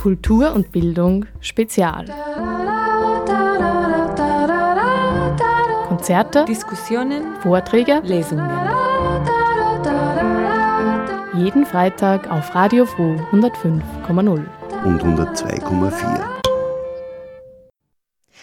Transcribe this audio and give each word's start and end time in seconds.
Kultur 0.00 0.54
und 0.54 0.72
Bildung 0.72 1.26
Spezial. 1.42 2.06
Konzerte, 5.88 6.46
Diskussionen, 6.46 7.36
Vorträge, 7.42 8.00
Lesungen. 8.02 8.48
jeden 11.36 11.66
Freitag 11.66 12.30
auf 12.30 12.54
Radio 12.54 12.86
Froh 12.86 13.14
105,0. 13.30 14.46
und 14.86 15.02
102,4. 15.02 16.24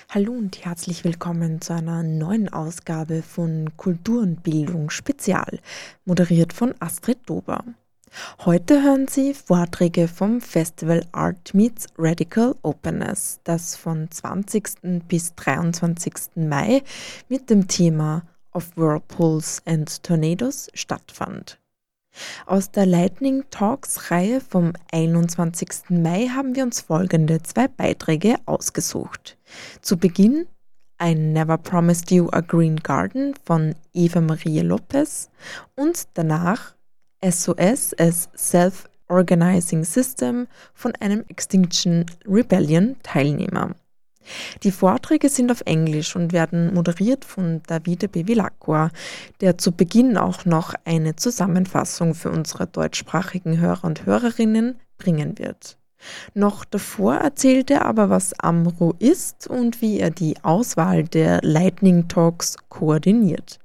Hallo 0.10 0.34
und 0.34 0.64
herzlich 0.64 1.04
willkommen 1.04 1.60
zu 1.60 1.74
einer 1.74 2.04
neuen 2.04 2.54
Ausgabe 2.54 3.24
von 3.24 3.76
Kultur 3.78 4.22
und 4.22 4.44
Bildung 4.44 4.92
Spezial, 4.92 5.58
moderiert 6.06 6.54
von 6.54 6.76
Astrid 6.80 7.28
Dober. 7.28 7.64
Heute 8.46 8.84
hören 8.84 9.08
Sie 9.08 9.34
Vorträge 9.34 10.08
vom 10.08 10.42
Festival 10.42 11.06
Art 11.12 11.54
Meets 11.54 11.88
Radical 11.98 12.56
Openness, 12.62 13.40
das 13.44 13.76
von 13.76 14.10
20. 14.10 15.04
bis 15.08 15.36
23. 15.36 16.14
Mai 16.36 16.84
mit 17.30 17.50
dem 17.50 17.68
Thema 17.68 18.24
Of 18.54 18.76
Whirlpools 18.76 19.62
and 19.66 20.02
Tornadoes 20.04 20.70
stattfand. 20.74 21.60
Aus 22.46 22.72
der 22.72 22.86
Lightning 22.86 23.44
Talks 23.52 24.10
Reihe 24.10 24.42
vom 24.42 24.74
21. 24.92 25.90
Mai 25.90 26.28
haben 26.28 26.56
wir 26.56 26.64
uns 26.64 26.82
folgende 26.82 27.44
zwei 27.44 27.68
Beiträge 27.68 28.38
ausgesucht. 28.46 29.38
Zu 29.82 29.98
Beginn 29.98 30.48
I 31.02 31.14
Never 31.14 31.58
Promised 31.58 32.10
You 32.10 32.30
a 32.32 32.42
Green 32.42 32.78
Garden 32.78 33.36
von 33.46 33.76
Eva 33.94 34.22
Marie 34.22 34.62
Lopez 34.62 35.30
und 35.76 36.08
danach 36.16 36.77
SOS 37.22 37.94
as 37.98 38.30
Self-Organizing 38.36 39.84
System 39.84 40.48
von 40.74 40.94
einem 41.00 41.24
Extinction 41.28 42.06
Rebellion 42.28 42.96
Teilnehmer. 43.04 43.76
Die 44.64 44.72
Vorträge 44.72 45.30
sind 45.30 45.52
auf 45.52 45.62
Englisch 45.66 46.16
und 46.16 46.34
werden 46.34 46.74
moderiert 46.74 47.26
von 47.26 47.62
Davide 47.68 48.08
Bevilacqua, 48.08 48.92
der 49.42 49.58
zu 49.58 49.72
Beginn 49.72 50.18
auch 50.18 50.46
noch 50.46 50.74
eine 50.86 51.16
Zusammenfassung 51.16 52.14
für 52.14 52.30
unsere 52.30 52.68
deutschsprachigen 52.68 53.60
Hörer 53.60 53.86
und 53.86 54.06
Hörerinnen 54.06 54.80
bringen 54.98 55.38
wird. 55.38 55.78
Noch 56.34 56.66
davor 56.66 57.16
erzählt 57.16 57.72
er 57.72 57.86
aber, 57.86 58.10
was 58.10 58.38
Amro 58.40 58.94
ist 59.00 59.48
und 59.48 59.82
wie 59.82 60.00
er 60.00 60.12
die 60.12 60.36
Auswahl 60.44 61.04
der 61.04 61.40
Lightning 61.42 62.08
Talks 62.08 62.58
koordiniert. 62.70 63.60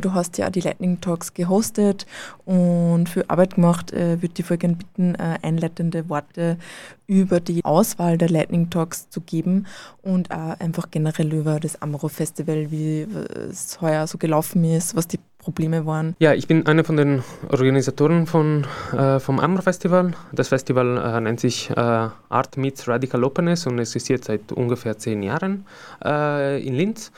Du 0.00 0.14
hast 0.14 0.38
ja 0.38 0.50
die 0.50 0.60
Lightning 0.60 1.00
Talks 1.00 1.34
gehostet 1.34 2.06
und 2.44 3.08
für 3.08 3.28
Arbeit 3.28 3.54
gemacht. 3.56 3.92
Äh, 3.92 4.22
würde 4.22 4.34
die 4.34 4.42
Folgen 4.42 4.76
bitten, 4.76 5.14
äh, 5.14 5.38
einleitende 5.42 6.08
Worte 6.08 6.58
über 7.06 7.40
die 7.40 7.64
Auswahl 7.64 8.18
der 8.18 8.28
Lightning 8.28 8.70
Talks 8.70 9.08
zu 9.10 9.20
geben 9.20 9.66
und 10.02 10.30
auch 10.30 10.58
einfach 10.60 10.90
generell 10.90 11.32
über 11.32 11.58
das 11.58 11.82
Amro 11.82 12.08
Festival, 12.08 12.70
wie 12.70 13.06
es 13.50 13.80
heuer 13.80 14.06
so 14.06 14.16
gelaufen 14.16 14.64
ist, 14.64 14.94
was 14.94 15.08
die 15.08 15.18
Probleme 15.40 15.86
waren. 15.86 16.14
Ja, 16.18 16.34
ich 16.34 16.46
bin 16.46 16.66
einer 16.66 16.84
von 16.84 16.96
den 16.96 17.22
Organisatoren 17.48 18.26
von, 18.26 18.66
äh, 18.92 19.18
vom 19.18 19.40
Amro 19.40 19.62
Festival. 19.62 20.12
Das 20.32 20.48
Festival 20.48 20.98
äh, 20.98 21.20
nennt 21.20 21.40
sich 21.40 21.70
äh, 21.70 21.74
Art 21.74 22.56
Meets 22.56 22.86
Radical 22.86 23.24
Openness 23.24 23.66
und 23.66 23.78
existiert 23.78 24.24
seit 24.24 24.52
ungefähr 24.52 24.98
zehn 24.98 25.22
Jahren 25.22 25.66
äh, 26.04 26.62
in 26.64 26.74
Linz. 26.74 27.10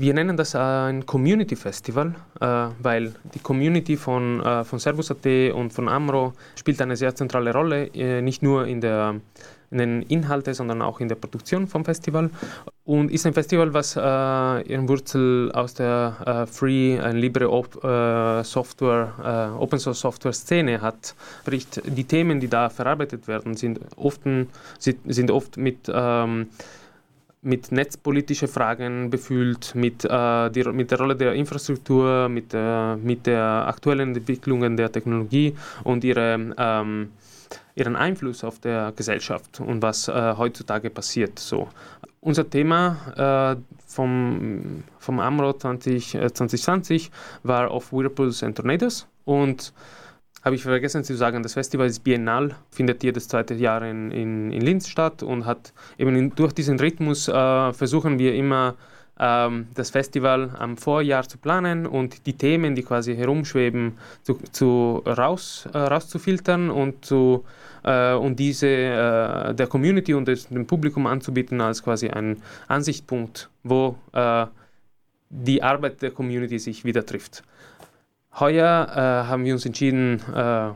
Wir 0.00 0.14
nennen 0.14 0.36
das 0.36 0.54
ein 0.54 1.06
Community 1.06 1.56
Festival, 1.56 2.14
äh, 2.40 2.68
weil 2.80 3.14
die 3.34 3.40
Community 3.40 3.96
von, 3.96 4.40
äh, 4.40 4.62
von 4.62 4.78
Servus.at 4.78 5.26
und 5.52 5.72
von 5.72 5.88
Amro 5.88 6.34
spielt 6.54 6.80
eine 6.80 6.96
sehr 6.96 7.16
zentrale 7.16 7.52
Rolle, 7.52 7.88
äh, 7.94 8.22
nicht 8.22 8.40
nur 8.40 8.68
in, 8.68 8.80
der, 8.80 9.16
in 9.72 9.78
den 9.78 10.02
Inhalten, 10.02 10.54
sondern 10.54 10.82
auch 10.82 11.00
in 11.00 11.08
der 11.08 11.16
Produktion 11.16 11.66
vom 11.66 11.84
Festival. 11.84 12.30
Und 12.84 13.10
ist 13.10 13.26
ein 13.26 13.34
Festival, 13.34 13.74
was 13.74 13.96
ihren 13.96 14.88
Wurzel 14.88 15.50
aus 15.52 15.74
der 15.74 16.46
Free 16.50 16.98
and 16.98 17.16
Libre 17.16 17.44
Software, 18.44 19.56
Open 19.58 19.78
Source 19.78 20.00
Software 20.00 20.32
Szene 20.32 20.80
hat. 20.80 21.14
Sprich, 21.42 21.66
die 21.84 22.04
Themen, 22.04 22.40
die 22.40 22.48
da 22.48 22.70
verarbeitet 22.70 23.28
werden, 23.28 23.56
sind 23.56 23.80
oft, 23.96 24.22
sind 24.78 25.30
oft 25.30 25.58
mit 25.58 25.80
ähm, 25.92 26.46
mit 27.42 27.70
netzpolitischen 27.70 28.48
Fragen 28.48 29.10
befüllt, 29.10 29.74
mit, 29.74 30.04
äh, 30.04 30.50
die, 30.50 30.64
mit 30.64 30.90
der 30.90 30.98
Rolle 30.98 31.16
der 31.16 31.34
Infrastruktur, 31.34 32.28
mit, 32.28 32.52
äh, 32.52 32.96
mit 32.96 33.26
der 33.26 33.66
aktuellen 33.68 34.14
Entwicklungen 34.14 34.76
der 34.76 34.90
Technologie 34.90 35.54
und 35.84 36.04
ihre, 36.04 36.52
ähm, 36.56 37.12
ihren 37.74 37.96
Einfluss 37.96 38.42
auf 38.42 38.58
der 38.58 38.92
Gesellschaft 38.96 39.60
und 39.60 39.82
was 39.82 40.08
äh, 40.08 40.34
heutzutage 40.36 40.90
passiert. 40.90 41.38
So. 41.38 41.68
Unser 42.20 42.50
Thema 42.50 43.56
äh, 43.56 43.60
vom, 43.86 44.82
vom 44.98 45.20
AMRO 45.20 45.52
20, 45.52 46.10
2020 46.10 47.10
war 47.44 47.72
Of 47.72 47.92
Whirlpools 47.92 48.42
and 48.42 48.56
Tornadoes 48.56 49.06
und 49.24 49.72
habe 50.48 50.56
ich 50.56 50.62
vergessen 50.62 51.04
zu 51.04 51.14
sagen, 51.14 51.42
das 51.42 51.52
Festival 51.52 51.86
ist 51.88 52.02
biennal, 52.02 52.54
findet 52.70 53.04
jedes 53.04 53.28
zweite 53.28 53.52
Jahr 53.52 53.82
in, 53.82 54.10
in, 54.10 54.50
in 54.50 54.62
Linz 54.62 54.88
statt 54.88 55.22
und 55.22 55.44
hat 55.44 55.74
eben 55.98 56.16
in, 56.16 56.34
durch 56.34 56.54
diesen 56.54 56.80
Rhythmus 56.80 57.28
äh, 57.28 57.72
versuchen 57.74 58.18
wir 58.18 58.34
immer 58.34 58.74
ähm, 59.18 59.66
das 59.74 59.90
Festival 59.90 60.56
am 60.58 60.78
Vorjahr 60.78 61.28
zu 61.28 61.36
planen 61.36 61.86
und 61.86 62.26
die 62.26 62.32
Themen, 62.32 62.74
die 62.74 62.82
quasi 62.82 63.14
herumschweben, 63.14 63.98
zu, 64.22 64.38
zu 64.50 65.02
raus, 65.06 65.68
äh, 65.74 65.76
rauszufiltern 65.76 66.70
und, 66.70 67.04
zu, 67.04 67.44
äh, 67.84 68.14
und 68.14 68.36
diese 68.36 68.68
äh, 68.68 69.54
der 69.54 69.66
Community 69.66 70.14
und 70.14 70.28
des, 70.28 70.48
dem 70.48 70.66
Publikum 70.66 71.06
anzubieten 71.06 71.60
als 71.60 71.82
quasi 71.82 72.08
ein 72.08 72.38
Ansichtspunkt, 72.68 73.50
wo 73.64 73.98
äh, 74.14 74.46
die 75.28 75.62
Arbeit 75.62 76.00
der 76.00 76.10
Community 76.10 76.58
sich 76.58 76.86
wieder 76.86 77.04
trifft. 77.04 77.42
Heuer 78.40 78.88
äh, 78.90 79.28
haben 79.28 79.44
wir 79.44 79.54
uns 79.54 79.66
entschieden, 79.66 80.22
äh, 80.34 80.72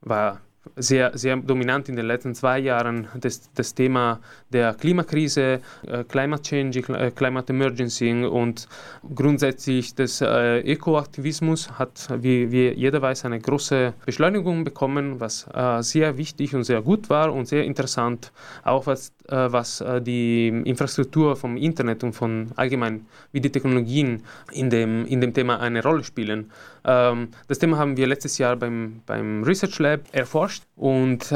war 0.00 0.40
sehr, 0.76 1.16
sehr 1.16 1.36
dominant 1.36 1.88
in 1.88 1.96
den 1.96 2.06
letzten 2.06 2.34
zwei 2.34 2.58
Jahren 2.58 3.08
das, 3.14 3.50
das 3.54 3.74
Thema 3.74 4.20
der 4.50 4.74
Klimakrise, 4.74 5.60
äh, 5.86 6.04
Climate 6.04 6.42
Change, 6.42 6.80
äh, 6.94 7.10
Climate 7.10 7.52
Emergency 7.52 8.24
und 8.24 8.68
grundsätzlich 9.14 9.94
des 9.94 10.20
äh, 10.20 10.60
Ökoaktivismus 10.60 11.70
hat, 11.78 12.08
wie, 12.20 12.50
wie 12.50 12.70
jeder 12.70 13.02
weiß, 13.02 13.24
eine 13.24 13.40
große 13.40 13.94
Beschleunigung 14.06 14.64
bekommen, 14.64 15.20
was 15.20 15.46
äh, 15.52 15.82
sehr 15.82 16.16
wichtig 16.16 16.54
und 16.54 16.64
sehr 16.64 16.82
gut 16.82 17.10
war 17.10 17.32
und 17.32 17.46
sehr 17.46 17.64
interessant, 17.64 18.32
auch 18.62 18.86
was, 18.86 19.12
äh, 19.28 19.36
was 19.36 19.80
äh, 19.80 20.00
die 20.00 20.48
Infrastruktur 20.48 21.36
vom 21.36 21.56
Internet 21.56 22.04
und 22.04 22.12
von 22.12 22.52
allgemein, 22.56 23.06
wie 23.32 23.40
die 23.40 23.50
Technologien 23.50 24.22
in 24.52 24.70
dem, 24.70 25.06
in 25.06 25.20
dem 25.20 25.34
Thema 25.34 25.60
eine 25.60 25.82
Rolle 25.82 26.04
spielen. 26.04 26.50
Ähm, 26.84 27.28
das 27.48 27.58
Thema 27.58 27.78
haben 27.78 27.96
wir 27.96 28.06
letztes 28.06 28.38
Jahr 28.38 28.56
beim, 28.56 29.00
beim 29.06 29.42
Research 29.42 29.78
Lab 29.78 30.00
erforscht 30.12 30.53
und 30.76 31.30
äh, 31.30 31.34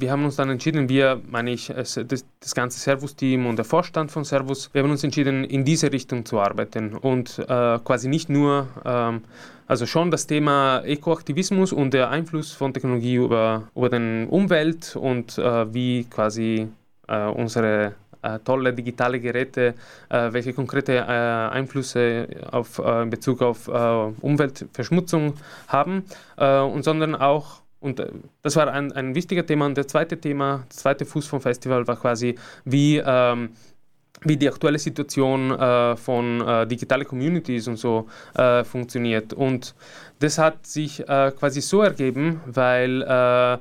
wir 0.00 0.10
haben 0.10 0.24
uns 0.24 0.36
dann 0.36 0.48
entschieden, 0.48 0.88
wir, 0.88 1.20
meine 1.28 1.50
ich, 1.50 1.68
das, 1.68 2.00
das 2.04 2.54
ganze 2.54 2.78
Servus-Team 2.78 3.46
und 3.46 3.56
der 3.56 3.64
Vorstand 3.64 4.10
von 4.10 4.24
Servus, 4.24 4.70
wir 4.72 4.82
haben 4.82 4.90
uns 4.90 5.02
entschieden, 5.04 5.44
in 5.44 5.64
diese 5.64 5.92
Richtung 5.92 6.24
zu 6.24 6.40
arbeiten. 6.40 6.96
Und 6.96 7.38
äh, 7.38 7.78
quasi 7.78 8.08
nicht 8.08 8.28
nur, 8.28 8.68
ähm, 8.84 9.22
also 9.66 9.86
schon 9.86 10.10
das 10.10 10.26
Thema 10.26 10.82
Ekoaktivismus 10.84 11.72
und 11.72 11.94
der 11.94 12.10
Einfluss 12.10 12.52
von 12.52 12.72
Technologie 12.72 13.16
über, 13.16 13.68
über 13.74 13.88
den 13.88 14.28
Umwelt 14.28 14.96
und 14.96 15.38
äh, 15.38 15.74
wie 15.74 16.04
quasi 16.04 16.68
äh, 17.08 17.26
unsere 17.26 17.94
äh, 18.22 18.38
tolle 18.40 18.72
digitale 18.72 19.18
Geräte, 19.18 19.74
äh, 20.08 20.32
welche 20.32 20.52
konkrete 20.52 20.94
äh, 20.94 21.00
Einflüsse 21.00 22.28
auf, 22.50 22.78
äh, 22.78 23.02
in 23.02 23.10
Bezug 23.10 23.42
auf 23.42 23.68
äh, 23.68 23.70
Umweltverschmutzung 24.20 25.34
haben, 25.68 26.04
und 26.36 26.84
sondern 26.84 27.14
auch 27.14 27.59
und 27.80 28.02
das 28.42 28.56
war 28.56 28.70
ein, 28.70 28.92
ein 28.92 29.14
wichtiger 29.14 29.44
Thema. 29.44 29.66
Und 29.66 29.76
das 29.76 29.88
zweite 29.88 30.20
Thema, 30.20 30.64
das 30.68 30.78
zweite 30.78 31.04
Fuß 31.06 31.26
vom 31.26 31.40
Festival 31.40 31.86
war 31.86 31.96
quasi, 31.96 32.34
wie, 32.64 32.98
ähm, 32.98 33.50
wie 34.22 34.36
die 34.36 34.48
aktuelle 34.48 34.78
Situation 34.78 35.50
äh, 35.50 35.96
von 35.96 36.46
äh, 36.46 36.66
digitalen 36.66 37.06
Communities 37.06 37.68
und 37.68 37.76
so 37.76 38.06
äh, 38.34 38.64
funktioniert. 38.64 39.32
Und 39.32 39.74
das 40.18 40.36
hat 40.38 40.66
sich 40.66 41.02
quasi 41.06 41.62
so 41.62 41.80
ergeben, 41.80 42.42
weil 42.44 43.58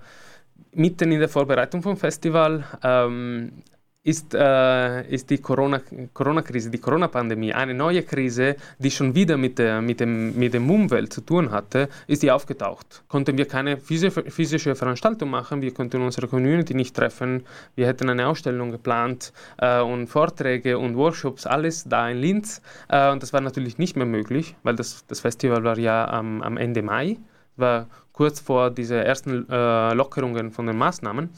mitten 0.73 1.11
in 1.11 1.19
der 1.19 1.29
Vorbereitung 1.29 1.81
vom 1.81 1.95
Festival 1.95 2.65
ähm, 2.83 3.63
ist, 4.09 4.33
äh, 4.33 5.07
ist 5.07 5.29
die 5.29 5.37
Corona-Krise, 5.37 6.09
Corona 6.13 6.41
die 6.41 6.77
Corona-Pandemie, 6.79 7.53
eine 7.53 7.73
neue 7.73 8.01
Krise, 8.03 8.55
die 8.79 8.89
schon 8.89 9.13
wieder 9.13 9.37
mit 9.37 9.59
der, 9.59 9.81
mit, 9.81 9.99
dem, 9.99 10.37
mit 10.37 10.53
dem 10.53 10.69
Umwelt 10.69 11.13
zu 11.13 11.21
tun 11.21 11.51
hatte, 11.51 11.89
ist 12.07 12.23
die 12.23 12.31
aufgetaucht. 12.31 13.03
Konnten 13.07 13.37
wir 13.37 13.45
keine 13.45 13.77
physische 13.77 14.75
Veranstaltung 14.75 15.29
machen, 15.29 15.61
wir 15.61 15.73
konnten 15.73 16.01
unsere 16.01 16.27
Community 16.27 16.73
nicht 16.73 16.95
treffen, 16.95 17.45
wir 17.75 17.85
hätten 17.85 18.09
eine 18.09 18.27
Ausstellung 18.27 18.71
geplant 18.71 19.31
äh, 19.57 19.79
und 19.79 20.07
Vorträge 20.07 20.79
und 20.79 20.95
Workshops, 20.95 21.45
alles 21.45 21.83
da 21.83 22.09
in 22.09 22.17
Linz. 22.17 22.61
Äh, 22.87 23.11
und 23.11 23.21
das 23.21 23.31
war 23.31 23.41
natürlich 23.41 23.77
nicht 23.77 23.95
mehr 23.95 24.07
möglich, 24.07 24.55
weil 24.63 24.75
das, 24.75 25.05
das 25.07 25.19
Festival 25.19 25.63
war 25.63 25.77
ja 25.77 26.07
am, 26.09 26.41
am 26.41 26.57
Ende 26.57 26.81
Mai, 26.81 27.17
war 27.57 27.87
kurz 28.11 28.39
vor 28.39 28.71
dieser 28.71 29.05
ersten 29.05 29.47
äh, 29.49 29.93
Lockerungen 29.93 30.51
von 30.51 30.65
den 30.65 30.77
Maßnahmen. 30.77 31.29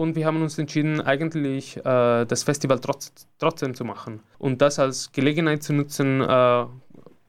Und 0.00 0.16
wir 0.16 0.24
haben 0.24 0.40
uns 0.40 0.56
entschieden, 0.56 1.02
eigentlich 1.02 1.76
äh, 1.76 2.24
das 2.24 2.42
Festival 2.42 2.78
trotz, 2.78 3.12
trotzdem 3.38 3.74
zu 3.74 3.84
machen 3.84 4.20
und 4.38 4.62
das 4.62 4.78
als 4.78 5.12
Gelegenheit 5.12 5.62
zu 5.62 5.74
nutzen, 5.74 6.22
äh, 6.22 6.64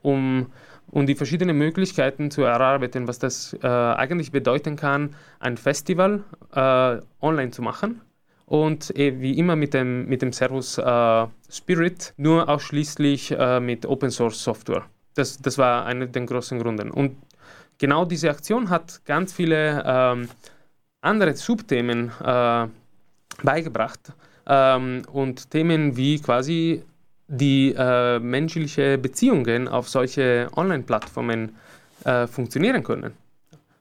um, 0.01 0.45
um 0.89 1.05
die 1.05 1.15
verschiedenen 1.15 1.57
Möglichkeiten 1.57 2.31
zu 2.31 2.43
erarbeiten, 2.43 3.09
was 3.09 3.19
das 3.19 3.53
äh, 3.61 3.67
eigentlich 3.67 4.31
bedeuten 4.31 4.77
kann, 4.77 5.13
ein 5.41 5.57
Festival 5.57 6.23
äh, 6.55 6.99
online 7.21 7.51
zu 7.51 7.61
machen 7.61 7.99
und 8.45 8.97
eh, 8.97 9.19
wie 9.19 9.37
immer 9.37 9.57
mit 9.57 9.73
dem, 9.73 10.05
mit 10.05 10.21
dem 10.21 10.31
Servus 10.31 10.77
äh, 10.77 11.27
Spirit 11.49 12.13
nur 12.15 12.47
ausschließlich 12.47 13.31
äh, 13.37 13.59
mit 13.59 13.85
Open 13.85 14.11
Source 14.11 14.41
Software. 14.41 14.85
Das, 15.15 15.41
das 15.41 15.57
war 15.57 15.85
einer 15.85 16.05
der 16.05 16.25
großen 16.25 16.57
Gründe. 16.57 16.89
Und 16.89 17.17
genau 17.79 18.05
diese 18.05 18.29
Aktion 18.29 18.69
hat 18.69 19.03
ganz 19.03 19.33
viele 19.33 19.83
ähm, 19.85 20.29
andere 21.01 21.35
Subthemen 21.35 22.11
äh, 22.23 22.67
beigebracht 23.43 24.13
ähm, 24.47 25.03
und 25.11 25.49
Themen 25.49 25.95
wie 25.97 26.19
quasi 26.19 26.83
die 27.27 27.73
äh, 27.77 28.19
menschliche 28.19 28.97
Beziehungen 28.97 29.67
auf 29.67 29.89
solche 29.89 30.49
Online-Plattformen 30.55 31.55
äh, 32.03 32.27
funktionieren 32.27 32.83
können 32.83 33.13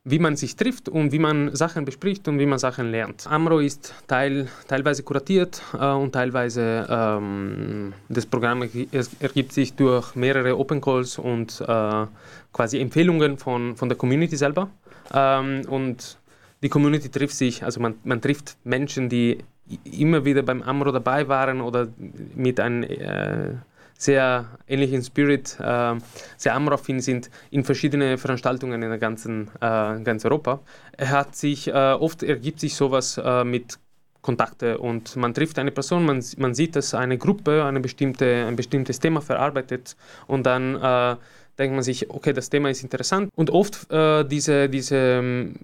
wie 0.04 0.18
man 0.18 0.36
sich 0.36 0.56
trifft 0.56 0.88
und 0.88 1.12
wie 1.12 1.18
man 1.18 1.54
Sachen 1.54 1.84
bespricht 1.84 2.26
und 2.26 2.38
wie 2.38 2.46
man 2.46 2.58
Sachen 2.58 2.90
lernt. 2.90 3.26
Amro 3.26 3.58
ist 3.58 3.94
teil, 4.06 4.48
teilweise 4.66 5.02
kuratiert 5.02 5.62
äh, 5.74 5.86
und 5.86 6.12
teilweise 6.12 6.86
ähm, 6.88 7.92
das 8.08 8.24
Programm 8.24 8.62
ergibt 8.62 9.52
sich 9.52 9.74
durch 9.74 10.14
mehrere 10.14 10.58
Open 10.58 10.80
Calls 10.80 11.18
und 11.18 11.60
äh, 11.60 12.06
quasi 12.52 12.80
Empfehlungen 12.80 13.36
von, 13.36 13.76
von 13.76 13.88
der 13.88 13.98
Community 13.98 14.36
selber. 14.36 14.70
Ähm, 15.12 15.62
und 15.68 16.18
die 16.62 16.68
Community 16.68 17.08
trifft 17.08 17.34
sich, 17.34 17.64
also 17.64 17.80
man, 17.80 17.94
man 18.04 18.20
trifft 18.20 18.56
Menschen, 18.64 19.08
die 19.08 19.38
immer 19.84 20.24
wieder 20.24 20.42
beim 20.42 20.62
Amro 20.62 20.90
dabei 20.92 21.28
waren 21.28 21.60
oder 21.60 21.88
mit 22.34 22.60
einem 22.60 22.82
äh, 22.82 23.54
sehr 23.96 24.46
ähnlich 24.66 24.92
in 24.92 25.02
Spirit, 25.02 25.56
äh, 25.60 25.94
sehr 26.36 26.54
amraffin 26.54 27.00
sind 27.00 27.30
in 27.50 27.64
verschiedene 27.64 28.18
Veranstaltungen 28.18 28.82
in 28.82 28.88
der 28.88 28.98
ganzen, 28.98 29.48
äh, 29.60 30.00
ganz 30.02 30.24
Europa. 30.24 30.60
Er 30.96 31.10
hat 31.10 31.36
sich, 31.36 31.68
äh, 31.68 31.72
oft 31.72 32.22
ergibt 32.22 32.60
sich 32.60 32.74
sowas 32.74 33.18
äh, 33.22 33.44
mit 33.44 33.78
Kontakte 34.22 34.78
und 34.78 35.16
man 35.16 35.32
trifft 35.32 35.58
eine 35.58 35.70
Person, 35.70 36.04
man, 36.04 36.22
man 36.36 36.54
sieht, 36.54 36.76
dass 36.76 36.94
eine 36.94 37.16
Gruppe 37.16 37.64
eine 37.64 37.80
bestimmte, 37.80 38.46
ein 38.46 38.56
bestimmtes 38.56 39.00
Thema 39.00 39.20
verarbeitet 39.22 39.96
und 40.26 40.44
dann 40.44 40.76
äh, 40.76 41.16
denkt 41.58 41.74
man 41.74 41.82
sich, 41.82 42.10
okay, 42.10 42.32
das 42.32 42.50
Thema 42.50 42.70
ist 42.70 42.82
interessant 42.82 43.30
und 43.34 43.50
oft 43.50 43.86
diese, 43.90 44.68
diese 44.70 44.96
ähm, 44.96 45.54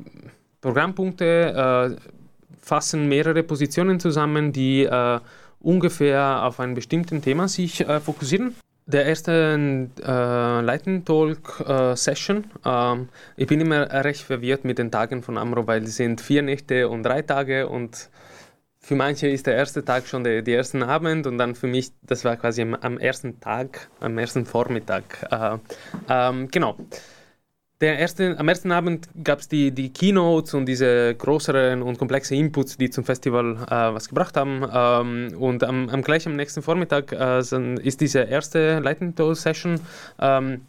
Programmpunkte 0.67 1.97
fassen 2.61 3.09
mehrere 3.09 3.43
Positionen 3.45 4.01
zusammen, 4.01 4.53
die 4.53 4.89
ungefähr 5.67 6.45
auf 6.45 6.61
ein 6.61 6.75
bestimmtes 6.75 7.21
Thema 7.23 7.49
sich 7.49 7.81
äh, 7.81 8.01
fokussieren. 8.01 8.55
Der 8.87 9.05
erste 9.05 9.89
äh, 10.01 10.61
Lightning 10.61 11.05
Talk 11.05 11.61
äh, 11.67 11.97
Session. 11.97 12.45
Ähm, 12.65 13.09
ich 13.37 13.49
bin 13.49 13.61
immer 13.61 13.91
recht 14.05 14.23
verwirrt 14.23 14.65
mit 14.65 14.79
den 14.79 14.93
Tagen 14.93 15.25
von 15.25 15.37
Amro, 15.37 15.67
weil 15.67 15.83
es 15.83 15.97
sind 15.97 16.21
vier 16.21 16.43
Nächte 16.43 16.89
und 16.89 17.03
drei 17.03 17.23
Tage 17.23 17.69
und 17.69 18.11
für 18.79 18.95
manche 18.95 19.27
ist 19.27 19.49
der 19.49 19.57
erste 19.57 19.85
Tag 19.85 20.07
schon 20.07 20.23
der, 20.23 20.43
der 20.43 20.59
erste 20.59 20.87
Abend 20.87 21.27
und 21.27 21.39
dann 21.39 21.57
für 21.57 21.67
mich, 21.67 21.91
das 22.03 22.25
war 22.25 22.37
quasi 22.37 22.63
am, 22.63 22.75
am 22.75 22.99
ersten 22.99 23.41
Tag, 23.41 23.89
am 23.99 24.17
ersten 24.19 24.47
Vormittag. 24.47 25.27
Äh, 25.33 25.59
ähm, 26.09 26.49
genau. 26.49 26.77
Der 27.83 27.99
erste, 27.99 28.39
am 28.39 28.49
ersten 28.49 28.73
Abend 28.73 29.07
gab 29.23 29.41
es 29.41 29.49
die, 29.49 29.71
die 29.71 29.93
Keynotes 29.93 30.55
und 30.55 30.65
diese 30.65 31.15
größeren 31.15 31.83
und 31.83 31.99
komplexen 31.99 32.39
Inputs, 32.39 32.79
die 32.79 32.89
zum 32.89 33.05
Festival 33.05 33.59
äh, 33.69 33.93
was 33.93 34.09
gebracht 34.09 34.35
haben. 34.39 34.67
Ähm, 34.73 35.39
und 35.39 35.63
am, 35.63 35.91
am 35.91 36.01
gleich 36.01 36.27
am 36.27 36.37
nächsten 36.37 36.63
Vormittag 36.63 37.13
äh, 37.13 37.41
ist 37.83 38.01
diese 38.01 38.21
erste 38.21 38.79
Lightning 38.79 39.15
Session 39.35 39.79
ähm, 40.19 40.63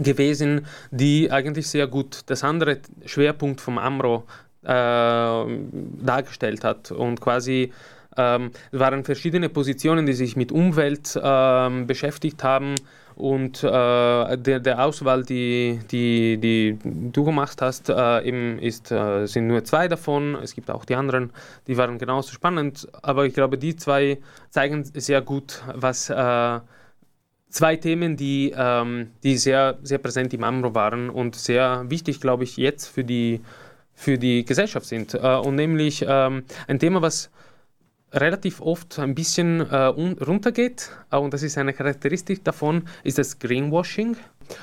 gewesen, 0.00 0.66
die 0.90 1.30
eigentlich 1.30 1.68
sehr 1.68 1.86
gut 1.86 2.22
das 2.26 2.42
andere 2.42 2.78
Schwerpunkt 3.06 3.60
vom 3.60 3.78
AMRO 3.78 4.24
äh, 4.64 4.66
dargestellt 4.66 6.64
hat 6.64 6.90
und 6.90 7.20
quasi 7.20 7.72
ähm, 8.16 8.50
waren 8.72 9.04
verschiedene 9.04 9.48
Positionen, 9.48 10.06
die 10.06 10.12
sich 10.12 10.34
mit 10.34 10.50
Umwelt 10.50 11.16
ähm, 11.22 11.86
beschäftigt 11.86 12.42
haben 12.42 12.74
und 13.18 13.64
äh, 13.64 13.68
der, 14.38 14.60
der 14.60 14.84
Auswahl, 14.84 15.24
die, 15.24 15.80
die, 15.90 16.38
die 16.38 16.78
du 17.10 17.24
gemacht 17.24 17.60
hast, 17.60 17.88
äh, 17.88 18.22
eben 18.22 18.60
ist, 18.60 18.92
äh, 18.92 19.26
sind 19.26 19.48
nur 19.48 19.64
zwei 19.64 19.88
davon. 19.88 20.36
Es 20.36 20.54
gibt 20.54 20.70
auch 20.70 20.84
die 20.84 20.94
anderen, 20.94 21.30
die 21.66 21.76
waren 21.76 21.98
genauso 21.98 22.32
spannend. 22.32 22.86
Aber 23.02 23.26
ich 23.26 23.34
glaube, 23.34 23.58
die 23.58 23.74
zwei 23.74 24.18
zeigen 24.50 24.84
sehr 24.84 25.20
gut, 25.20 25.64
was 25.74 26.10
äh, 26.10 26.60
zwei 27.50 27.74
Themen, 27.74 28.16
die, 28.16 28.54
ähm, 28.56 29.10
die 29.24 29.36
sehr, 29.36 29.78
sehr 29.82 29.98
präsent 29.98 30.32
im 30.32 30.44
AMRO 30.44 30.76
waren 30.76 31.10
und 31.10 31.34
sehr 31.34 31.86
wichtig, 31.88 32.20
glaube 32.20 32.44
ich, 32.44 32.56
jetzt 32.56 32.86
für 32.86 33.02
die, 33.02 33.40
für 33.94 34.16
die 34.16 34.44
Gesellschaft 34.44 34.86
sind. 34.86 35.14
Äh, 35.14 35.18
und 35.18 35.56
nämlich 35.56 36.04
ähm, 36.06 36.44
ein 36.68 36.78
Thema, 36.78 37.02
was 37.02 37.30
relativ 38.12 38.60
oft 38.60 38.98
ein 38.98 39.14
bisschen 39.14 39.60
äh, 39.60 39.76
runtergeht, 39.76 40.90
und 41.10 41.34
das 41.34 41.42
ist 41.42 41.58
eine 41.58 41.72
Charakteristik 41.72 42.44
davon, 42.44 42.84
ist 43.04 43.18
das 43.18 43.38
Greenwashing 43.38 44.16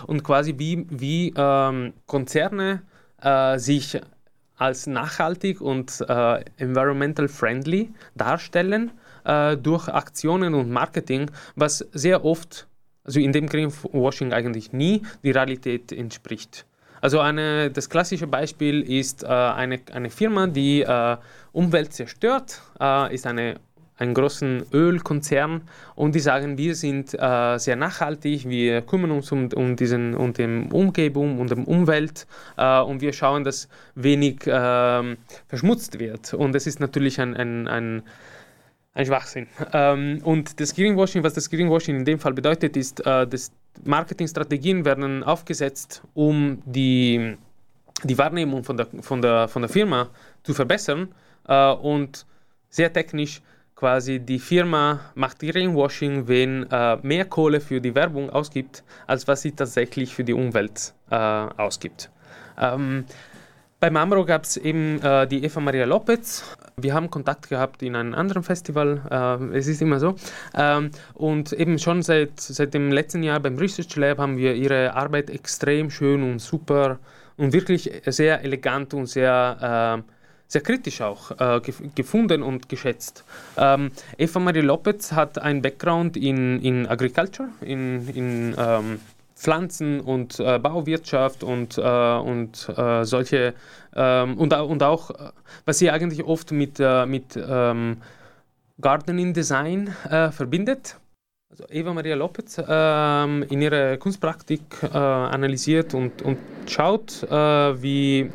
und 0.07 0.23
quasi 0.23 0.55
wie, 0.57 0.85
wie 0.89 1.33
ähm, 1.35 1.93
Konzerne 2.05 2.81
äh, 3.21 3.57
sich 3.59 3.99
als 4.57 4.87
nachhaltig 4.87 5.61
und 5.61 6.03
äh, 6.07 6.43
environmental 6.57 7.27
friendly 7.27 7.93
darstellen 8.15 8.91
äh, 9.25 9.57
durch 9.57 9.87
Aktionen 9.89 10.53
und 10.53 10.71
Marketing, 10.71 11.29
was 11.55 11.79
sehr 11.91 12.23
oft, 12.23 12.67
also 13.03 13.19
in 13.19 13.33
dem 13.33 13.47
Greenwashing 13.47 14.33
eigentlich 14.33 14.71
nie, 14.71 15.01
die 15.23 15.31
Realität 15.31 15.91
entspricht. 15.91 16.65
Also 17.05 17.19
eine, 17.19 17.69
das 17.69 17.87
klassische 17.87 18.25
Beispiel 18.25 18.81
ist 18.81 19.21
äh, 19.21 19.27
eine, 19.27 19.79
eine 19.93 20.09
Firma, 20.09 20.47
die 20.47 20.81
äh, 20.81 21.17
Umwelt 21.51 21.93
zerstört, 21.93 22.63
äh, 22.81 23.13
ist 23.13 23.27
eine 23.27 23.57
einen 23.97 24.13
großen 24.13 24.65
Ölkonzern 24.73 25.61
und 25.95 26.15
die 26.15 26.19
sagen, 26.19 26.57
wir 26.57 26.75
sind 26.75 27.13
äh, 27.13 27.57
sehr 27.59 27.75
nachhaltig, 27.75 28.49
wir 28.49 28.81
kümmern 28.81 29.11
uns 29.11 29.31
um, 29.31 29.49
um, 29.53 29.75
diesen, 29.75 30.15
um 30.15 30.33
die 30.33 30.43
Umgebung 30.43 31.39
und 31.39 31.51
um 31.53 31.63
die 31.63 31.71
Umwelt 31.71 32.27
äh, 32.57 32.81
und 32.81 33.01
wir 33.01 33.13
schauen, 33.13 33.43
dass 33.43 33.69
wenig 33.93 34.47
äh, 34.47 35.15
verschmutzt 35.47 35.99
wird. 35.99 36.33
Und 36.33 36.53
das 36.53 36.67
ist 36.67 36.79
natürlich 36.79 37.21
ein, 37.21 37.35
ein, 37.35 37.67
ein, 37.67 38.03
ein 38.95 39.05
Schwachsinn. 39.05 39.47
Ähm, 39.73 40.21
und 40.23 40.59
das 40.59 40.73
Greenwashing, 40.73 41.23
was 41.23 41.33
das 41.33 41.49
Greenwashing 41.49 41.97
in 41.97 42.05
dem 42.05 42.17
Fall 42.17 42.33
bedeutet, 42.33 42.75
ist, 42.75 43.05
äh, 43.05 43.27
dass 43.27 43.51
Marketingstrategien 43.83 44.85
werden 44.85 45.23
aufgesetzt, 45.23 46.01
um 46.13 46.61
die, 46.65 47.37
die 48.03 48.17
Wahrnehmung 48.17 48.63
von 48.63 48.77
der, 48.77 48.87
von, 49.01 49.21
der, 49.21 49.47
von 49.47 49.61
der 49.61 49.69
Firma 49.69 50.09
zu 50.43 50.53
verbessern 50.53 51.09
äh, 51.47 51.71
und 51.73 52.25
sehr 52.69 52.91
technisch 52.91 53.41
quasi 53.75 54.19
die 54.19 54.39
Firma 54.39 55.01
macht 55.15 55.39
Greenwashing, 55.39 56.29
wenn 56.29 56.63
äh, 56.71 56.97
mehr 57.03 57.25
Kohle 57.25 57.59
für 57.59 57.81
die 57.81 57.93
Werbung 57.93 58.29
ausgibt, 58.29 58.83
als 59.05 59.27
was 59.27 59.41
sie 59.41 59.51
tatsächlich 59.51 60.15
für 60.15 60.23
die 60.23 60.33
Umwelt 60.33 60.93
äh, 61.09 61.15
ausgibt. 61.15 62.09
Ähm, 62.57 63.03
bei 63.79 63.89
Mamro 63.89 64.25
gab 64.25 64.43
es 64.43 64.57
eben 64.57 65.01
äh, 65.01 65.27
die 65.27 65.43
Eva 65.43 65.59
Maria 65.59 65.85
Lopez. 65.85 66.43
Wir 66.77 66.93
haben 66.93 67.09
Kontakt 67.09 67.49
gehabt 67.49 67.83
in 67.83 67.95
einem 67.95 68.13
anderen 68.13 68.43
Festival, 68.43 69.01
äh, 69.09 69.57
es 69.57 69.67
ist 69.67 69.81
immer 69.81 69.99
so. 69.99 70.15
Ähm, 70.55 70.91
und 71.13 71.53
eben 71.53 71.77
schon 71.79 72.01
seit, 72.01 72.39
seit 72.39 72.73
dem 72.73 72.91
letzten 72.91 73.23
Jahr 73.23 73.39
beim 73.39 73.57
Research 73.57 73.95
Lab 73.95 74.17
haben 74.17 74.37
wir 74.37 74.55
ihre 74.55 74.93
Arbeit 74.93 75.29
extrem 75.29 75.89
schön 75.89 76.23
und 76.23 76.39
super 76.39 76.99
und 77.37 77.53
wirklich 77.53 77.91
sehr 78.05 78.43
elegant 78.43 78.93
und 78.93 79.07
sehr, 79.07 80.01
äh, 80.01 80.11
sehr 80.47 80.61
kritisch 80.61 81.01
auch 81.01 81.31
äh, 81.39 81.59
gefunden 81.95 82.43
und 82.43 82.69
geschätzt. 82.69 83.23
Ähm, 83.57 83.91
Eva 84.17 84.39
Maria 84.39 84.63
Lopez 84.63 85.11
hat 85.11 85.37
einen 85.37 85.61
Background 85.61 86.17
in, 86.17 86.61
in 86.61 86.87
Agriculture, 86.87 87.49
in, 87.61 88.07
in 88.09 88.55
ähm, 88.57 88.99
Pflanzen- 89.35 89.99
und 89.99 90.39
äh, 90.39 90.59
Bauwirtschaft 90.59 91.43
und, 91.43 91.77
äh, 91.77 91.81
und 91.81 92.69
äh, 92.75 93.03
solche 93.03 93.53
ähm, 93.95 94.37
und, 94.37 94.53
und 94.53 94.83
auch, 94.83 95.11
äh, 95.11 95.31
was 95.65 95.79
sie 95.79 95.91
eigentlich 95.91 96.23
oft 96.23 96.51
mit, 96.51 96.79
äh, 96.79 97.05
mit 97.05 97.37
ähm, 97.37 97.97
Gardening 98.79 99.33
Design 99.33 99.93
äh, 100.09 100.31
verbindet. 100.31 100.97
Also 101.49 101.65
Eva 101.69 101.93
Maria 101.93 102.15
Lopez 102.15 102.61
ähm, 102.67 103.45
in 103.49 103.61
ihrer 103.61 103.97
Kunstpraktik 103.97 104.61
analysiert 104.91 105.93
und, 105.93 106.21
und 106.21 106.37
schaut, 106.67 107.21
wie 107.29 108.29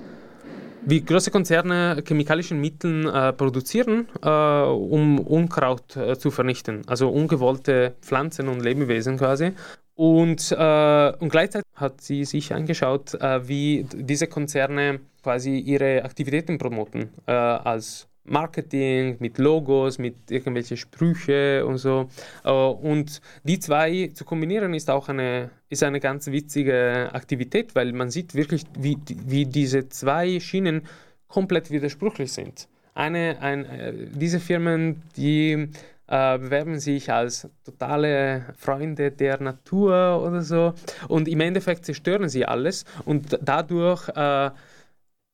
wie 0.82 1.04
große 1.04 1.30
Konzerne 1.30 2.02
chemikalischen 2.06 2.60
Mitteln 2.60 3.06
äh, 3.06 3.32
produzieren, 3.32 4.08
äh, 4.22 4.28
um 4.28 5.18
Unkraut 5.18 5.96
äh, 5.96 6.18
zu 6.18 6.30
vernichten, 6.30 6.82
also 6.86 7.10
ungewollte 7.10 7.94
Pflanzen 8.00 8.48
und 8.48 8.60
Lebewesen 8.62 9.18
quasi. 9.18 9.52
Und, 10.00 10.50
äh, 10.50 11.12
und 11.18 11.28
gleichzeitig 11.28 11.70
hat 11.74 12.00
sie 12.00 12.24
sich 12.24 12.54
angeschaut, 12.54 13.12
äh, 13.20 13.46
wie 13.46 13.84
diese 13.92 14.28
Konzerne 14.28 15.00
quasi 15.22 15.58
ihre 15.58 16.02
Aktivitäten 16.04 16.56
promoten, 16.56 17.10
äh, 17.26 17.32
als 17.32 18.08
Marketing, 18.24 19.16
mit 19.18 19.36
Logos, 19.36 19.98
mit 19.98 20.30
irgendwelchen 20.30 20.78
Sprüche 20.78 21.66
und 21.66 21.76
so. 21.76 22.08
Äh, 22.44 22.50
und 22.50 23.20
die 23.44 23.58
zwei 23.58 24.10
zu 24.14 24.24
kombinieren 24.24 24.72
ist 24.72 24.88
auch 24.88 25.10
eine, 25.10 25.50
ist 25.68 25.82
eine 25.82 26.00
ganz 26.00 26.28
witzige 26.28 27.10
Aktivität, 27.12 27.74
weil 27.74 27.92
man 27.92 28.08
sieht 28.08 28.34
wirklich, 28.34 28.64
wie, 28.78 28.96
wie 29.26 29.44
diese 29.44 29.90
zwei 29.90 30.40
Schienen 30.40 30.80
komplett 31.28 31.70
widersprüchlich 31.70 32.32
sind. 32.32 32.68
Eine, 32.94 33.36
ein, 33.42 33.66
äh, 33.66 33.92
diese 34.14 34.40
Firmen, 34.40 35.02
die 35.18 35.68
äh, 36.10 36.38
bewerben 36.38 36.78
sich 36.78 37.10
als 37.10 37.48
totale 37.64 38.46
Freunde 38.58 39.10
der 39.10 39.40
Natur 39.40 40.22
oder 40.22 40.42
so 40.42 40.74
und 41.08 41.28
im 41.28 41.40
Endeffekt 41.40 41.86
zerstören 41.86 42.28
sie 42.28 42.44
alles 42.44 42.84
und 43.04 43.38
dadurch 43.42 44.08
äh, 44.10 44.50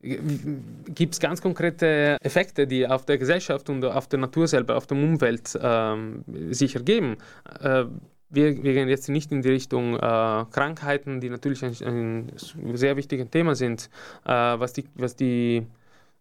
gibt 0.00 1.14
es 1.14 1.20
ganz 1.20 1.40
konkrete 1.40 2.18
Effekte, 2.20 2.66
die 2.66 2.86
auf 2.86 3.06
der 3.06 3.18
Gesellschaft 3.18 3.68
und 3.70 3.84
auf 3.84 4.06
der 4.06 4.18
Natur 4.18 4.46
selber, 4.46 4.76
auf 4.76 4.86
der 4.86 4.98
Umwelt 4.98 5.58
ähm, 5.60 6.22
sich 6.50 6.76
ergeben. 6.76 7.16
Äh, 7.60 7.86
wir, 8.28 8.62
wir, 8.62 8.74
gehen 8.74 8.88
jetzt 8.88 9.08
nicht 9.08 9.32
in 9.32 9.42
die 9.42 9.50
Richtung 9.50 9.94
äh, 9.94 9.98
Krankheiten, 9.98 11.20
die 11.20 11.30
natürlich 11.30 11.64
ein, 11.64 11.74
ein, 11.82 12.32
sehr 12.76 12.96
wichtiges 12.96 13.30
Thema 13.30 13.54
sind, 13.54 13.88
äh, 14.24 14.30
was 14.30 14.72
die, 14.72 14.84
was 14.94 15.16
die 15.16 15.66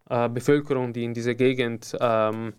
äh, 0.08 0.28
Bevölkerung, 0.28 0.92
die 0.92 1.04
in 1.04 1.14
dieser 1.14 1.34
Gegend 1.34 1.96
ähm, 2.00 2.54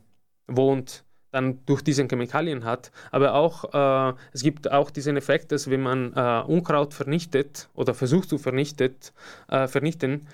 wohnt, 0.48 1.04
dann 1.38 1.60
durch 1.66 1.82
diese 1.82 2.06
Chemikalien 2.08 2.66
hat. 2.66 2.92
Aber 3.12 3.34
auch, 3.34 4.12
äh, 4.12 4.14
es 4.34 4.44
gibt 4.44 4.72
auch 4.72 4.90
diesen 4.92 5.18
Effekt, 5.18 5.52
dass 5.52 5.70
wenn 5.70 5.82
man 5.82 6.14
äh, 6.14 6.44
Unkraut 6.46 6.94
vernichtet 6.94 7.70
oder 7.76 7.94
versucht 7.94 8.30
zu 8.30 8.38
vernichtet, 8.38 9.14
vernichten, 9.48 10.28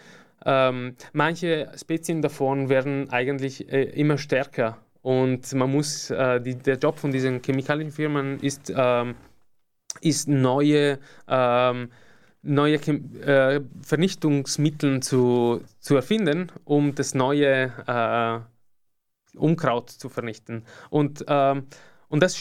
ähm, 0.46 0.96
manche 1.14 1.72
Spezien 1.80 2.22
davon 2.22 2.70
werden 2.70 3.10
eigentlich 3.12 3.72
äh, 3.72 3.84
immer 3.84 4.18
stärker 4.18 4.78
und 5.02 5.54
man 5.54 5.72
muss, 5.72 6.10
äh, 6.10 6.42
die, 6.42 6.56
der 6.56 6.78
Job 6.78 6.98
von 6.98 7.12
diesen 7.12 7.42
Chemikalienfirmen 7.42 8.40
ist, 8.40 8.72
ähm, 8.76 9.16
ist 10.02 10.28
neue, 10.28 11.00
ähm, 11.28 11.90
neue 12.42 12.76
äh, 12.76 13.62
Vernichtungsmittel 13.82 15.02
zu, 15.02 15.62
zu 15.80 15.96
erfinden, 15.96 16.52
um 16.66 16.96
das 16.96 17.14
neue 17.14 17.72
äh, 17.88 18.40
Unkraut 19.36 19.90
zu 19.90 20.10
vernichten. 20.10 20.64
Und 20.90 21.26
ähm, 21.28 21.68
und 22.14 22.22
das 22.22 22.38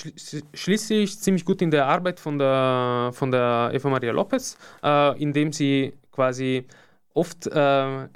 schließt 0.52 0.88
sich 0.88 1.18
ziemlich 1.18 1.46
gut 1.46 1.62
in 1.62 1.70
der 1.70 1.86
Arbeit 1.86 2.20
von 2.20 2.38
der, 2.38 3.08
von 3.14 3.30
der 3.30 3.70
Eva 3.72 3.88
Maria 3.88 4.12
Lopez, 4.12 4.58
äh, 4.82 5.18
indem 5.18 5.50
sie 5.50 5.94
quasi 6.10 6.66
oft 7.14 7.46
äh, 7.46 8.06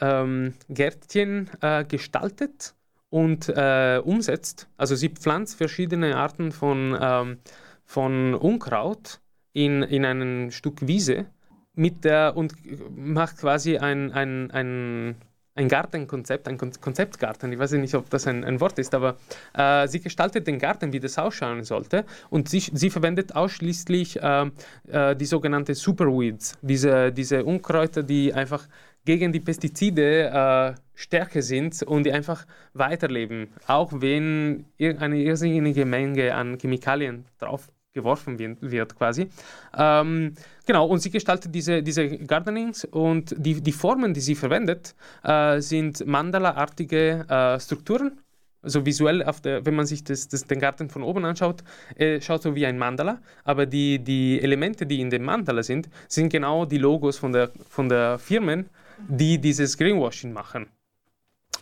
ähm, 0.00 0.54
Gärtchen 0.68 1.50
äh, 1.60 1.84
gestaltet 1.84 2.76
und 3.08 3.48
äh, 3.48 4.00
umsetzt. 4.04 4.68
Also 4.76 4.94
sie 4.94 5.08
pflanzt 5.08 5.56
verschiedene 5.56 6.16
Arten 6.16 6.52
von, 6.52 6.96
ähm, 7.00 7.38
von 7.84 8.34
Unkraut 8.34 9.20
in, 9.52 9.82
in 9.82 10.04
ein 10.04 10.52
Stück 10.52 10.86
Wiese 10.86 11.26
mit 11.74 12.04
der, 12.04 12.36
und 12.36 12.54
macht 12.96 13.38
quasi 13.38 13.78
ein, 13.78 14.12
ein, 14.12 14.50
ein 14.52 15.16
ein 15.54 15.68
Gartenkonzept, 15.68 16.48
ein 16.48 16.58
Konzeptgarten. 16.58 17.52
Ich 17.52 17.58
weiß 17.58 17.72
nicht, 17.72 17.94
ob 17.94 18.08
das 18.10 18.26
ein, 18.26 18.44
ein 18.44 18.60
Wort 18.60 18.78
ist, 18.78 18.94
aber 18.94 19.16
äh, 19.54 19.88
sie 19.88 20.00
gestaltet 20.00 20.46
den 20.46 20.58
Garten, 20.58 20.92
wie 20.92 21.00
das 21.00 21.18
ausschauen 21.18 21.64
sollte. 21.64 22.04
Und 22.30 22.48
sie, 22.48 22.60
sie 22.60 22.90
verwendet 22.90 23.34
ausschließlich 23.34 24.22
äh, 24.22 24.50
äh, 24.88 25.16
die 25.16 25.26
sogenannten 25.26 25.74
Superweeds, 25.74 26.56
diese, 26.62 27.12
diese 27.12 27.44
Unkräuter, 27.44 28.02
die 28.02 28.32
einfach 28.32 28.68
gegen 29.04 29.32
die 29.32 29.40
Pestizide 29.40 30.30
äh, 30.30 30.80
stärker 30.94 31.42
sind 31.42 31.82
und 31.82 32.04
die 32.04 32.12
einfach 32.12 32.46
weiterleben, 32.74 33.48
auch 33.66 33.92
wenn 33.94 34.66
eine 34.78 35.18
irrsinnige 35.18 35.84
Menge 35.86 36.34
an 36.34 36.58
Chemikalien 36.58 37.24
drauf 37.38 37.70
geworfen 37.92 38.38
wird, 38.38 38.96
quasi. 38.96 39.28
Ähm, 39.76 40.34
genau, 40.66 40.86
und 40.86 41.00
sie 41.00 41.10
gestaltet 41.10 41.54
diese, 41.54 41.82
diese 41.82 42.08
Gardenings 42.08 42.84
und 42.84 43.34
die, 43.36 43.60
die 43.60 43.72
Formen, 43.72 44.14
die 44.14 44.20
sie 44.20 44.34
verwendet, 44.34 44.94
äh, 45.24 45.60
sind 45.60 46.06
Mandala-artige 46.06 47.26
äh, 47.28 47.60
Strukturen. 47.60 48.20
Also 48.62 48.84
visuell, 48.84 49.24
der, 49.42 49.64
wenn 49.64 49.74
man 49.74 49.86
sich 49.86 50.04
das, 50.04 50.28
das, 50.28 50.44
den 50.44 50.60
Garten 50.60 50.90
von 50.90 51.02
oben 51.02 51.24
anschaut, 51.24 51.64
äh, 51.96 52.20
schaut 52.20 52.42
so 52.42 52.54
wie 52.54 52.66
ein 52.66 52.76
Mandala, 52.76 53.22
aber 53.42 53.64
die, 53.64 53.98
die 53.98 54.38
Elemente, 54.40 54.84
die 54.86 55.00
in 55.00 55.08
dem 55.08 55.24
Mandala 55.24 55.62
sind, 55.62 55.88
sind 56.08 56.28
genau 56.28 56.66
die 56.66 56.76
Logos 56.76 57.16
von 57.16 57.32
der, 57.32 57.50
von 57.68 57.88
der 57.88 58.18
Firmen, 58.18 58.68
die 59.08 59.38
dieses 59.38 59.78
Greenwashing 59.78 60.34
machen. 60.34 60.66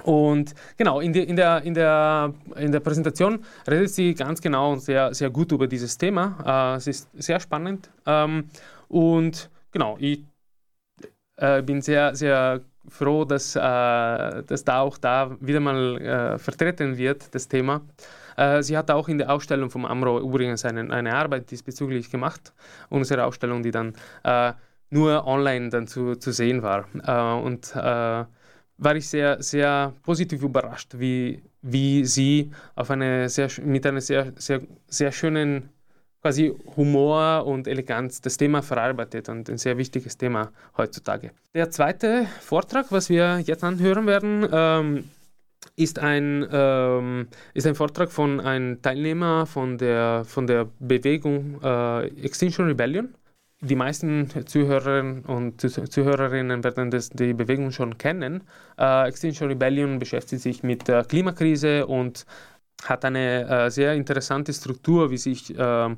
Und 0.04 0.54
genau, 0.76 1.00
in, 1.00 1.12
die, 1.12 1.22
in, 1.22 1.36
der, 1.36 1.62
in, 1.62 1.74
der, 1.74 2.32
in 2.56 2.72
der 2.72 2.80
Präsentation 2.80 3.44
redet 3.68 3.90
sie 3.90 4.14
ganz 4.14 4.40
genau 4.40 4.72
und 4.72 4.80
sehr, 4.80 5.12
sehr 5.14 5.30
gut 5.30 5.52
über 5.52 5.66
dieses 5.66 5.98
Thema. 5.98 6.74
Äh, 6.74 6.76
es 6.76 6.86
ist 6.86 7.08
sehr 7.14 7.40
spannend. 7.40 7.90
Ähm, 8.06 8.48
und 8.88 9.50
genau, 9.72 9.96
ich 9.98 10.24
äh, 11.36 11.62
bin 11.62 11.82
sehr, 11.82 12.14
sehr 12.14 12.60
froh, 12.88 13.24
dass, 13.24 13.54
äh, 13.56 13.60
dass 13.60 14.64
da 14.64 14.80
auch 14.80 14.98
da 14.98 15.36
wieder 15.40 15.60
mal 15.60 16.00
äh, 16.00 16.38
vertreten 16.38 16.96
wird, 16.96 17.34
das 17.34 17.48
Thema. 17.48 17.82
Äh, 18.36 18.62
sie 18.62 18.76
hat 18.76 18.90
auch 18.90 19.08
in 19.08 19.18
der 19.18 19.30
Ausstellung 19.30 19.70
vom 19.70 19.84
AMRO 19.84 20.20
übrigens 20.20 20.64
eine, 20.64 20.92
eine 20.92 21.14
Arbeit 21.14 21.50
diesbezüglich 21.50 22.10
gemacht. 22.10 22.52
Unsere 22.88 23.24
Ausstellung, 23.24 23.62
die 23.62 23.72
dann 23.72 23.94
äh, 24.24 24.52
nur 24.90 25.26
online 25.26 25.68
dann 25.68 25.86
zu, 25.86 26.14
zu 26.16 26.32
sehen 26.32 26.62
war. 26.62 26.86
und 27.42 27.74
war 28.78 28.96
ich 28.96 29.08
sehr, 29.08 29.42
sehr 29.42 29.92
positiv 30.02 30.42
überrascht, 30.42 30.94
wie, 30.96 31.42
wie 31.62 32.04
sie 32.04 32.50
auf 32.74 32.90
eine 32.90 33.28
sehr, 33.28 33.48
mit 33.62 33.84
einem 33.86 34.00
sehr, 34.00 34.32
sehr, 34.36 34.60
sehr 34.86 35.12
schönen 35.12 35.68
quasi 36.22 36.52
Humor 36.76 37.46
und 37.46 37.68
Eleganz 37.68 38.20
das 38.20 38.36
Thema 38.36 38.62
verarbeitet 38.62 39.28
und 39.28 39.48
ein 39.48 39.58
sehr 39.58 39.78
wichtiges 39.78 40.16
Thema 40.16 40.50
heutzutage. 40.76 41.30
Der 41.54 41.70
zweite 41.70 42.26
Vortrag, 42.40 42.90
was 42.90 43.08
wir 43.08 43.40
jetzt 43.40 43.62
anhören 43.62 44.06
werden, 44.06 44.48
ähm, 44.50 45.04
ist 45.76 45.98
ein, 45.98 46.46
ähm, 46.50 47.28
ist 47.54 47.66
ein 47.66 47.74
Vortrag 47.74 48.10
von 48.10 48.40
einem 48.40 48.82
Teilnehmer 48.82 49.46
von 49.46 49.78
der, 49.78 50.24
von 50.24 50.46
der 50.46 50.68
Bewegung 50.80 51.60
äh, 51.62 52.06
Extinction 52.24 52.66
Rebellion 52.66 53.14
die 53.60 53.74
meisten 53.74 54.28
Zuhörerinnen 54.46 55.24
und 55.24 55.60
Zuhörerinnen 55.60 56.62
werden 56.62 56.90
das, 56.90 57.10
die 57.10 57.34
Bewegung 57.34 57.72
schon 57.72 57.98
kennen. 57.98 58.44
Äh, 58.78 59.08
Extinction 59.08 59.48
Rebellion 59.48 59.98
beschäftigt 59.98 60.42
sich 60.42 60.62
mit 60.62 60.86
der 60.86 61.04
Klimakrise 61.04 61.86
und 61.86 62.24
hat 62.84 63.04
eine 63.04 63.48
äh, 63.48 63.70
sehr 63.70 63.94
interessante 63.94 64.52
Struktur, 64.52 65.10
wie 65.10 65.16
sich 65.16 65.56
äh, 65.58 65.96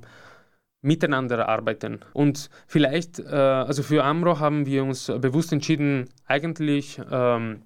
miteinander 0.82 1.48
arbeiten. 1.48 2.00
Und 2.14 2.48
vielleicht, 2.66 3.18
äh, 3.18 3.24
also 3.24 3.82
für 3.82 4.04
Amro 4.04 4.38
haben 4.38 4.64
wir 4.64 4.82
uns 4.82 5.06
bewusst 5.06 5.52
entschieden, 5.52 6.08
eigentlich 6.26 7.00
ähm, 7.10 7.62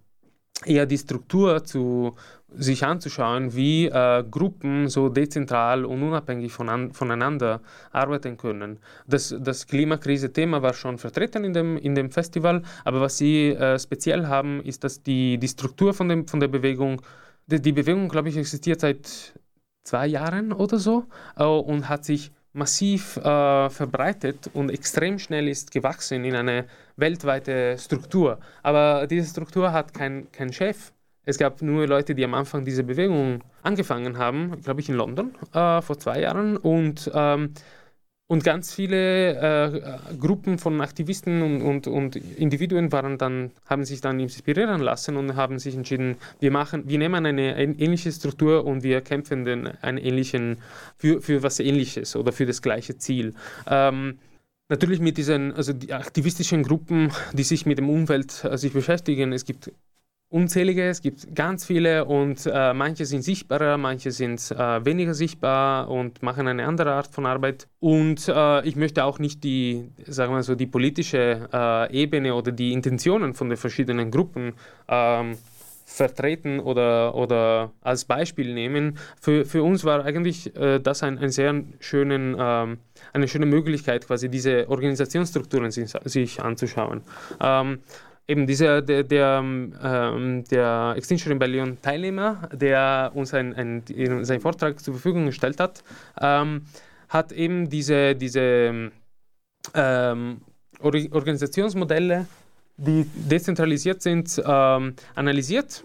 eher 0.66 0.86
die 0.86 0.98
Struktur 0.98 1.64
zu 1.64 2.14
sich 2.56 2.84
anzuschauen, 2.84 3.54
wie 3.54 3.86
äh, 3.86 4.24
Gruppen 4.30 4.88
so 4.88 5.08
dezentral 5.08 5.84
und 5.84 6.02
unabhängig 6.02 6.52
von 6.52 6.92
voneinander 6.92 7.60
arbeiten 7.90 8.36
können. 8.36 8.78
Das, 9.06 9.34
das 9.38 9.66
Klimakrise-Thema 9.66 10.62
war 10.62 10.74
schon 10.74 10.98
vertreten 10.98 11.44
in 11.44 11.52
dem, 11.52 11.76
in 11.76 11.94
dem 11.94 12.10
Festival, 12.10 12.62
aber 12.84 13.00
was 13.00 13.18
sie 13.18 13.50
äh, 13.50 13.78
speziell 13.78 14.26
haben, 14.26 14.62
ist, 14.62 14.84
dass 14.84 15.02
die, 15.02 15.38
die 15.38 15.48
Struktur 15.48 15.94
von, 15.94 16.08
dem, 16.08 16.26
von 16.28 16.40
der 16.40 16.48
Bewegung, 16.48 17.02
die, 17.46 17.60
die 17.60 17.72
Bewegung, 17.72 18.08
glaube 18.08 18.28
ich, 18.28 18.36
existiert 18.36 18.80
seit 18.80 19.34
zwei 19.82 20.06
Jahren 20.06 20.52
oder 20.52 20.78
so 20.78 21.06
äh, 21.36 21.44
und 21.44 21.88
hat 21.88 22.04
sich 22.04 22.30
massiv 22.54 23.18
äh, 23.18 23.68
verbreitet 23.68 24.50
und 24.54 24.70
extrem 24.70 25.18
schnell 25.18 25.48
ist 25.48 25.70
gewachsen 25.70 26.24
in 26.24 26.34
eine 26.34 26.64
weltweite 26.96 27.76
Struktur. 27.78 28.38
Aber 28.62 29.06
diese 29.06 29.28
Struktur 29.28 29.72
hat 29.72 29.92
keinen 29.92 30.32
kein 30.32 30.52
Chef 30.52 30.92
es 31.26 31.38
gab 31.38 31.62
nur 31.62 31.86
Leute, 31.86 32.14
die 32.14 32.24
am 32.24 32.34
Anfang 32.34 32.64
diese 32.64 32.84
Bewegung 32.84 33.42
angefangen 33.62 34.18
haben, 34.18 34.60
glaube 34.62 34.80
ich 34.80 34.88
in 34.88 34.94
London 34.94 35.34
äh, 35.54 35.80
vor 35.80 35.98
zwei 35.98 36.20
Jahren 36.20 36.56
und 36.56 37.10
ähm, 37.14 37.54
und 38.26 38.42
ganz 38.42 38.72
viele 38.72 39.34
äh, 39.34 40.16
Gruppen 40.18 40.58
von 40.58 40.80
Aktivisten 40.80 41.42
und, 41.42 41.60
und, 41.62 41.86
und, 41.86 42.16
Individuen 42.16 42.90
waren 42.90 43.18
dann, 43.18 43.50
haben 43.66 43.84
sich 43.84 44.00
dann 44.00 44.18
inspirieren 44.18 44.80
lassen 44.80 45.16
und 45.16 45.36
haben 45.36 45.58
sich 45.58 45.76
entschieden, 45.76 46.16
wir 46.40 46.50
machen, 46.50 46.88
wir 46.88 46.98
nehmen 46.98 47.26
eine 47.26 47.56
ähnliche 47.58 48.10
Struktur 48.10 48.64
und 48.64 48.82
wir 48.82 49.02
kämpfen 49.02 49.44
den, 49.44 49.66
einen 49.82 49.98
ähnlichen, 49.98 50.58
für, 50.96 51.20
für 51.20 51.42
was 51.42 51.60
Ähnliches 51.60 52.16
oder 52.16 52.32
für 52.32 52.46
das 52.46 52.62
gleiche 52.62 52.96
Ziel. 52.96 53.34
Ähm, 53.66 54.18
natürlich 54.70 55.00
mit 55.00 55.18
diesen, 55.18 55.52
also 55.52 55.74
die 55.74 55.92
aktivistischen 55.92 56.62
Gruppen, 56.62 57.12
die 57.34 57.42
sich 57.42 57.66
mit 57.66 57.76
dem 57.76 57.90
Umwelt 57.90 58.42
äh, 58.44 58.56
sich 58.56 58.72
beschäftigen. 58.72 59.32
Es 59.34 59.44
gibt 59.44 59.70
unzählige, 60.34 60.88
es 60.88 61.00
gibt 61.00 61.32
ganz 61.36 61.64
viele 61.64 62.06
und 62.06 62.44
äh, 62.52 62.74
manche 62.74 63.06
sind 63.06 63.22
sichtbarer, 63.22 63.78
manche 63.78 64.10
sind 64.10 64.50
äh, 64.50 64.84
weniger 64.84 65.14
sichtbar 65.14 65.88
und 65.88 66.24
machen 66.24 66.48
eine 66.48 66.66
andere 66.66 66.92
Art 66.92 67.06
von 67.06 67.24
Arbeit. 67.24 67.68
Und 67.78 68.28
äh, 68.28 68.66
ich 68.66 68.74
möchte 68.74 69.04
auch 69.04 69.20
nicht 69.20 69.44
die, 69.44 69.88
sagen 70.06 70.34
wir 70.34 70.42
so, 70.42 70.56
die 70.56 70.66
politische 70.66 71.48
äh, 71.52 71.92
Ebene 71.96 72.34
oder 72.34 72.50
die 72.50 72.72
Intentionen 72.72 73.32
von 73.34 73.48
den 73.48 73.56
verschiedenen 73.56 74.10
Gruppen 74.10 74.54
ähm, 74.88 75.36
vertreten 75.86 76.58
oder, 76.58 77.14
oder 77.14 77.70
als 77.82 78.04
Beispiel 78.04 78.54
nehmen. 78.54 78.98
Für, 79.20 79.44
für 79.44 79.62
uns 79.62 79.84
war 79.84 80.04
eigentlich 80.04 80.54
äh, 80.56 80.80
das 80.80 81.04
ein, 81.04 81.18
ein 81.18 81.30
sehr 81.30 81.62
schönen, 81.78 82.36
ähm, 82.38 82.78
eine 83.12 83.28
schöne 83.28 83.46
Möglichkeit, 83.46 84.06
quasi 84.06 84.28
diese 84.28 84.68
Organisationsstrukturen 84.68 85.70
sich, 85.70 85.92
sich 86.04 86.42
anzuschauen. 86.42 87.02
Ähm, 87.40 87.78
eben 88.26 88.46
dieser, 88.46 88.82
der, 88.82 89.02
der, 89.02 89.40
ähm, 89.42 90.44
der 90.50 90.94
Extinction 90.96 91.32
Rebellion 91.32 91.80
Teilnehmer, 91.82 92.48
der 92.52 93.12
uns 93.14 93.34
ein, 93.34 93.54
ein, 93.54 94.24
seinen 94.24 94.40
Vortrag 94.40 94.80
zur 94.80 94.94
Verfügung 94.94 95.26
gestellt 95.26 95.60
hat, 95.60 95.82
ähm, 96.20 96.62
hat 97.08 97.32
eben 97.32 97.68
diese, 97.68 98.14
diese 98.14 98.90
ähm, 99.74 100.40
Organisationsmodelle, 100.80 102.26
die 102.76 103.06
dezentralisiert 103.14 104.02
sind, 104.02 104.42
ähm, 104.44 104.94
analysiert 105.14 105.84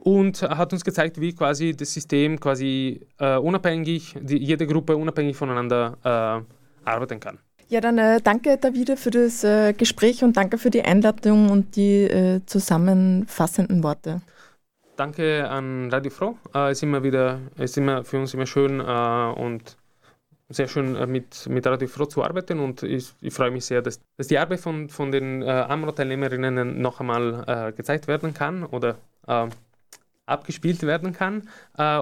und 0.00 0.42
hat 0.42 0.72
uns 0.72 0.84
gezeigt, 0.84 1.20
wie 1.20 1.34
quasi 1.34 1.76
das 1.76 1.92
System 1.92 2.40
quasi 2.40 3.06
äh, 3.18 3.36
unabhängig, 3.36 4.14
die, 4.20 4.38
jede 4.38 4.66
Gruppe 4.66 4.96
unabhängig 4.96 5.36
voneinander 5.36 5.98
äh, 6.84 6.88
arbeiten 6.88 7.20
kann. 7.20 7.38
Ja, 7.70 7.80
dann 7.80 7.98
äh, 7.98 8.20
danke 8.20 8.56
Davide 8.56 8.96
für 8.96 9.12
das 9.12 9.44
äh, 9.44 9.72
Gespräch 9.72 10.24
und 10.24 10.36
danke 10.36 10.58
für 10.58 10.70
die 10.70 10.82
Einladung 10.82 11.50
und 11.50 11.76
die 11.76 12.02
äh, 12.02 12.40
zusammenfassenden 12.44 13.84
Worte. 13.84 14.22
Danke 14.96 15.48
an 15.48 15.88
Radio 15.88 16.10
Froh. 16.10 16.36
Äh, 16.52 16.70
es 16.70 16.78
ist 16.78 16.82
immer 16.82 17.04
wieder, 17.04 17.38
es 17.54 17.70
ist 17.70 17.78
immer 17.78 18.02
für 18.02 18.18
uns 18.18 18.34
immer 18.34 18.46
schön 18.46 18.80
äh, 18.80 19.40
und 19.40 19.76
sehr 20.48 20.66
schön 20.66 20.96
äh, 20.96 21.06
mit, 21.06 21.48
mit 21.48 21.64
Radio 21.64 21.86
Froh 21.86 22.06
zu 22.06 22.24
arbeiten 22.24 22.58
und 22.58 22.82
ich, 22.82 23.12
ich 23.20 23.32
freue 23.32 23.52
mich 23.52 23.66
sehr, 23.66 23.82
dass, 23.82 24.00
dass 24.16 24.26
die 24.26 24.38
Arbeit 24.38 24.58
von, 24.58 24.88
von 24.88 25.12
den 25.12 25.42
äh, 25.42 25.46
AMRO-Teilnehmerinnen 25.46 26.82
noch 26.82 26.98
einmal 26.98 27.72
gezeigt 27.76 28.08
werden 28.08 28.34
kann 28.34 28.64
oder 28.64 28.96
abgespielt 30.26 30.82
werden 30.82 31.12
kann. 31.12 31.48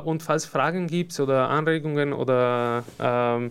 und 0.04 0.22
falls 0.22 0.46
Fragen 0.46 0.86
gibt 0.86 1.18
oder 1.20 1.50
Anregungen 1.50 2.14
oder 2.14 2.84
ähm, 2.98 3.50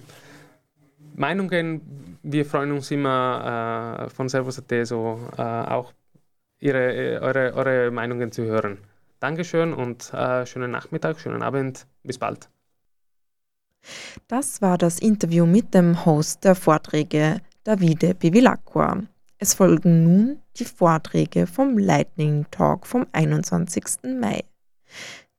Meinungen, 1.17 2.19
wir 2.21 2.45
freuen 2.45 2.71
uns 2.71 2.91
immer 2.91 4.05
äh, 4.05 4.09
von 4.09 4.29
Servus.at 4.29 4.85
so 4.85 5.19
äh, 5.35 5.41
auch 5.41 5.91
ihre, 6.59 7.19
eure, 7.21 7.53
eure 7.55 7.91
Meinungen 7.91 8.31
zu 8.31 8.43
hören. 8.43 8.77
Dankeschön 9.19 9.73
und 9.73 10.13
äh, 10.13 10.45
schönen 10.45 10.69
Nachmittag, 10.69 11.19
schönen 11.19 11.41
Abend, 11.41 11.87
bis 12.03 12.19
bald. 12.19 12.49
Das 14.27 14.61
war 14.61 14.77
das 14.77 14.99
Interview 14.99 15.47
mit 15.47 15.73
dem 15.73 16.05
Host 16.05 16.43
der 16.43 16.53
Vorträge, 16.53 17.41
Davide 17.63 18.13
Bevilacqua. 18.13 19.01
Es 19.39 19.55
folgen 19.55 20.03
nun 20.03 20.39
die 20.57 20.65
Vorträge 20.65 21.47
vom 21.47 21.79
Lightning 21.79 22.45
Talk 22.51 22.85
vom 22.85 23.07
21. 23.11 24.19
Mai. 24.19 24.43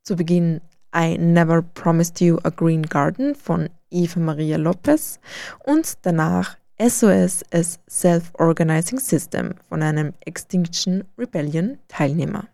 Zu 0.02 0.16
Beginn 0.16 0.60
I 0.94 1.16
Never 1.18 1.62
Promised 1.62 2.20
You 2.20 2.38
a 2.42 2.50
Green 2.50 2.82
Garden 2.82 3.36
von 3.36 3.68
Eva 3.90 4.20
Maria 4.20 4.56
Lopez 4.56 5.20
und 5.64 5.94
danach 6.02 6.56
SOS 6.80 7.44
as 7.50 7.80
Self-Organizing 7.88 8.98
System 8.98 9.54
von 9.68 9.82
einem 9.82 10.14
Extinction 10.24 11.04
Rebellion 11.18 11.78
Teilnehmer. 11.88 12.48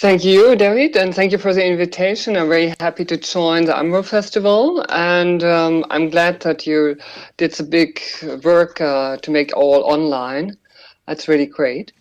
Thank 0.00 0.24
you, 0.24 0.54
David, 0.54 0.96
and 0.96 1.12
thank 1.12 1.32
you 1.32 1.38
for 1.38 1.52
the 1.52 1.64
invitation. 1.64 2.36
I'm 2.36 2.48
very 2.48 2.72
happy 2.78 3.04
to 3.04 3.16
join 3.16 3.64
the 3.64 3.76
AMRO 3.76 4.04
Festival, 4.04 4.84
and 4.90 5.42
um, 5.42 5.84
I'm 5.90 6.08
glad 6.08 6.40
that 6.42 6.68
you 6.68 6.96
did 7.36 7.52
the 7.54 7.64
big 7.64 8.00
work 8.44 8.80
uh, 8.80 9.16
to 9.16 9.30
make 9.32 9.56
all 9.56 9.82
online. 9.82 10.56
That's 11.08 11.26
really 11.26 11.46
great. 11.46 11.92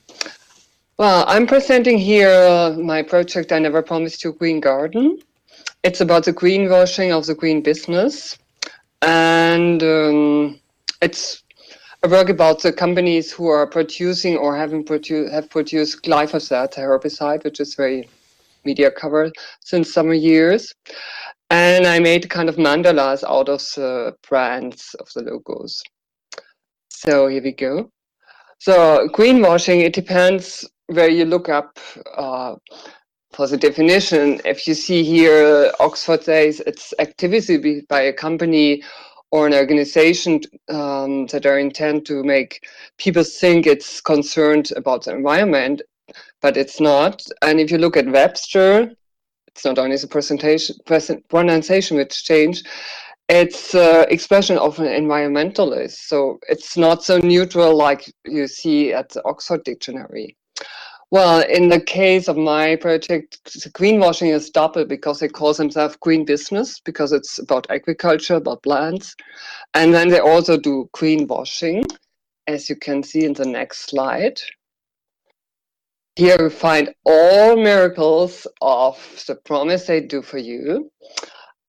Well, 1.00 1.26
I'm 1.28 1.48
presenting 1.48 1.98
here 1.98 2.30
uh, 2.30 2.74
my 2.78 3.02
project 3.02 3.52
I 3.52 3.58
Never 3.58 3.82
Promised 3.82 4.24
You 4.24 4.34
Green 4.34 4.60
Garden. 4.60 5.18
It's 5.88 6.02
about 6.02 6.26
the 6.26 6.34
greenwashing 6.34 7.18
of 7.18 7.28
the 7.28 7.34
green 7.34 7.62
business, 7.62 8.38
and 9.02 9.82
um, 9.82 10.60
it's 11.02 11.42
a 12.04 12.10
work 12.10 12.28
about 12.28 12.62
the 12.62 12.74
companies 12.74 13.32
who 13.32 13.48
are 13.48 13.66
producing 13.66 14.36
or 14.36 14.54
having 14.58 14.84
produ- 14.84 15.32
have 15.32 15.50
produced 15.50 16.04
glyphosate, 16.04 16.74
herbicide, 16.74 17.46
which 17.46 17.62
is 17.62 17.76
very 17.76 18.10
media 18.66 18.92
covered 18.92 19.32
since 19.62 19.94
some 19.94 20.14
years. 20.14 20.74
And 21.52 21.88
I 21.88 22.00
made 22.00 22.30
kind 22.30 22.50
of 22.50 22.58
mandalas 22.58 23.24
out 23.24 23.48
of 23.48 23.62
the 23.78 24.14
brands 24.28 24.94
of 25.00 25.08
the 25.16 25.22
logos. 25.22 25.82
So 26.90 27.28
here 27.28 27.42
we 27.42 27.54
go. 27.54 27.90
So 28.60 29.08
greenwashing, 29.14 29.86
it 29.86 29.94
depends 29.94 30.70
where 30.88 31.10
you 31.10 31.24
look 31.24 31.48
up. 31.48 31.80
Uh, 32.14 32.56
for 33.32 33.48
the 33.48 33.58
definition, 33.58 34.42
if 34.46 34.68
you 34.68 34.74
see 34.74 35.04
here, 35.04 35.72
Oxford 35.80 36.24
says 36.24 36.62
it's 36.66 36.94
activity 37.00 37.82
by 37.90 38.02
a 38.02 38.14
company 38.14 38.84
or 39.32 39.46
an 39.48 39.54
organization 39.54 40.42
um, 40.70 41.28
that 41.28 41.46
are 41.46 41.60
intent 41.60 42.08
to 42.08 42.24
make 42.24 42.66
people 42.98 43.24
think 43.24 43.68
it's 43.68 44.00
concerned 44.00 44.72
about 44.76 45.04
the 45.04 45.12
environment, 45.12 45.82
but 46.42 46.56
it's 46.56 46.80
not. 46.80 47.22
And 47.42 47.60
if 47.60 47.70
you 47.70 47.78
look 47.78 47.98
at 47.98 48.08
Webster, 48.08 48.92
it's 49.48 49.66
not 49.66 49.78
only 49.78 49.98
the 49.98 50.08
presentation, 50.08 50.78
present, 50.86 51.28
pronunciation 51.28 51.98
which 51.98 52.24
changed, 52.24 52.66
it's 53.28 53.76
uh, 53.76 54.06
expression 54.10 54.58
of 54.58 54.80
an 54.80 54.86
environmentalist. 54.86 55.98
So 56.08 56.40
it's 56.48 56.78
not 56.78 57.04
so 57.04 57.18
neutral 57.18 57.76
like 57.76 58.10
you 58.26 58.48
see 58.48 58.94
at 58.94 59.10
the 59.10 59.22
Oxford 59.26 59.64
Dictionary. 59.66 60.38
Well, 61.10 61.42
in 61.48 61.70
the 61.70 61.80
case 61.80 62.28
of 62.28 62.36
my 62.36 62.76
project, 62.76 63.40
greenwashing 63.72 64.34
is 64.34 64.50
double 64.50 64.84
because 64.84 65.20
they 65.20 65.30
call 65.30 65.54
themselves 65.54 65.96
green 66.02 66.26
business 66.26 66.82
because 66.82 67.14
it's 67.14 67.40
about 67.40 67.66
agriculture, 67.70 68.36
about 68.36 68.64
plants. 68.64 69.16
And 69.74 69.94
then 69.94 70.10
they 70.10 70.20
also 70.20 70.58
do 70.58 70.90
greenwashing, 70.94 71.86
as 72.48 72.70
you 72.70 72.76
can 72.76 73.04
see 73.04 73.24
in 73.24 73.34
the 73.34 73.46
next 73.46 73.90
slide. 73.90 74.42
Here 76.18 76.36
we 76.42 76.50
find 76.50 76.94
all 77.06 77.56
miracles 77.56 78.46
of 78.62 79.24
the 79.28 79.36
promise 79.36 79.86
they 79.86 80.02
do 80.02 80.22
for 80.22 80.40
you. 80.40 80.92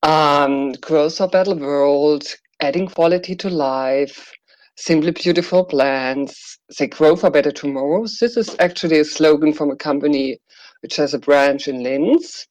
Um, 0.03 0.73
growth 0.73 1.19
for 1.19 1.29
better 1.29 1.55
world, 1.55 2.25
adding 2.61 2.89
quality 2.89 3.37
to 3.37 3.51
life, 3.51 4.33
simply 4.79 5.11
beautiful 5.11 5.65
plants. 5.65 6.59
They 6.79 6.87
grow 6.87 7.17
for 7.17 7.31
better 7.31 7.51
tomorrows. 7.51 8.19
This 8.21 8.37
is 8.37 8.55
actually 8.61 9.01
a 9.01 9.05
slogan 9.05 9.53
from 9.53 9.71
a 9.71 9.77
company 9.77 10.39
which 10.83 10.97
has 10.97 11.15
a 11.15 11.19
branch 11.19 11.67
in 11.67 11.83
Linz. 11.83 12.47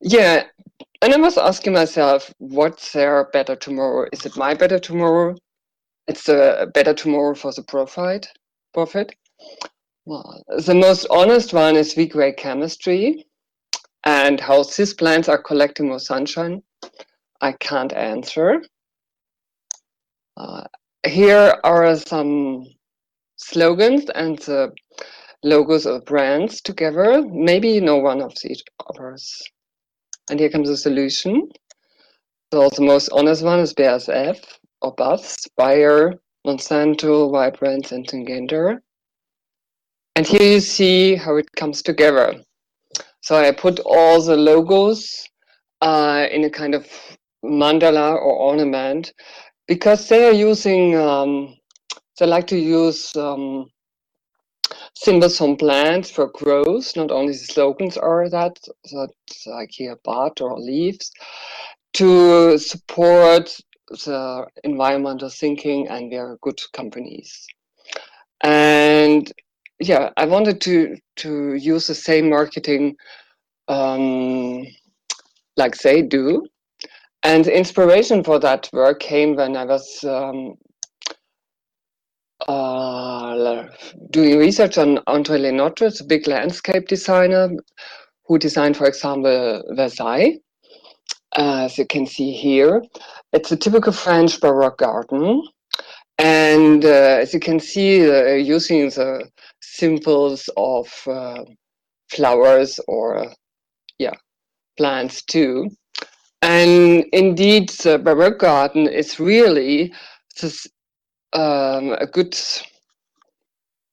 Yeah, 0.00 0.44
and 1.02 1.12
I 1.12 1.18
was 1.18 1.36
asking 1.36 1.74
myself, 1.74 2.32
what's 2.38 2.92
their 2.92 3.28
better 3.32 3.54
tomorrow? 3.54 4.08
Is 4.12 4.24
it 4.24 4.36
my 4.36 4.54
better 4.54 4.78
tomorrow? 4.78 5.36
It's 6.08 6.28
a 6.28 6.68
better 6.72 6.94
tomorrow 6.94 7.34
for 7.34 7.52
the 7.52 7.62
profit. 7.62 8.26
Profit. 8.72 9.14
Well, 10.06 10.42
the 10.48 10.74
most 10.74 11.06
honest 11.10 11.52
one 11.52 11.76
is 11.76 11.92
V-Gray 11.92 12.32
chemistry 12.32 13.26
and 14.04 14.40
how 14.40 14.62
these 14.62 14.94
plants 14.94 15.28
are 15.28 15.42
collecting 15.42 15.88
more 15.88 15.98
sunshine. 15.98 16.62
I 17.42 17.52
can't 17.52 17.92
answer. 17.92 18.62
Uh, 20.36 20.64
here 21.06 21.54
are 21.64 21.96
some 21.96 22.66
slogans 23.36 24.04
and 24.14 24.38
the 24.40 24.72
logos 25.42 25.86
of 25.86 26.04
brands 26.04 26.60
together. 26.60 27.22
Maybe 27.22 27.68
you 27.68 27.80
know 27.80 27.96
one 27.96 28.20
of 28.20 28.34
these 28.42 28.62
others. 28.88 29.42
And 30.30 30.40
here 30.40 30.50
comes 30.50 30.68
the 30.68 30.76
solution. 30.76 31.48
So 32.52 32.68
the 32.70 32.82
most 32.82 33.08
honest 33.12 33.44
one 33.44 33.60
is 33.60 33.74
BASF 33.74 34.38
or 34.82 34.94
BASF, 34.96 35.46
Bayer, 35.56 36.14
Monsanto, 36.46 37.30
Vibrance, 37.30 37.92
and 37.92 38.06
Syngenta. 38.06 38.78
And 40.14 40.26
here 40.26 40.54
you 40.54 40.60
see 40.60 41.14
how 41.14 41.36
it 41.36 41.50
comes 41.52 41.82
together. 41.82 42.34
So 43.20 43.36
I 43.36 43.52
put 43.52 43.80
all 43.80 44.22
the 44.22 44.36
logos 44.36 45.28
uh, 45.80 46.26
in 46.30 46.44
a 46.44 46.50
kind 46.50 46.74
of 46.74 46.86
mandala 47.44 48.14
or 48.14 48.32
ornament 48.32 49.12
because 49.66 50.08
they 50.08 50.26
are 50.26 50.32
using, 50.32 50.96
um, 50.96 51.56
they 52.18 52.26
like 52.26 52.46
to 52.48 52.58
use 52.58 53.14
um, 53.16 53.68
symbols 54.94 55.38
from 55.38 55.56
plants 55.56 56.10
for 56.10 56.28
growth. 56.28 56.96
Not 56.96 57.10
only 57.10 57.34
slogans 57.34 57.96
are 57.96 58.28
that, 58.30 58.58
that 58.92 59.10
like 59.46 59.70
here, 59.72 59.98
bud 60.04 60.40
or 60.40 60.58
leaves, 60.58 61.10
to 61.94 62.58
support 62.58 63.56
the 63.88 64.46
environmental 64.64 65.30
thinking 65.30 65.88
and 65.88 66.10
we 66.10 66.16
are 66.16 66.38
good 66.42 66.60
companies. 66.72 67.46
And 68.42 69.32
yeah, 69.78 70.10
I 70.16 70.26
wanted 70.26 70.60
to 70.62 70.96
to 71.16 71.54
use 71.54 71.86
the 71.86 71.94
same 71.94 72.30
marketing 72.30 72.96
um, 73.68 74.66
like 75.56 75.76
they 75.78 76.02
do. 76.02 76.46
And 77.22 77.46
inspiration 77.46 78.22
for 78.22 78.38
that 78.40 78.68
work 78.72 79.00
came 79.00 79.34
when 79.34 79.56
I 79.56 79.64
was 79.64 80.04
um, 80.04 80.54
uh, 82.46 83.64
doing 84.10 84.38
research 84.38 84.78
on 84.78 84.98
André 85.08 85.40
Le 85.40 85.50
Nôtre, 85.50 86.00
a 86.00 86.04
big 86.04 86.28
landscape 86.28 86.86
designer 86.88 87.50
who 88.26 88.38
designed, 88.38 88.76
for 88.76 88.86
example, 88.86 89.62
Versailles. 89.70 90.38
As 91.36 91.76
you 91.78 91.86
can 91.86 92.06
see 92.06 92.32
here, 92.32 92.82
it's 93.32 93.52
a 93.52 93.56
typical 93.56 93.92
French 93.92 94.40
Baroque 94.40 94.78
garden. 94.78 95.42
And 96.18 96.84
uh, 96.84 97.18
as 97.20 97.34
you 97.34 97.40
can 97.40 97.60
see, 97.60 98.08
uh, 98.08 98.34
using 98.34 98.88
the 98.88 99.28
symbols 99.60 100.48
of 100.56 100.88
uh, 101.06 101.44
flowers 102.10 102.80
or, 102.88 103.32
yeah, 103.98 104.14
plants 104.78 105.22
too. 105.22 105.68
And 106.46 107.04
indeed, 107.12 107.70
the 107.70 107.98
Baroque 107.98 108.38
garden 108.38 108.86
is 108.86 109.18
really 109.18 109.92
this, 110.40 110.64
um, 111.32 111.92
a 111.98 112.06
good 112.06 112.38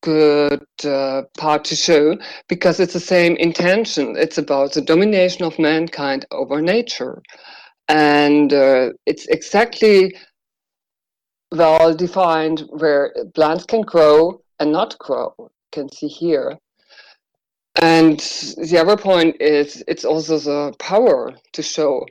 good 0.03 0.65
uh, 0.85 1.23
part 1.37 1.63
to 1.63 1.75
show 1.75 2.15
because 2.47 2.79
it's 2.79 2.93
the 2.93 2.99
same 2.99 3.35
intention. 3.37 4.15
It's 4.17 4.37
about 4.37 4.73
the 4.73 4.81
domination 4.81 5.45
of 5.45 5.57
mankind 5.57 6.25
over 6.29 6.61
nature. 6.61 7.23
And 7.87 8.53
uh, 8.53 8.91
it's 9.07 9.25
exactly 9.27 10.15
well 11.51 11.95
defined 11.95 12.65
where 12.69 13.15
plants 13.33 13.65
can 13.65 13.81
grow 13.81 14.41
and 14.59 14.71
not 14.71 14.99
grow. 14.99 15.33
You 15.39 15.49
can 15.71 15.91
see 15.91 16.07
here. 16.07 16.59
And 17.81 18.19
the 18.19 18.77
other 18.79 18.97
point 18.97 19.41
is 19.41 19.83
it's 19.87 20.05
also 20.05 20.37
the 20.37 20.75
power 20.77 21.33
to 21.53 21.63
show. 21.63 22.05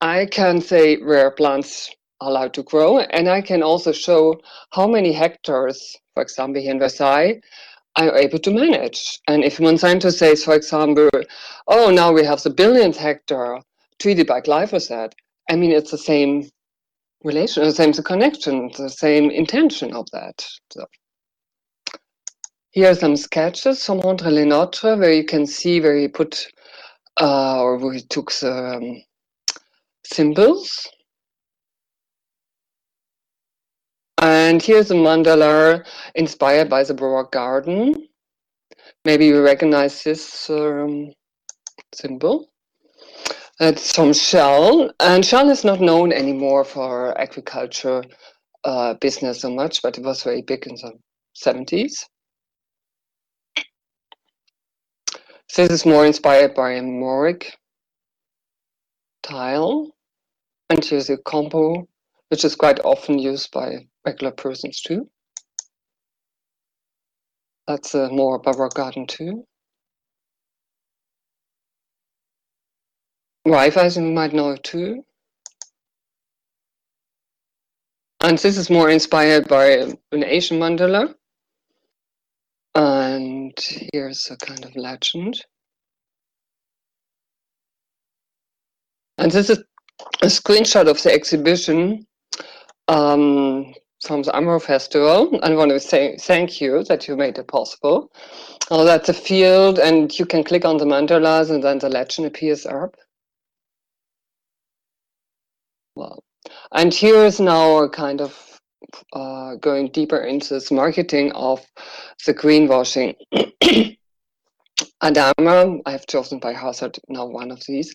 I 0.00 0.26
can 0.26 0.60
say 0.60 0.96
where 0.98 1.30
plants 1.30 1.90
are 2.20 2.28
allowed 2.28 2.54
to 2.54 2.62
grow, 2.62 2.98
and 2.98 3.28
I 3.28 3.40
can 3.40 3.62
also 3.62 3.92
show 3.92 4.40
how 4.72 4.86
many 4.86 5.12
hectares, 5.12 5.96
for 6.14 6.22
example, 6.22 6.60
here 6.60 6.72
in 6.72 6.78
Versailles, 6.78 7.40
I'm 7.96 8.14
able 8.14 8.38
to 8.40 8.50
manage. 8.50 9.20
And 9.26 9.42
if 9.42 9.58
Monsanto 9.58 10.12
says, 10.12 10.44
for 10.44 10.54
example, 10.54 11.08
oh, 11.68 11.90
now 11.90 12.12
we 12.12 12.24
have 12.24 12.42
the 12.42 12.50
billionth 12.50 12.96
hectare 12.96 13.60
treated 13.98 14.26
by 14.26 14.42
glyphosate, 14.42 15.12
I 15.50 15.56
mean, 15.56 15.72
it's 15.72 15.92
the 15.92 15.98
same 15.98 16.50
relation, 17.24 17.64
the 17.64 17.72
same 17.72 17.92
connection, 17.94 18.70
the 18.76 18.90
same 18.90 19.30
intention 19.30 19.94
of 19.94 20.06
that. 20.12 20.46
So. 20.72 20.84
Here 22.70 22.90
are 22.90 22.94
some 22.94 23.16
sketches 23.16 23.82
from 23.84 24.00
André 24.02 24.30
Le 24.30 24.44
Nôtre 24.44 24.98
where 24.98 25.12
you 25.12 25.24
can 25.24 25.46
see 25.46 25.80
where 25.80 25.96
he 25.96 26.08
put 26.08 26.46
uh, 27.18 27.62
or 27.62 27.78
where 27.78 27.94
he 27.94 28.02
took 28.02 28.30
the 28.32 28.52
um, 28.52 29.02
symbols. 30.12 30.88
And 34.22 34.62
here's 34.62 34.90
a 34.90 34.94
mandala 34.94 35.86
inspired 36.14 36.70
by 36.70 36.84
the 36.84 36.94
Baroque 36.94 37.32
garden. 37.32 38.08
Maybe 39.04 39.26
you 39.26 39.42
recognize 39.42 40.02
this 40.02 40.50
um, 40.50 41.12
symbol. 41.94 42.48
It's 43.60 43.94
from 43.94 44.12
Shell, 44.12 44.90
and 45.00 45.24
Shell 45.24 45.50
is 45.50 45.64
not 45.64 45.80
known 45.80 46.12
anymore 46.12 46.64
for 46.64 47.18
agriculture 47.18 48.02
uh, 48.64 48.94
business 48.94 49.40
so 49.40 49.50
much, 49.50 49.82
but 49.82 49.96
it 49.96 50.04
was 50.04 50.22
very 50.22 50.42
big 50.42 50.66
in 50.66 50.74
the 50.74 50.92
70s. 51.42 52.04
This 55.56 55.70
is 55.70 55.86
more 55.86 56.04
inspired 56.04 56.54
by 56.54 56.72
a 56.72 56.82
Mauric 56.82 57.56
tile. 59.22 59.95
And 60.68 60.84
here's 60.84 61.10
a 61.10 61.16
combo, 61.18 61.86
which 62.28 62.44
is 62.44 62.56
quite 62.56 62.80
often 62.80 63.18
used 63.18 63.52
by 63.52 63.86
regular 64.04 64.32
persons 64.32 64.80
too. 64.80 65.08
That's 67.66 67.94
uh, 67.94 68.08
a 68.08 68.12
more 68.12 68.38
Baroque 68.38 68.74
garden 68.74 69.06
too. 69.06 69.44
Wi-Fi, 73.44 73.86
you 73.86 74.02
might 74.12 74.32
know 74.32 74.56
too. 74.56 75.04
And 78.20 78.36
this 78.38 78.56
is 78.56 78.70
more 78.70 78.90
inspired 78.90 79.46
by 79.46 79.66
an 80.10 80.24
Asian 80.24 80.58
mandala. 80.58 81.14
And 82.74 83.54
here's 83.92 84.28
a 84.30 84.36
kind 84.36 84.64
of 84.64 84.74
legend. 84.74 85.40
And 89.18 89.30
this 89.30 89.48
is 89.48 89.62
a 90.22 90.26
screenshot 90.26 90.88
of 90.88 91.02
the 91.02 91.12
exhibition 91.12 92.06
um, 92.88 93.74
from 94.02 94.22
the 94.22 94.34
Amro 94.34 94.58
Festival. 94.58 95.38
I 95.42 95.54
want 95.54 95.70
to 95.70 95.80
say 95.80 96.16
thank 96.20 96.60
you 96.60 96.84
that 96.84 97.08
you 97.08 97.16
made 97.16 97.38
it 97.38 97.48
possible. 97.48 98.10
Oh, 98.70 98.84
that's 98.84 99.08
a 99.08 99.14
field, 99.14 99.78
and 99.78 100.16
you 100.18 100.26
can 100.26 100.44
click 100.44 100.64
on 100.64 100.76
the 100.76 100.84
mandalas, 100.84 101.50
and 101.50 101.62
then 101.62 101.78
the 101.78 101.88
legend 101.88 102.26
appears 102.26 102.66
up. 102.66 102.96
Well, 105.94 106.22
and 106.72 106.92
here 106.92 107.24
is 107.24 107.40
now 107.40 107.78
a 107.78 107.88
kind 107.88 108.20
of 108.20 108.60
uh, 109.12 109.54
going 109.56 109.88
deeper 109.88 110.18
into 110.18 110.54
this 110.54 110.70
marketing 110.70 111.32
of 111.32 111.64
the 112.26 112.34
greenwashing. 112.34 113.14
Adama, 115.02 115.80
I 115.86 115.90
have 115.90 116.06
chosen 116.06 116.38
by 116.38 116.52
hazard 116.52 116.98
now 117.08 117.26
one 117.26 117.50
of 117.50 117.62
these, 117.66 117.92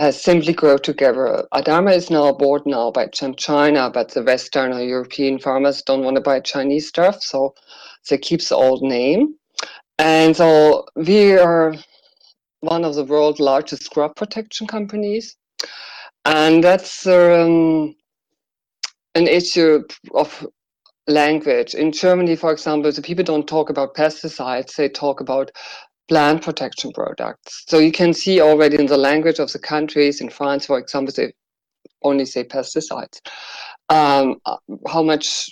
has 0.00 0.18
simply 0.18 0.54
grow 0.54 0.78
together. 0.78 1.46
Adama 1.52 1.94
is 1.94 2.08
now 2.08 2.32
bought 2.32 2.66
now 2.66 2.90
by 2.90 3.06
China, 3.08 3.90
but 3.92 4.08
the 4.08 4.22
Western 4.22 4.72
or 4.72 4.80
European 4.80 5.38
farmers 5.38 5.82
don't 5.82 6.02
want 6.02 6.14
to 6.14 6.22
buy 6.22 6.40
Chinese 6.40 6.88
stuff, 6.88 7.22
so 7.22 7.54
they 8.08 8.16
keep 8.16 8.40
the 8.40 8.56
old 8.56 8.82
name. 8.82 9.34
And 9.98 10.34
so 10.34 10.86
we 10.96 11.36
are 11.36 11.74
one 12.60 12.82
of 12.82 12.94
the 12.94 13.04
world's 13.04 13.40
largest 13.40 13.90
crop 13.90 14.16
protection 14.16 14.66
companies. 14.66 15.36
And 16.24 16.64
that's 16.64 17.06
um, 17.06 17.94
an 19.14 19.28
issue 19.28 19.82
of 20.14 20.46
language. 21.08 21.74
In 21.74 21.92
Germany, 21.92 22.36
for 22.36 22.52
example, 22.52 22.90
the 22.90 23.02
people 23.02 23.24
don't 23.24 23.46
talk 23.46 23.68
about 23.68 23.94
pesticides, 23.94 24.76
they 24.76 24.88
talk 24.88 25.20
about 25.20 25.50
plant 26.10 26.42
protection 26.42 26.90
products. 26.92 27.62
So 27.68 27.78
you 27.78 27.92
can 27.92 28.12
see 28.12 28.40
already 28.40 28.76
in 28.78 28.86
the 28.86 28.96
language 28.96 29.38
of 29.38 29.52
the 29.52 29.60
countries, 29.60 30.20
in 30.20 30.28
France, 30.28 30.66
for 30.66 30.76
example, 30.76 31.14
they 31.16 31.32
only 32.02 32.24
say 32.24 32.42
pesticides, 32.42 33.20
um, 33.88 34.40
how 34.88 35.04
much 35.04 35.50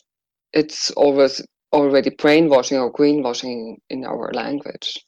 it's 0.52 0.90
always 0.92 1.40
already 1.72 2.10
brainwashing 2.10 2.76
or 2.76 2.92
greenwashing 2.92 3.76
in 3.88 4.04
our 4.04 4.32
language. 4.32 4.98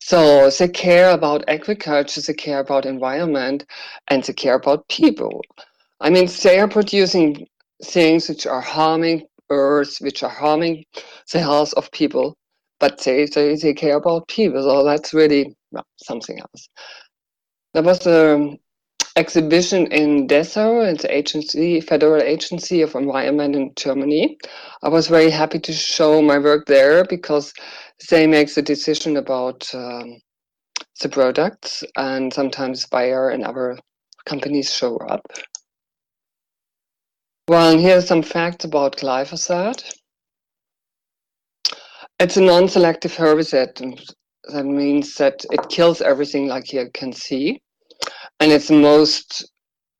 So 0.00 0.50
they 0.50 0.68
care 0.68 1.10
about 1.10 1.44
agriculture, 1.48 2.20
they 2.20 2.34
care 2.34 2.58
about 2.58 2.84
environment, 2.84 3.64
and 4.08 4.24
they 4.24 4.32
care 4.32 4.54
about 4.56 4.88
people. 4.88 5.40
I 6.00 6.10
mean, 6.10 6.28
they 6.42 6.58
are 6.58 6.68
producing 6.68 7.46
things 7.84 8.28
which 8.28 8.44
are 8.46 8.60
harming 8.60 9.26
earth, 9.50 9.98
which 10.00 10.24
are 10.24 10.30
harming 10.30 10.84
the 11.32 11.40
health 11.40 11.74
of 11.74 11.92
people, 11.92 12.37
but 12.80 13.02
they, 13.04 13.26
they, 13.26 13.56
they 13.56 13.74
care 13.74 13.96
about 13.96 14.28
people. 14.28 14.62
So 14.62 14.84
that's 14.84 15.14
really 15.14 15.56
well, 15.70 15.86
something 16.02 16.38
else. 16.38 16.68
There 17.74 17.82
was 17.82 18.06
an 18.06 18.58
exhibition 19.16 19.86
in 19.92 20.26
Dessau, 20.26 20.80
it's 20.92 21.04
agency, 21.04 21.80
Federal 21.80 22.22
Agency 22.22 22.82
of 22.82 22.94
Environment 22.94 23.54
in 23.54 23.72
Germany. 23.76 24.38
I 24.82 24.88
was 24.88 25.08
very 25.08 25.30
happy 25.30 25.58
to 25.58 25.72
show 25.72 26.22
my 26.22 26.38
work 26.38 26.66
there 26.66 27.04
because 27.04 27.52
they 28.10 28.26
make 28.26 28.54
the 28.54 28.62
decision 28.62 29.16
about 29.16 29.68
um, 29.74 30.20
the 31.00 31.08
products 31.08 31.84
and 31.96 32.32
sometimes 32.32 32.86
Bayer 32.86 33.30
and 33.30 33.44
other 33.44 33.78
companies 34.24 34.72
show 34.74 34.96
up. 34.98 35.26
Well, 37.48 37.72
and 37.72 37.80
here 37.80 37.96
are 37.96 38.02
some 38.02 38.22
facts 38.22 38.64
about 38.64 38.98
glyphosate. 38.98 39.94
It's 42.20 42.36
a 42.36 42.40
non-selective 42.40 43.14
herbicide. 43.14 44.04
That 44.52 44.64
means 44.64 45.14
that 45.16 45.44
it 45.50 45.68
kills 45.68 46.00
everything 46.00 46.48
like 46.48 46.72
you 46.72 46.90
can 46.92 47.12
see. 47.12 47.60
And 48.40 48.50
it's 48.50 48.68
the 48.68 48.74
most 48.74 49.48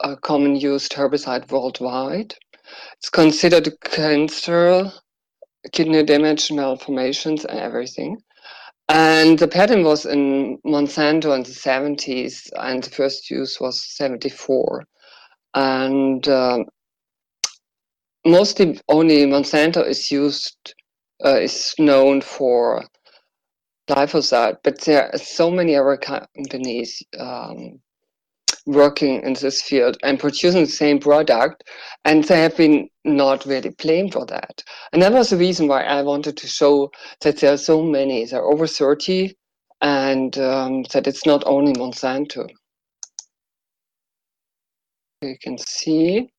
uh, 0.00 0.16
common 0.16 0.56
used 0.56 0.92
herbicide 0.92 1.50
worldwide. 1.50 2.34
It's 2.96 3.10
considered 3.10 3.68
cancer, 3.82 4.90
kidney 5.72 6.02
damage, 6.02 6.50
malformations, 6.50 7.44
and 7.44 7.58
everything. 7.58 8.18
And 8.88 9.38
the 9.38 9.48
patent 9.48 9.84
was 9.84 10.06
in 10.06 10.58
Monsanto 10.66 11.36
in 11.36 11.42
the 11.42 11.50
70s, 11.50 12.48
and 12.56 12.82
the 12.82 12.90
first 12.90 13.30
use 13.30 13.60
was 13.60 13.84
74. 13.96 14.84
And 15.54 16.26
um, 16.28 16.64
mostly 18.24 18.80
only 18.88 19.26
Monsanto 19.26 19.86
is 19.86 20.10
used, 20.10 20.74
uh, 21.24 21.40
is 21.40 21.74
known 21.78 22.20
for 22.20 22.84
glyphosate, 23.88 24.58
but 24.62 24.80
there 24.82 25.10
are 25.12 25.18
so 25.18 25.50
many 25.50 25.74
other 25.74 25.96
companies 25.96 27.02
um, 27.18 27.80
working 28.66 29.22
in 29.22 29.32
this 29.32 29.62
field 29.62 29.96
and 30.02 30.20
producing 30.20 30.60
the 30.60 30.70
same 30.70 30.98
product, 30.98 31.64
and 32.04 32.24
they 32.24 32.42
have 32.42 32.56
been 32.56 32.88
not 33.04 33.46
really 33.46 33.70
blamed 33.70 34.12
for 34.12 34.26
that. 34.26 34.62
And 34.92 35.00
that 35.02 35.12
was 35.12 35.30
the 35.30 35.36
reason 35.36 35.68
why 35.68 35.82
I 35.84 36.02
wanted 36.02 36.36
to 36.36 36.46
show 36.46 36.90
that 37.22 37.38
there 37.38 37.54
are 37.54 37.58
so 37.58 37.82
many, 37.82 38.26
there 38.26 38.40
are 38.40 38.52
over 38.52 38.66
30, 38.66 39.34
and 39.80 40.36
um, 40.38 40.82
that 40.92 41.06
it's 41.06 41.24
not 41.24 41.42
only 41.46 41.72
Monsanto. 41.72 42.46
You 45.22 45.36
can 45.42 45.58
see 45.58 46.30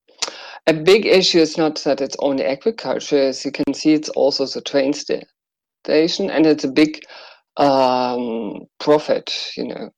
a 0.69 0.73
big 0.73 1.07
issue 1.07 1.39
is 1.39 1.57
not 1.57 1.75
that 1.79 1.99
it's 1.99 2.15
only 2.19 2.45
agriculture. 2.45 3.19
As 3.19 3.43
you 3.43 3.51
can 3.51 3.73
see, 3.73 3.93
it's 3.93 4.09
also 4.09 4.45
the 4.45 4.61
train 4.61 4.93
station, 4.93 6.29
and 6.29 6.45
it's 6.45 6.63
a 6.63 6.71
big 6.71 7.01
um, 7.57 8.67
profit, 8.79 9.51
you 9.57 9.67
know. 9.67 9.89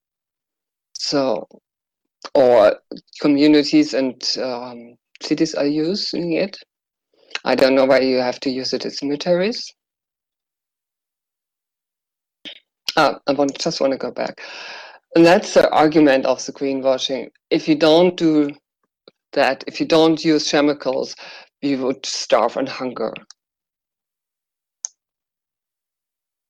So, 0.94 1.46
or 2.34 2.78
communities 3.20 3.94
and 3.94 4.16
um, 4.42 4.96
cities 5.22 5.54
are 5.56 5.68
using 5.68 6.34
it. 6.34 6.58
I 7.44 7.56
don't 7.56 7.76
know 7.76 7.86
why 7.86 8.00
you 8.00 8.18
have 8.20 8.40
to 8.42 8.50
use 8.50 8.72
it 8.72 8.86
as 8.86 8.98
cemeteries. 8.98 9.74
Ah, 12.96 13.20
I 13.28 13.34
want, 13.34 13.58
just 13.60 13.82
want 13.82 13.92
to 13.92 13.98
go 13.98 14.12
back. 14.12 14.42
And 15.16 15.26
that's 15.26 15.54
the 15.54 15.70
argument 15.72 16.26
of 16.26 16.46
the 16.46 16.54
greenwashing. 16.54 17.30
If 17.50 17.68
you 17.68 17.76
don't 17.76 18.16
do 18.16 18.52
that, 19.34 19.64
if 19.68 19.80
you 19.80 19.86
don't 19.86 20.24
use 20.24 20.50
chemicals, 20.50 21.16
you 21.62 21.78
would 21.80 22.06
starve 22.06 22.58
and 22.58 22.68
hunger. 22.70 23.14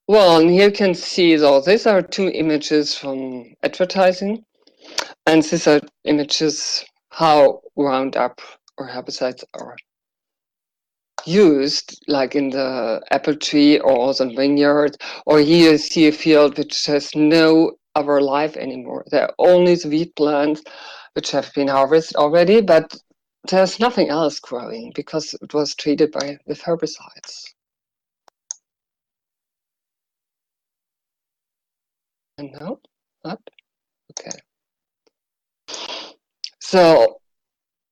Well, 0.08 0.40
and 0.40 0.50
here 0.50 0.68
you 0.68 0.74
can 0.74 0.94
see, 0.94 1.36
though, 1.36 1.60
these 1.60 1.86
are 1.86 2.02
two 2.02 2.28
images 2.28 2.94
from 2.96 3.54
advertising, 3.62 4.44
and 5.26 5.42
these 5.42 5.66
are 5.66 5.80
images 6.04 6.84
how 7.10 7.60
Roundup 7.76 8.40
or 8.78 8.88
herbicides 8.88 9.44
are 9.54 9.76
used, 11.24 12.02
like 12.08 12.34
in 12.34 12.50
the 12.50 13.00
apple 13.10 13.36
tree 13.36 13.78
or 13.78 14.12
in 14.18 14.34
vineyard, 14.34 14.96
or 15.26 15.38
here 15.38 15.72
you 15.72 15.78
see 15.78 16.08
a 16.08 16.12
field 16.12 16.58
which 16.58 16.84
has 16.86 17.14
no 17.14 17.72
other 17.94 18.20
life 18.20 18.56
anymore. 18.56 19.04
There 19.10 19.24
are 19.24 19.34
only 19.38 19.76
the 19.76 19.88
wheat 19.88 20.16
plants 20.16 20.62
which 21.14 21.30
have 21.30 21.52
been 21.54 21.68
harvested 21.68 22.16
already, 22.16 22.60
but 22.60 22.94
there's 23.48 23.80
nothing 23.80 24.08
else 24.08 24.38
growing 24.40 24.92
because 24.94 25.34
it 25.42 25.52
was 25.52 25.74
treated 25.74 26.12
by 26.12 26.38
with 26.46 26.62
herbicides. 26.62 27.44
And 32.38 32.50
no, 32.58 32.80
not 33.24 33.40
okay. 34.10 34.38
So 36.60 37.18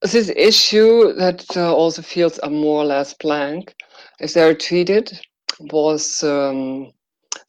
this 0.03 0.31
issue 0.35 1.13
that 1.15 1.45
uh, 1.57 1.75
all 1.75 1.91
the 1.91 2.03
fields 2.03 2.39
are 2.39 2.51
more 2.51 2.83
or 2.83 2.87
less 2.87 3.15
blank, 3.15 3.75
if 4.19 4.33
they're 4.33 4.55
treated, 4.55 5.13
was 5.61 6.23
um, 6.23 6.91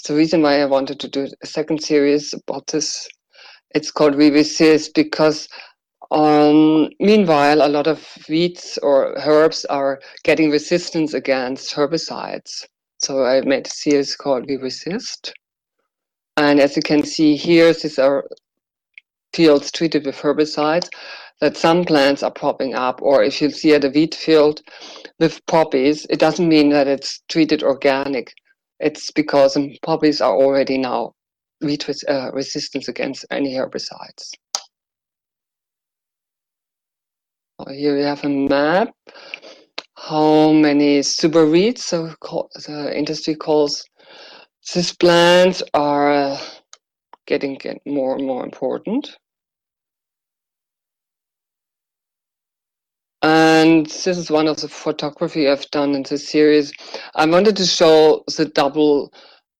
the 0.05 0.15
reason 0.15 0.41
why 0.41 0.61
I 0.61 0.65
wanted 0.65 0.99
to 0.99 1.07
do 1.07 1.27
a 1.41 1.47
second 1.47 1.81
series 1.81 2.33
about 2.33 2.67
this. 2.67 3.07
It's 3.73 3.91
called 3.91 4.15
Resist 4.15 4.93
because 4.93 5.47
um, 6.11 6.89
meanwhile, 6.99 7.65
a 7.65 7.69
lot 7.69 7.87
of 7.87 8.05
weeds 8.27 8.77
or 8.83 9.17
herbs 9.17 9.63
are 9.65 10.01
getting 10.23 10.51
resistance 10.51 11.13
against 11.13 11.73
herbicides. 11.73 12.65
So 12.99 13.23
I 13.23 13.41
made 13.41 13.67
a 13.67 13.69
series 13.69 14.15
called 14.15 14.45
We 14.47 14.57
Resist. 14.57 15.33
And 16.35 16.59
as 16.59 16.75
you 16.75 16.81
can 16.81 17.03
see 17.03 17.35
here, 17.37 17.73
these 17.73 17.97
are 17.97 18.25
fields 19.33 19.71
treated 19.71 20.05
with 20.05 20.17
herbicides 20.17 20.89
that 21.39 21.55
some 21.57 21.85
plants 21.85 22.23
are 22.23 22.31
popping 22.31 22.75
up, 22.75 23.01
or 23.01 23.23
if 23.23 23.41
you 23.41 23.49
see 23.49 23.73
at 23.73 23.85
a 23.85 23.89
wheat 23.89 24.13
field 24.13 24.61
with 25.19 25.43
poppies, 25.47 26.05
it 26.09 26.19
doesn't 26.19 26.47
mean 26.47 26.69
that 26.69 26.87
it's 26.87 27.21
treated 27.29 27.63
organic. 27.63 28.33
It's 28.79 29.11
because 29.11 29.57
poppies 29.81 30.21
are 30.21 30.35
already 30.35 30.77
now 30.77 31.13
res 31.61 32.03
uh, 32.07 32.31
resistance 32.33 32.87
against 32.87 33.25
any 33.31 33.53
herbicides. 33.55 34.31
Here 37.69 37.95
we 37.95 38.01
have 38.01 38.23
a 38.23 38.29
map. 38.29 38.89
How 39.95 40.51
many 40.51 41.03
super 41.03 41.45
weeds, 41.45 41.85
so 41.85 42.13
the 42.65 42.91
industry 42.97 43.35
calls 43.35 43.85
these 44.73 44.95
plants, 44.95 45.61
are 45.73 46.37
getting 47.27 47.55
get 47.55 47.79
more 47.85 48.15
and 48.15 48.25
more 48.25 48.43
important. 48.43 49.15
And 53.21 53.85
this 53.85 54.07
is 54.07 54.31
one 54.31 54.47
of 54.47 54.59
the 54.59 54.67
photography 54.67 55.47
I've 55.47 55.69
done 55.69 55.93
in 55.93 56.03
this 56.03 56.27
series. 56.27 56.73
I 57.13 57.27
wanted 57.27 57.55
to 57.57 57.65
show 57.65 58.23
the 58.35 58.45
double 58.45 59.13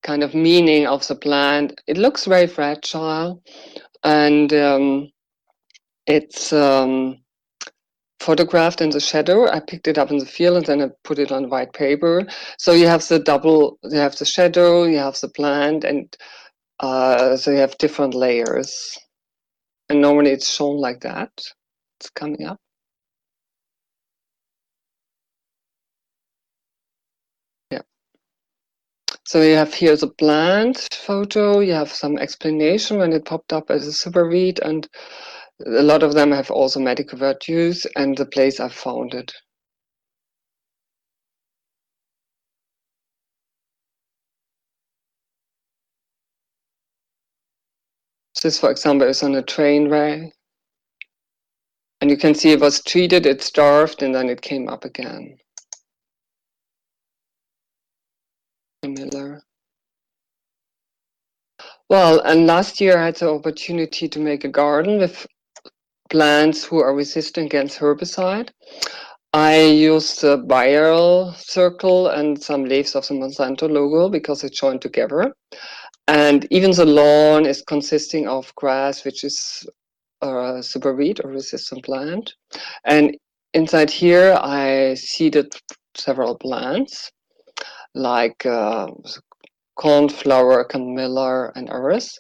kind 0.04 0.24
of 0.24 0.34
meaning 0.34 0.88
of 0.88 1.08
the 1.08 1.16
plant. 1.16 1.80
It 1.88 1.98
looks 1.98 2.26
very 2.26 2.48
fragile 2.48 3.42
and 4.04 4.52
um, 4.54 5.12
it's 6.08 6.52
um, 6.54 7.22
photographed 8.20 8.82
in 8.82 8.90
the 8.90 9.00
shadow. 9.00 9.48
I 9.48 9.60
picked 9.60 9.88
it 9.88 9.98
up 9.98 10.12
in 10.12 10.18
the 10.18 10.26
field 10.26 10.58
and 10.58 10.66
then 10.66 10.82
I 10.82 10.92
put 11.04 11.20
it 11.20 11.32
on 11.32 11.50
white 11.50 11.74
paper. 11.74 12.24
So 12.58 12.74
you 12.74 12.88
have 12.88 13.08
the 13.08 13.20
double, 13.20 13.78
you 13.84 13.98
have 13.98 14.16
the 14.16 14.26
shadow, 14.26 14.84
you 14.84 14.98
have 14.98 15.20
the 15.20 15.30
plant, 15.30 15.84
and 15.84 16.16
uh, 16.80 17.38
so 17.38 17.52
you 17.52 17.58
have 17.58 17.78
different 17.78 18.14
layers. 18.14 18.98
And 19.90 20.02
normally 20.02 20.32
it's 20.32 20.50
shown 20.50 20.78
like 20.78 21.02
that. 21.02 21.32
It's 22.00 22.10
coming 22.12 22.46
up. 22.46 22.60
So 29.32 29.42
you 29.42 29.56
have 29.56 29.74
here 29.74 29.96
the 29.96 30.10
plant 30.10 30.90
photo, 30.92 31.62
you 31.62 31.72
have 31.72 31.90
some 31.90 32.18
explanation 32.18 32.98
when 32.98 33.14
it 33.14 33.24
popped 33.24 33.54
up 33.54 33.72
as 33.72 33.88
a 33.88 33.94
super 33.94 34.28
weed, 34.28 34.60
and 34.60 34.86
a 35.66 35.82
lot 35.84 36.04
of 36.04 36.14
them 36.16 36.34
have 36.34 36.52
also 36.52 36.82
medical 36.82 37.18
virtues 37.18 37.88
and 37.96 38.18
the 38.18 38.26
place 38.26 38.60
I 38.60 38.68
found 38.68 39.14
it. 39.14 39.32
This, 48.44 48.60
for 48.60 48.70
example, 48.70 49.08
is 49.08 49.24
on 49.24 49.36
a 49.36 49.42
train 49.42 49.88
rail. 49.88 50.30
And 52.02 52.10
you 52.12 52.18
can 52.18 52.36
see 52.36 52.52
it 52.52 52.60
was 52.60 52.84
treated, 52.84 53.26
it 53.26 53.42
starved, 53.42 54.04
and 54.04 54.14
then 54.14 54.28
it 54.28 54.42
came 54.42 54.68
up 54.68 54.84
again. 54.84 55.38
Miller. 58.88 59.44
Well, 61.90 62.22
and 62.22 62.48
last 62.48 62.82
year 62.82 62.98
I 62.98 63.06
had 63.06 63.16
the 63.18 63.30
opportunity 63.30 64.08
to 64.08 64.20
make 64.20 64.44
a 64.44 64.50
garden 64.50 64.98
with 64.98 65.28
plants 66.10 66.64
who 66.64 66.80
are 66.80 66.96
resistant 66.96 67.48
against 67.48 67.80
herbicide. 67.80 68.50
I 69.34 69.62
used 69.62 70.22
the 70.22 70.38
Bayer 70.38 71.32
circle 71.38 72.08
and 72.08 72.42
some 72.42 72.66
leaves 72.66 72.96
of 72.96 73.08
the 73.08 73.14
Monsanto 73.14 73.70
logo 73.70 74.10
because 74.10 74.44
it's 74.44 74.60
joined 74.60 74.82
together. 74.82 75.34
And 76.08 76.48
even 76.52 76.72
the 76.72 76.86
lawn 76.86 77.46
is 77.46 77.62
consisting 77.62 78.28
of 78.28 78.54
grass, 78.56 79.06
which 79.06 79.24
is 79.24 79.66
a 80.22 80.62
super 80.62 80.96
weed 80.96 81.22
or 81.24 81.30
resistant 81.30 81.86
plant. 81.86 82.34
And 82.84 83.16
inside 83.54 83.92
here, 83.92 84.38
I 84.42 84.96
seeded 84.96 85.54
several 85.96 86.36
plants 86.36 87.12
like 87.94 88.46
uh, 88.46 88.88
cornflower, 89.76 90.64
camilla, 90.66 91.52
and 91.56 91.70
iris. 91.70 92.20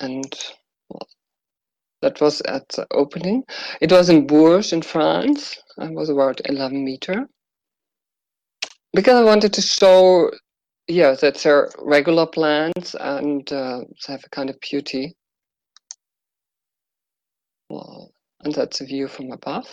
And 0.00 0.32
that 2.02 2.20
was 2.20 2.40
at 2.42 2.68
the 2.70 2.86
opening. 2.92 3.44
It 3.80 3.92
was 3.92 4.08
in 4.08 4.26
Bourges 4.26 4.72
in 4.72 4.82
France. 4.82 5.56
It 5.78 5.92
was 5.92 6.08
about 6.08 6.40
11 6.44 6.84
meter. 6.84 7.28
Because 8.92 9.14
I 9.14 9.24
wanted 9.24 9.52
to 9.52 9.62
show, 9.62 10.30
yeah, 10.88 11.14
that 11.20 11.36
they're 11.36 11.70
regular 11.78 12.26
plants 12.26 12.96
and 12.98 13.50
uh, 13.52 13.80
they 14.06 14.12
have 14.12 14.24
a 14.24 14.30
kind 14.30 14.50
of 14.50 14.58
beauty. 14.60 15.14
Well, 17.68 18.10
and 18.42 18.54
that's 18.54 18.80
a 18.80 18.86
view 18.86 19.06
from 19.06 19.30
above. 19.30 19.68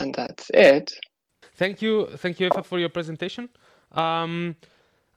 And 0.00 0.14
that's 0.14 0.50
it. 0.50 0.94
Thank 1.54 1.82
you, 1.82 2.06
thank 2.16 2.40
you, 2.40 2.46
Eva, 2.46 2.62
for 2.62 2.78
your 2.78 2.88
presentation. 2.88 3.48
Um, 3.92 4.56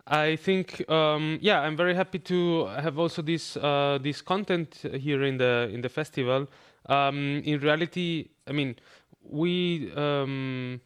I 0.06 0.36
think, 0.36 0.88
um, 0.90 1.40
yeah, 1.42 1.62
I'm 1.62 1.78
very 1.78 1.96
happy 1.96 2.20
to 2.20 2.66
have 2.66 3.00
also 3.00 3.22
this 3.22 3.56
uh, 3.56 4.00
this 4.02 4.22
content 4.22 4.76
here 5.00 5.24
in 5.24 5.38
the 5.38 5.70
in 5.72 5.82
the 5.82 5.88
festival. 5.90 6.48
Um, 6.88 7.42
in 7.46 7.62
reality, 7.62 8.30
I 8.46 8.52
mean, 8.52 8.76
we 9.24 9.94
um, 9.96 10.82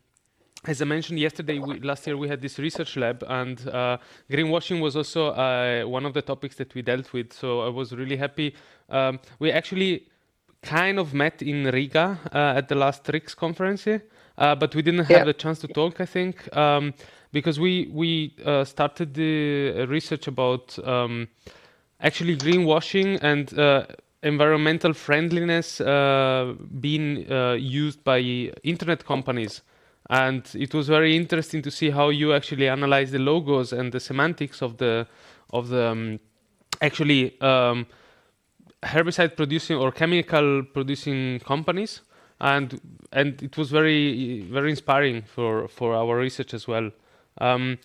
as 0.65 0.81
I 0.81 0.85
mentioned 0.85 1.19
yesterday, 1.19 1.57
we, 1.59 1.79
last 1.79 2.05
year 2.05 2.17
we 2.17 2.27
had 2.27 2.41
this 2.41 2.59
research 2.59 2.95
lab, 2.97 3.23
and 3.27 3.67
uh, 3.69 3.97
greenwashing 4.29 4.81
was 4.81 4.95
also 4.95 5.29
uh, 5.29 5.83
one 5.85 6.05
of 6.05 6.13
the 6.13 6.21
topics 6.21 6.55
that 6.57 6.75
we 6.75 6.83
dealt 6.83 7.13
with. 7.13 7.33
So 7.33 7.61
I 7.61 7.69
was 7.69 7.93
really 7.93 8.17
happy. 8.17 8.55
Um, 8.89 9.19
we 9.39 9.51
actually 9.51 10.07
kind 10.61 10.99
of 10.99 11.13
met 11.13 11.41
in 11.41 11.65
Riga 11.65 12.19
uh, 12.33 12.57
at 12.57 12.67
the 12.67 12.75
last 12.75 13.03
RIXC 13.05 13.35
conference, 13.35 13.87
uh, 13.87 14.55
but 14.55 14.75
we 14.75 14.81
didn't 14.81 15.05
have 15.05 15.09
yeah. 15.09 15.23
the 15.23 15.33
chance 15.33 15.59
to 15.59 15.67
talk. 15.67 16.01
I 16.01 16.05
think 16.05 16.55
um, 16.55 16.93
because 17.31 17.59
we 17.59 17.89
we 17.91 18.33
uh, 18.45 18.63
started 18.63 19.13
the 19.13 19.85
research 19.87 20.27
about 20.27 20.77
um, 20.85 21.27
actually 21.99 22.37
greenwashing 22.37 23.19
and 23.21 23.57
uh, 23.57 23.85
environmental 24.23 24.93
friendliness 24.93 25.79
being 26.81 27.25
used 27.59 28.03
by 28.03 28.19
internet 28.63 29.05
companies 29.05 29.61
and 30.09 30.49
it 30.55 30.73
was 30.73 30.87
very 30.87 31.15
interesting 31.15 31.61
to 31.61 31.71
see 31.71 31.89
how 31.89 32.09
you 32.09 32.33
actually 32.33 32.67
analyze 32.67 33.11
the 33.11 33.19
logos 33.19 33.73
and 33.73 33.91
the 33.91 33.99
semantics 33.99 34.61
of 34.61 34.77
the 34.77 35.07
of 35.51 35.69
the 35.69 35.87
um, 35.87 36.19
actually 36.81 37.39
um, 37.41 37.85
herbicide 38.83 39.35
producing 39.35 39.77
or 39.77 39.91
chemical 39.91 40.63
producing 40.73 41.39
companies 41.39 42.01
and 42.39 42.79
and 43.11 43.41
it 43.41 43.57
was 43.57 43.71
very 43.71 44.41
very 44.41 44.69
inspiring 44.69 45.23
for 45.23 45.67
for 45.67 45.95
our 45.95 46.17
research 46.17 46.53
as 46.53 46.67
well 46.67 46.91
um, 47.39 47.77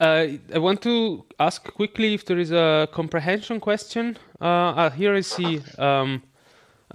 uh, 0.00 0.28
I 0.54 0.58
want 0.58 0.80
to 0.82 1.26
ask 1.38 1.62
quickly 1.74 2.14
if 2.14 2.24
there 2.24 2.38
is 2.38 2.52
a 2.52 2.88
comprehension 2.90 3.60
question. 3.60 4.16
Uh, 4.40 4.44
uh, 4.44 4.90
here 4.90 5.14
I 5.14 5.20
see 5.20 5.60
um, 5.78 6.22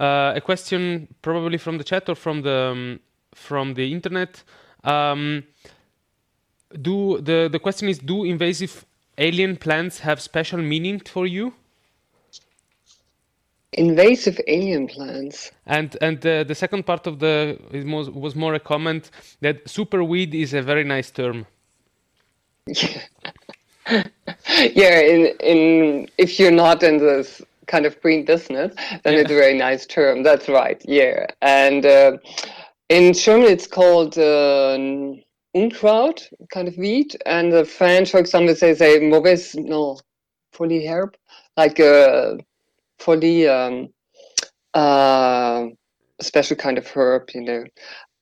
uh, 0.00 0.32
a 0.34 0.40
question 0.40 1.06
probably 1.22 1.56
from 1.56 1.78
the 1.78 1.84
chat 1.84 2.08
or 2.08 2.16
from 2.16 2.42
the 2.42 2.72
um, 2.72 3.00
from 3.32 3.74
the 3.74 3.92
internet. 3.92 4.42
Um, 4.82 5.44
do 6.82 7.20
the 7.20 7.48
the 7.50 7.60
question 7.60 7.88
is 7.88 8.00
do 8.00 8.24
invasive 8.24 8.84
alien 9.18 9.56
plants 9.56 10.00
have 10.00 10.20
special 10.20 10.58
meaning 10.58 11.00
for 11.00 11.26
you? 11.26 11.54
Invasive 13.72 14.40
alien 14.46 14.86
plants. 14.86 15.52
And 15.66 15.96
and 16.00 16.20
the 16.20 16.44
the 16.46 16.54
second 16.54 16.86
part 16.86 17.06
of 17.06 17.18
the 17.18 17.58
was 17.86 18.08
was 18.10 18.34
more 18.34 18.54
a 18.54 18.60
comment 18.60 19.10
that 19.40 19.64
superweed 19.66 20.34
is 20.34 20.54
a 20.54 20.62
very 20.62 20.84
nice 20.84 21.10
term. 21.10 21.46
Yeah. 22.66 23.02
yeah, 24.74 25.00
in 25.00 25.26
in 25.40 26.08
if 26.18 26.38
you're 26.38 26.50
not 26.50 26.82
in 26.82 26.98
this 26.98 27.42
kind 27.66 27.86
of 27.86 28.00
green 28.00 28.24
business, 28.24 28.74
then 29.02 29.14
yeah. 29.14 29.20
it's 29.20 29.30
a 29.30 29.34
very 29.34 29.58
nice 29.58 29.86
term. 29.86 30.22
That's 30.22 30.48
right. 30.48 30.80
Yeah, 30.84 31.26
and 31.42 31.84
uh, 31.84 32.16
in 32.88 33.12
German 33.12 33.48
it's 33.48 33.66
called 33.66 34.18
uh, 34.18 34.78
Unkraut, 35.56 36.28
kind 36.52 36.68
of 36.68 36.76
weed, 36.76 37.16
and 37.24 37.50
the 37.50 37.64
French, 37.64 38.10
for 38.10 38.20
example, 38.20 38.54
they 38.54 38.74
say 38.74 38.98
mauvaise 39.00 39.54
no, 39.54 39.98
folie 40.52 40.86
herb, 40.86 41.16
like 41.56 41.78
a 41.78 42.10
uh, 42.10 42.36
folie, 42.98 43.48
um, 43.48 43.88
uh, 44.74 45.66
special 46.20 46.56
kind 46.56 46.76
of 46.76 46.86
herb, 46.86 47.30
you 47.34 47.40
know. 47.40 47.64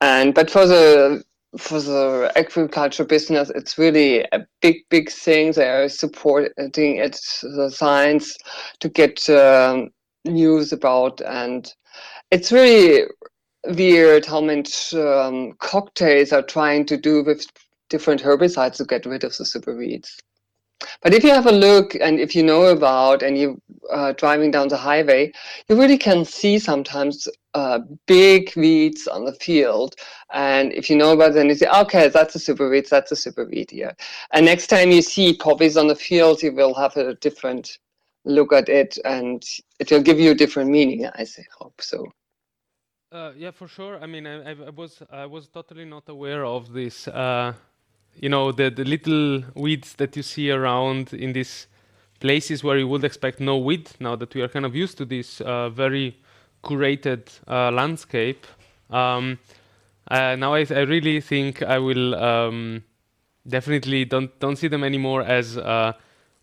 And 0.00 0.32
but 0.32 0.48
for 0.48 0.66
the 0.66 1.24
for 1.58 1.80
the 1.80 2.32
agriculture 2.36 3.04
business, 3.04 3.50
it's 3.50 3.78
really 3.78 4.20
a 4.32 4.46
big, 4.60 4.76
big 4.90 5.10
thing. 5.10 5.52
They 5.52 5.68
are 5.68 5.88
supporting 5.88 6.52
it, 6.56 7.20
the 7.42 7.70
science 7.70 8.36
to 8.80 8.88
get 8.88 9.28
um, 9.28 9.90
news 10.24 10.72
about, 10.72 11.20
and 11.20 11.72
it's 12.30 12.52
really 12.52 13.06
weird 13.66 14.26
how 14.26 14.40
much 14.40 14.94
um, 14.94 15.52
cocktails 15.58 16.32
are 16.32 16.42
trying 16.42 16.86
to 16.86 16.96
do 16.96 17.22
with 17.22 17.46
different 17.88 18.22
herbicides 18.22 18.76
to 18.76 18.84
get 18.84 19.06
rid 19.06 19.24
of 19.24 19.36
the 19.36 19.44
super 19.44 19.76
weeds. 19.76 20.18
But 21.02 21.14
if 21.14 21.24
you 21.24 21.30
have 21.30 21.46
a 21.46 21.52
look 21.52 21.94
and 21.94 22.18
if 22.20 22.34
you 22.34 22.42
know 22.42 22.66
about 22.66 23.22
and 23.22 23.38
you 23.38 23.60
are 23.90 24.10
uh, 24.10 24.12
driving 24.12 24.50
down 24.50 24.68
the 24.68 24.76
highway, 24.76 25.32
you 25.68 25.78
really 25.78 25.98
can 25.98 26.24
see 26.24 26.58
sometimes 26.58 27.28
uh, 27.54 27.80
big 28.06 28.52
weeds 28.56 29.06
on 29.06 29.24
the 29.24 29.34
field. 29.34 29.94
And 30.32 30.72
if 30.72 30.90
you 30.90 30.96
know 30.96 31.12
about 31.12 31.34
them, 31.34 31.48
you 31.48 31.54
say, 31.54 31.68
okay, 31.68 32.08
that's 32.08 32.34
a 32.34 32.38
super 32.38 32.68
weed, 32.68 32.86
that's 32.90 33.12
a 33.12 33.16
super 33.16 33.44
weed 33.44 33.70
here. 33.70 33.94
And 34.32 34.44
next 34.44 34.66
time 34.66 34.90
you 34.90 35.02
see 35.02 35.36
poppies 35.36 35.76
on 35.76 35.86
the 35.86 35.94
field, 35.94 36.42
you 36.42 36.52
will 36.52 36.74
have 36.74 36.96
a 36.96 37.14
different 37.14 37.78
look 38.24 38.52
at 38.52 38.68
it 38.68 38.98
and 39.04 39.44
it 39.78 39.90
will 39.90 40.02
give 40.02 40.18
you 40.18 40.32
a 40.32 40.34
different 40.34 40.70
meaning, 40.70 41.06
I 41.14 41.24
say, 41.24 41.44
hope 41.58 41.80
so. 41.80 42.06
Uh, 43.14 43.30
yeah, 43.36 43.52
for 43.52 43.68
sure. 43.68 44.02
I 44.02 44.06
mean, 44.06 44.26
I, 44.26 44.50
I, 44.50 44.70
was 44.70 45.00
I 45.08 45.24
was 45.24 45.46
totally 45.46 45.84
not 45.84 46.08
aware 46.08 46.44
of 46.44 46.72
this. 46.72 47.06
Uh, 47.06 47.52
you 48.16 48.28
know, 48.28 48.50
the 48.50 48.70
the 48.70 48.82
little 48.82 49.44
weeds 49.54 49.94
that 49.98 50.16
you 50.16 50.22
see 50.24 50.50
around 50.50 51.12
in 51.12 51.32
these 51.32 51.68
places 52.18 52.64
where 52.64 52.76
you 52.76 52.88
would 52.88 53.04
expect 53.04 53.38
no 53.38 53.56
weed. 53.56 53.88
Now 54.00 54.16
that 54.16 54.34
we 54.34 54.42
are 54.42 54.48
kind 54.48 54.66
of 54.66 54.74
used 54.74 54.98
to 54.98 55.04
this 55.04 55.40
uh, 55.40 55.70
very 55.70 56.16
curated 56.64 57.28
uh, 57.46 57.70
landscape. 57.70 58.48
Um, 58.90 59.38
uh, 60.10 60.34
now 60.34 60.54
I, 60.54 60.66
I, 60.70 60.80
really 60.80 61.20
think 61.20 61.62
I 61.62 61.78
will 61.78 62.16
um, 62.16 62.82
definitely 63.46 64.06
don't 64.06 64.36
don't 64.40 64.56
see 64.56 64.66
them 64.68 64.82
anymore 64.82 65.22
as 65.22 65.56
uh, 65.56 65.92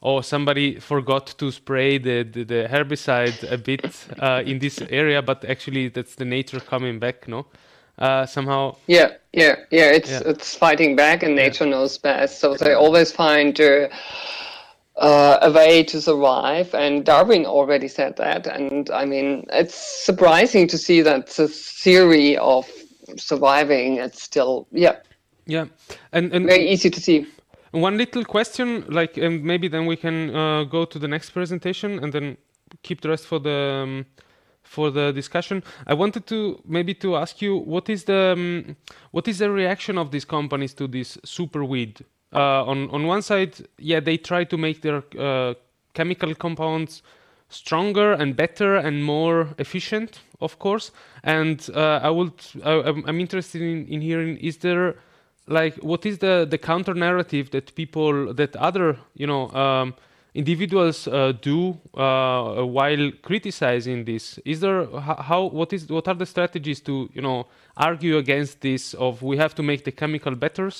oh 0.02 0.22
somebody 0.22 0.80
forgot 0.80 1.28
to 1.38 1.52
spray 1.52 1.98
the, 1.98 2.24
the, 2.24 2.44
the 2.44 2.68
herbicide 2.70 3.52
a 3.52 3.58
bit 3.58 4.08
uh, 4.20 4.44
in 4.46 4.60
this 4.60 4.82
area, 4.90 5.22
but 5.22 5.46
actually 5.46 5.90
that's 5.90 6.16
the 6.16 6.26
nature 6.26 6.60
coming 6.60 7.00
back, 7.00 7.28
no? 7.28 7.46
Uh, 7.98 8.26
somehow. 8.26 8.76
Yeah, 8.88 9.12
yeah, 9.34 9.56
yeah. 9.70 9.92
It's 9.92 10.10
yeah. 10.10 10.22
it's 10.26 10.56
fighting 10.56 10.96
back, 10.96 11.24
and 11.24 11.36
nature 11.36 11.66
yeah. 11.66 11.72
knows 11.72 11.98
best. 11.98 12.40
So 12.40 12.56
they 12.56 12.74
always 12.74 13.12
find. 13.12 13.60
Uh, 13.60 13.90
uh, 14.98 15.40
a 15.42 15.52
way 15.52 15.84
to 15.84 16.02
survive. 16.02 16.74
And 16.74 17.04
Darwin 17.04 17.46
already 17.46 17.88
said 17.88 18.18
that. 18.18 18.48
And 18.48 18.90
I 18.92 19.06
mean, 19.06 19.46
it's 19.52 19.76
surprising 19.76 20.68
to 20.68 20.78
see 20.78 21.02
that 21.02 21.28
the 21.28 21.48
theory 21.48 22.38
of 22.38 22.70
surviving, 23.18 23.98
it's 23.98 24.22
still, 24.22 24.68
yeah. 24.72 24.98
Yeah. 25.46 25.66
And, 26.12 26.32
and 26.34 26.46
very 26.46 26.70
easy 26.70 26.90
to 26.90 27.02
see. 27.02 27.28
One 27.71 27.97
little 27.97 28.25
question, 28.25 28.86
like, 28.89 29.17
and 29.17 29.43
maybe 29.43 29.67
then 29.67 29.86
we 29.86 29.95
can 29.95 30.36
uh, 30.36 30.63
go 30.65 30.86
to 30.86 30.99
the 30.99 31.07
next 31.07 31.29
presentation 31.29 32.03
and 32.03 32.12
then 32.12 32.38
keep 32.84 33.01
the 33.01 33.10
rest 33.10 33.25
for 33.25 33.39
the. 33.39 33.84
Um, 33.84 34.05
for 34.63 34.91
the 34.91 35.12
discussion. 35.12 35.63
I 35.88 35.95
wanted 35.95 36.27
to 36.27 36.62
maybe 36.65 36.93
to 36.93 37.15
ask 37.15 37.41
you 37.41 37.57
what 37.57 37.89
is 37.89 38.03
the 38.03 38.34
um, 38.38 38.75
what 39.10 39.27
is 39.27 39.39
the 39.39 39.49
reaction 39.49 39.97
of 39.97 40.12
these 40.12 40.23
companies 40.23 40.73
to 40.75 40.88
this 40.88 41.17
super 41.25 41.65
weed 41.65 42.05
uh, 42.34 42.63
on 42.65 42.89
on 42.91 43.07
one 43.07 43.21
side, 43.21 43.55
yeah, 43.77 43.99
they 43.99 44.17
try 44.17 44.43
to 44.45 44.57
make 44.57 44.81
their 44.81 45.03
uh, 45.19 45.53
chemical 45.93 46.34
compounds 46.36 47.03
stronger 47.49 48.13
and 48.13 48.36
better 48.38 48.77
and 48.77 49.03
more 49.03 49.49
efficient, 49.57 50.21
of 50.39 50.57
course. 50.57 50.91
And 51.23 51.69
uh, 51.75 51.99
I 52.01 52.10
would, 52.10 52.34
I, 52.63 52.93
am 53.07 53.19
interested 53.19 53.62
in, 53.62 53.86
in 53.88 54.01
hearing: 54.01 54.38
is 54.38 54.57
there 54.57 54.95
like 55.47 55.75
what 55.77 56.06
is 56.06 56.19
the 56.19 56.47
the 56.49 56.58
counter 56.58 56.93
narrative 56.93 57.51
that 57.51 57.73
people 57.75 58.34
that 58.34 58.56
other 58.56 58.97
you 59.15 59.27
know 59.27 59.49
um, 59.51 59.93
individuals 60.34 61.08
uh, 61.08 61.34
do 61.41 61.77
uh, 61.95 62.63
while 62.63 63.12
criticizing 63.21 64.06
this? 64.06 64.39
Is 64.45 64.60
there 64.60 64.86
how 65.01 65.45
what 65.45 65.73
is 65.73 65.88
what 65.89 66.08
are 66.08 66.15
the 66.15 66.25
strategies 66.25 66.80
to 66.82 67.10
you 67.13 67.21
know 67.21 67.47
argue 67.77 68.17
against 68.17 68.62
this 68.62 68.93
of 68.93 69.21
we 69.21 69.38
have 69.38 69.56
to 69.56 69.63
make 69.63 69.84
the 69.84 69.91
chemical 69.91 70.36
better 70.36 70.71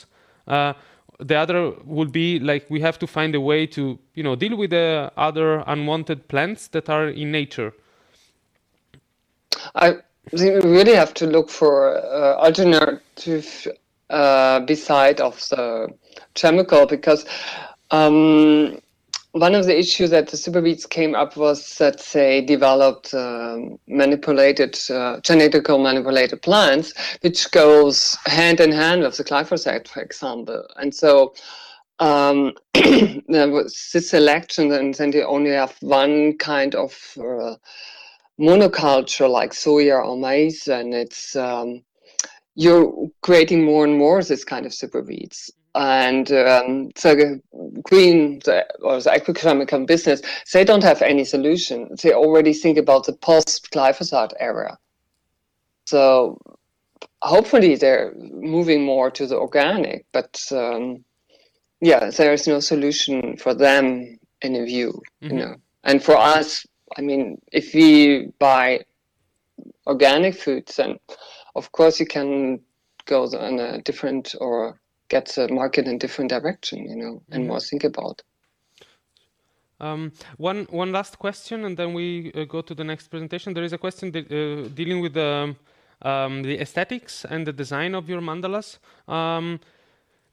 uh, 0.48 0.74
the 1.20 1.36
other 1.36 1.72
would 1.86 2.12
be 2.12 2.40
like 2.40 2.66
we 2.70 2.80
have 2.82 2.98
to 3.00 3.08
find 3.08 3.36
a 3.36 3.42
way 3.42 3.68
to 3.68 4.00
you 4.16 4.24
know 4.24 4.36
deal 4.36 4.58
with 4.58 4.72
the 4.72 5.12
other 5.18 5.64
unwanted 5.68 6.28
plants 6.28 6.68
that 6.70 6.90
are 6.90 7.10
in 7.10 7.32
nature. 7.32 7.74
I 9.76 9.98
we 10.32 10.50
really 10.50 10.96
have 10.96 11.14
to 11.16 11.28
look 11.28 11.50
for 11.50 11.98
uh, 11.98 12.38
alternative 12.38 13.68
uh, 14.12 14.60
beside 14.62 15.20
of 15.20 15.40
the 15.50 15.88
chemical 16.34 16.86
because 16.86 17.26
um, 17.92 18.78
one 19.34 19.56
of 19.56 19.66
the 19.66 19.78
issues 19.78 20.10
that 20.10 20.28
the 20.28 20.36
superweeds 20.36 20.90
came 20.90 21.16
up 21.16 21.38
was 21.38 21.78
that 21.78 22.00
they 22.14 22.42
developed 22.42 23.14
um, 23.14 23.78
manipulated, 23.88 24.78
uh, 24.90 25.22
genetically 25.22 25.78
manipulated 25.78 26.42
plants, 26.42 26.94
which 27.22 27.50
goes 27.52 28.18
hand 28.26 28.60
in 28.60 28.72
hand 28.72 29.02
with 29.02 29.16
the 29.16 29.24
glyphosate, 29.24 29.88
for 29.88 30.02
example. 30.02 30.68
And 30.76 30.94
so 30.94 31.34
um, 32.00 32.54
there 32.74 33.50
was 33.50 33.90
this 33.94 34.10
selection, 34.10 34.72
and 34.74 34.94
then 34.94 35.12
they 35.12 35.24
only 35.24 35.52
have 35.52 35.78
one 35.80 36.38
kind 36.38 36.76
of 36.76 36.94
uh, 37.18 37.56
monoculture 38.40 39.30
like 39.30 39.52
soya 39.52 40.06
or 40.06 40.18
maize, 40.18 40.68
and 40.68 40.94
it's 40.94 41.36
um, 41.38 41.84
you're 42.56 43.10
creating 43.22 43.64
more 43.64 43.84
and 43.86 43.98
more 43.98 44.24
this 44.24 44.44
kind 44.44 44.66
of 44.66 44.72
superweeds 44.72 45.50
and 45.74 46.32
um, 46.34 46.90
so 46.98 47.16
green 47.84 48.40
the, 48.40 48.66
or 48.82 49.02
the 49.02 49.10
agrochemical 49.10 49.88
business 49.88 50.22
they 50.54 50.66
don't 50.66 50.84
have 50.84 51.02
any 51.02 51.24
solution 51.24 51.90
they 52.04 52.12
already 52.14 52.54
think 52.54 52.78
about 52.78 53.06
the 53.06 53.14
post 53.14 53.72
glyphosate 53.72 54.34
era 54.40 54.78
so 55.86 56.38
hopefully 57.22 57.76
they're 57.76 58.14
moving 58.16 58.84
more 58.84 59.12
to 59.12 59.28
the 59.28 59.38
organic, 59.38 60.06
but 60.12 60.42
um, 60.52 61.04
yeah, 61.80 62.10
there 62.10 62.34
is 62.34 62.48
no 62.48 62.60
solution 62.60 63.38
for 63.38 63.54
them 63.54 64.20
in 64.42 64.56
a 64.56 64.66
view, 64.66 65.02
mm-hmm. 65.22 65.38
you 65.38 65.42
know. 65.42 65.56
And 65.84 66.04
for 66.04 66.18
us, 66.18 66.66
I 66.98 67.02
mean, 67.02 67.42
if 67.52 67.74
we 67.74 68.32
buy 68.40 68.82
organic 69.88 70.36
foods, 70.36 70.76
then 70.76 70.98
of 71.56 71.72
course 71.72 72.00
you 72.00 72.06
can 72.06 72.60
go 73.06 73.26
in 73.26 73.60
a 73.60 73.82
different 73.82 74.36
or 74.40 74.80
get 75.10 75.28
the 75.36 75.48
market 75.50 75.88
in 75.88 75.98
different 75.98 76.30
direction, 76.30 76.86
you 76.90 76.96
know, 76.96 77.22
and 77.32 77.42
mm-hmm. 77.42 77.52
more 77.52 77.60
think 77.60 77.84
about. 77.84 78.22
Um, 79.80 80.12
one 80.38 80.68
one 80.70 80.92
last 80.92 81.18
question, 81.18 81.66
and 81.66 81.76
then 81.76 81.94
we 81.94 82.32
uh, 82.34 82.44
go 82.46 82.62
to 82.62 82.76
the 82.76 82.84
next 82.84 83.08
presentation. 83.08 83.54
There 83.54 83.64
is 83.64 83.74
a 83.74 83.80
question 83.80 84.12
that, 84.12 84.32
uh, 84.32 84.70
dealing 84.76 85.02
with 85.02 85.14
the 85.14 85.56
um, 86.04 86.44
the 86.44 86.60
aesthetics 86.60 87.26
and 87.26 87.48
the 87.48 87.54
design 87.54 87.96
of 87.96 88.08
your 88.08 88.22
mandalas. 88.22 88.78
Um, 89.08 89.60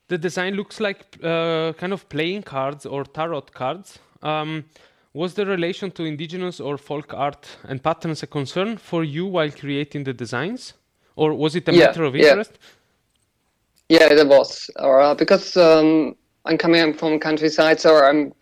the 0.08 0.18
design 0.18 0.54
looks 0.54 0.80
like 0.80 1.18
uh, 1.22 1.72
kind 1.74 1.92
of 1.92 2.08
playing 2.08 2.42
cards 2.42 2.86
or 2.86 3.04
tarot 3.04 3.42
cards. 3.52 3.98
Um, 4.22 4.64
was 5.14 5.34
the 5.34 5.46
relation 5.46 5.90
to 5.92 6.04
indigenous 6.04 6.60
or 6.60 6.76
folk 6.76 7.14
art 7.14 7.56
and 7.64 7.82
patterns 7.82 8.22
a 8.22 8.26
concern 8.26 8.76
for 8.76 9.02
you 9.02 9.26
while 9.26 9.50
creating 9.50 10.04
the 10.04 10.12
designs, 10.12 10.74
or 11.18 11.34
was 11.34 11.56
it 11.56 11.68
a 11.68 11.72
yeah, 11.72 11.86
matter 11.86 12.04
of 12.04 12.14
interest? 12.14 12.58
Yeah, 13.88 14.06
yeah 14.10 14.20
it 14.20 14.28
was, 14.28 14.70
or 14.78 15.00
uh, 15.00 15.14
because 15.14 15.56
um, 15.56 16.14
I'm 16.44 16.56
coming 16.56 16.94
from 16.94 17.18
countryside, 17.18 17.80
so 17.80 17.96
I'm 17.96 18.32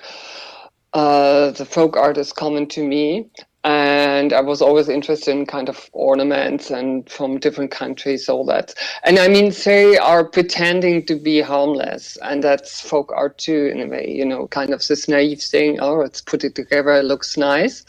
uh, 0.92 1.50
the 1.52 1.64
folk 1.64 1.96
art 1.96 2.18
is 2.18 2.32
common 2.32 2.66
to 2.68 2.86
me, 2.86 3.30
and 3.64 4.34
I 4.34 4.42
was 4.42 4.60
always 4.60 4.90
interested 4.90 5.30
in 5.30 5.46
kind 5.46 5.70
of 5.70 5.88
ornaments 5.92 6.70
and 6.70 7.08
from 7.08 7.38
different 7.38 7.70
countries, 7.70 8.28
all 8.28 8.44
that. 8.46 8.74
And 9.04 9.18
I 9.18 9.28
mean, 9.28 9.52
they 9.64 9.96
are 9.96 10.24
pretending 10.24 11.06
to 11.06 11.16
be 11.16 11.40
harmless, 11.40 12.18
and 12.22 12.44
that's 12.44 12.80
folk 12.80 13.10
art 13.16 13.38
too, 13.38 13.70
in 13.72 13.80
a 13.80 13.86
way. 13.86 14.06
You 14.06 14.26
know, 14.26 14.48
kind 14.48 14.74
of 14.74 14.86
this 14.86 15.08
naive 15.08 15.40
thing. 15.40 15.80
Oh, 15.80 15.94
let's 15.94 16.20
put 16.20 16.44
it 16.44 16.54
together. 16.54 16.92
It 16.92 17.06
looks 17.06 17.38
nice, 17.38 17.86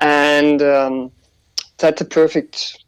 and 0.00 0.60
um, 0.60 1.12
that's 1.78 2.00
a 2.00 2.04
perfect 2.04 2.83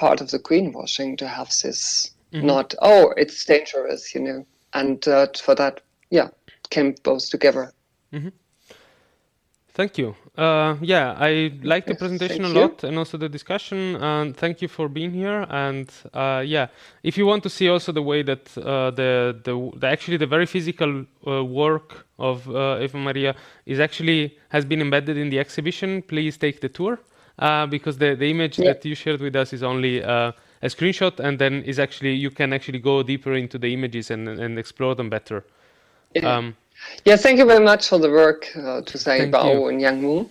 part 0.00 0.20
of 0.22 0.30
the 0.30 0.38
greenwashing 0.38 1.18
to 1.18 1.28
have 1.28 1.50
this. 1.62 2.10
Mm-hmm. 2.32 2.46
Not 2.46 2.74
oh, 2.80 3.12
it's 3.16 3.44
dangerous, 3.44 4.14
you 4.14 4.22
know, 4.22 4.46
and 4.72 5.06
uh, 5.06 5.26
for 5.46 5.54
that, 5.56 5.80
yeah, 6.10 6.28
came 6.70 6.94
both 7.02 7.28
together. 7.28 7.72
Mm-hmm. 8.12 8.28
Thank 9.72 9.98
you. 9.98 10.14
Uh, 10.36 10.76
yeah, 10.80 11.16
I 11.18 11.52
like 11.62 11.86
the 11.86 11.94
presentation 11.94 12.42
thank 12.42 12.56
a 12.56 12.60
lot 12.60 12.82
you. 12.82 12.88
and 12.88 12.98
also 12.98 13.16
the 13.18 13.28
discussion. 13.28 13.96
And 13.96 14.36
thank 14.36 14.62
you 14.62 14.68
for 14.68 14.88
being 14.88 15.12
here. 15.12 15.46
And 15.48 15.88
uh, 16.12 16.42
yeah, 16.44 16.66
if 17.02 17.16
you 17.18 17.26
want 17.26 17.42
to 17.44 17.50
see 17.50 17.68
also 17.68 17.92
the 17.92 18.02
way 18.02 18.22
that 18.22 18.44
uh, 18.58 18.90
the, 18.90 19.38
the, 19.44 19.70
the 19.76 19.86
actually 19.86 20.18
the 20.18 20.26
very 20.26 20.46
physical 20.46 21.04
uh, 21.26 21.44
work 21.44 22.06
of 22.18 22.48
uh, 22.48 22.84
Eva 22.84 22.98
Maria 22.98 23.34
is 23.66 23.80
actually 23.80 24.38
has 24.48 24.64
been 24.64 24.80
embedded 24.80 25.16
in 25.16 25.30
the 25.30 25.38
exhibition, 25.38 26.02
please 26.02 26.36
take 26.36 26.60
the 26.60 26.68
tour 26.68 26.98
uh, 27.40 27.66
because 27.66 27.98
the 27.98 28.14
the 28.14 28.30
image 28.30 28.58
yeah. 28.58 28.72
that 28.72 28.84
you 28.84 28.94
shared 28.94 29.20
with 29.20 29.34
us 29.34 29.52
is 29.52 29.62
only 29.62 30.00
a 30.00 30.34
screenshot, 30.62 31.18
and 31.18 31.38
then 31.38 31.62
is 31.64 31.78
actually 31.78 32.14
you 32.14 32.30
can 32.30 32.52
actually 32.52 32.78
go 32.78 33.02
deeper 33.02 33.34
into 33.34 33.58
the 33.58 33.72
images 33.72 34.10
and 34.10 34.28
and 34.28 34.58
explore 34.58 34.94
them 34.94 35.10
better. 35.10 35.44
Yeah. 36.14 36.36
Um, 36.36 36.56
yeah, 37.04 37.16
thank 37.16 37.38
you 37.38 37.46
very 37.46 37.64
much 37.64 37.88
for 37.88 37.98
the 37.98 38.10
work 38.10 38.48
uh, 38.56 38.80
to 38.82 38.98
say 38.98 39.30
Bao 39.30 39.68
and 39.70 39.80
Yang 39.80 40.02
Mu. 40.02 40.24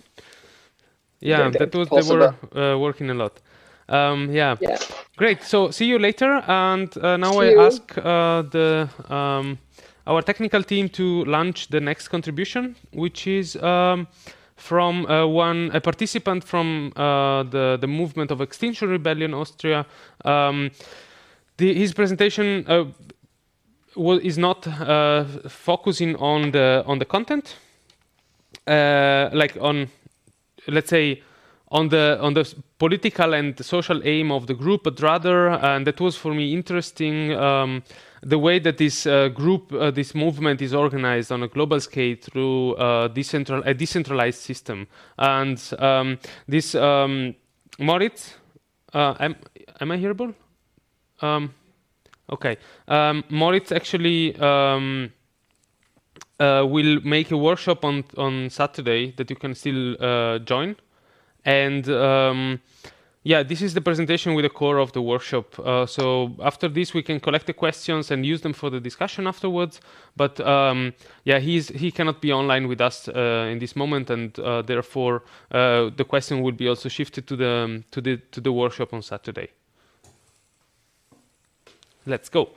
Yeah, 1.20 1.50
that 1.50 1.74
was 1.74 1.88
they 1.88 2.14
were 2.14 2.34
uh, 2.54 2.78
working 2.78 3.10
a 3.10 3.14
lot. 3.14 3.40
Um, 3.88 4.30
yeah. 4.30 4.56
yeah. 4.60 4.78
great. 5.16 5.42
So 5.42 5.70
see 5.70 5.84
you 5.84 5.98
later. 5.98 6.42
And 6.46 6.96
uh, 6.98 7.16
now 7.16 7.32
see 7.32 7.38
I 7.38 7.50
you. 7.50 7.60
ask 7.60 7.98
uh, 7.98 8.42
the 8.42 8.88
um, 9.08 9.58
our 10.06 10.22
technical 10.22 10.62
team 10.62 10.88
to 10.90 11.24
launch 11.24 11.68
the 11.68 11.80
next 11.80 12.08
contribution, 12.08 12.76
which 12.92 13.26
is 13.26 13.56
um, 13.56 14.06
from 14.60 15.06
uh, 15.06 15.26
one 15.26 15.70
a 15.72 15.80
participant 15.80 16.44
from 16.44 16.92
uh, 16.96 17.42
the 17.44 17.78
the 17.80 17.86
movement 17.86 18.30
of 18.30 18.40
Extinction 18.40 18.88
Rebellion 18.90 19.34
Austria. 19.34 19.86
Um, 20.24 20.70
the, 21.56 21.74
his 21.74 21.92
presentation 21.92 22.64
was, 23.96 24.20
is 24.20 24.38
not 24.38 24.66
uh, 24.66 25.24
focusing 25.48 26.16
on 26.16 26.52
the 26.52 26.84
on 26.86 26.98
the 26.98 27.04
content, 27.04 27.56
uh, 28.66 29.30
like 29.32 29.56
on 29.60 29.88
let's 30.68 30.90
say 30.90 31.22
on 31.70 31.88
the 31.88 32.18
on 32.20 32.34
the 32.34 32.54
political 32.78 33.34
and 33.34 33.64
social 33.64 34.00
aim 34.04 34.30
of 34.30 34.46
the 34.46 34.54
group, 34.54 34.82
but 34.84 35.00
rather, 35.00 35.48
and 35.48 35.86
that 35.86 36.00
was 36.00 36.16
for 36.16 36.34
me 36.34 36.52
interesting, 36.52 37.32
um, 37.32 37.82
the 38.22 38.38
way 38.38 38.58
that 38.58 38.78
this 38.78 39.06
uh, 39.06 39.28
group, 39.28 39.72
uh, 39.72 39.90
this 39.90 40.14
movement 40.14 40.60
is 40.62 40.74
organized 40.74 41.32
on 41.32 41.42
a 41.42 41.48
global 41.48 41.80
scale 41.80 42.16
through 42.20 42.74
uh, 42.74 43.08
decentral 43.08 43.62
a 43.66 43.74
decentralized 43.74 44.40
system, 44.40 44.86
and 45.18 45.72
um, 45.78 46.18
this 46.46 46.74
um, 46.74 47.34
Moritz, 47.78 48.34
uh, 48.92 49.14
am 49.18 49.36
am 49.80 49.90
I 49.90 49.96
hearable? 49.96 50.34
Um, 51.20 51.54
Okay. 52.30 52.58
Um, 52.86 53.24
Moritz 53.28 53.72
actually 53.72 54.36
um, 54.36 55.12
uh, 56.38 56.64
will 56.68 57.00
make 57.02 57.30
a 57.32 57.36
workshop 57.36 57.84
on 57.84 58.04
on 58.16 58.50
Saturday 58.50 59.12
that 59.16 59.30
you 59.30 59.36
can 59.36 59.54
still 59.54 59.96
uh, 60.00 60.38
join, 60.38 60.76
and 61.44 61.88
um, 61.88 62.60
yeah, 63.22 63.42
this 63.42 63.60
is 63.60 63.74
the 63.74 63.82
presentation 63.82 64.34
with 64.34 64.44
the 64.44 64.48
core 64.48 64.78
of 64.78 64.92
the 64.92 65.02
workshop. 65.02 65.58
Uh, 65.58 65.84
so 65.84 66.34
after 66.42 66.68
this, 66.68 66.94
we 66.94 67.02
can 67.02 67.20
collect 67.20 67.46
the 67.46 67.52
questions 67.52 68.10
and 68.10 68.24
use 68.24 68.40
them 68.40 68.54
for 68.54 68.70
the 68.70 68.80
discussion 68.80 69.26
afterwards. 69.26 69.80
But 70.16 70.40
um, 70.40 70.94
yeah, 71.24 71.38
he's 71.38 71.68
he 71.68 71.90
cannot 71.90 72.22
be 72.22 72.32
online 72.32 72.66
with 72.66 72.80
us 72.80 73.08
uh, 73.08 73.48
in 73.50 73.58
this 73.58 73.76
moment, 73.76 74.08
and 74.08 74.38
uh, 74.38 74.62
therefore 74.62 75.22
uh, 75.50 75.90
the 75.94 76.04
question 76.04 76.40
will 76.40 76.52
be 76.52 76.66
also 76.66 76.88
shifted 76.88 77.26
to 77.26 77.36
the 77.36 77.82
to 77.90 78.00
the 78.00 78.16
to 78.32 78.40
the 78.40 78.52
workshop 78.52 78.94
on 78.94 79.02
Saturday. 79.02 79.48
Let's 82.06 82.30
go. 82.30 82.48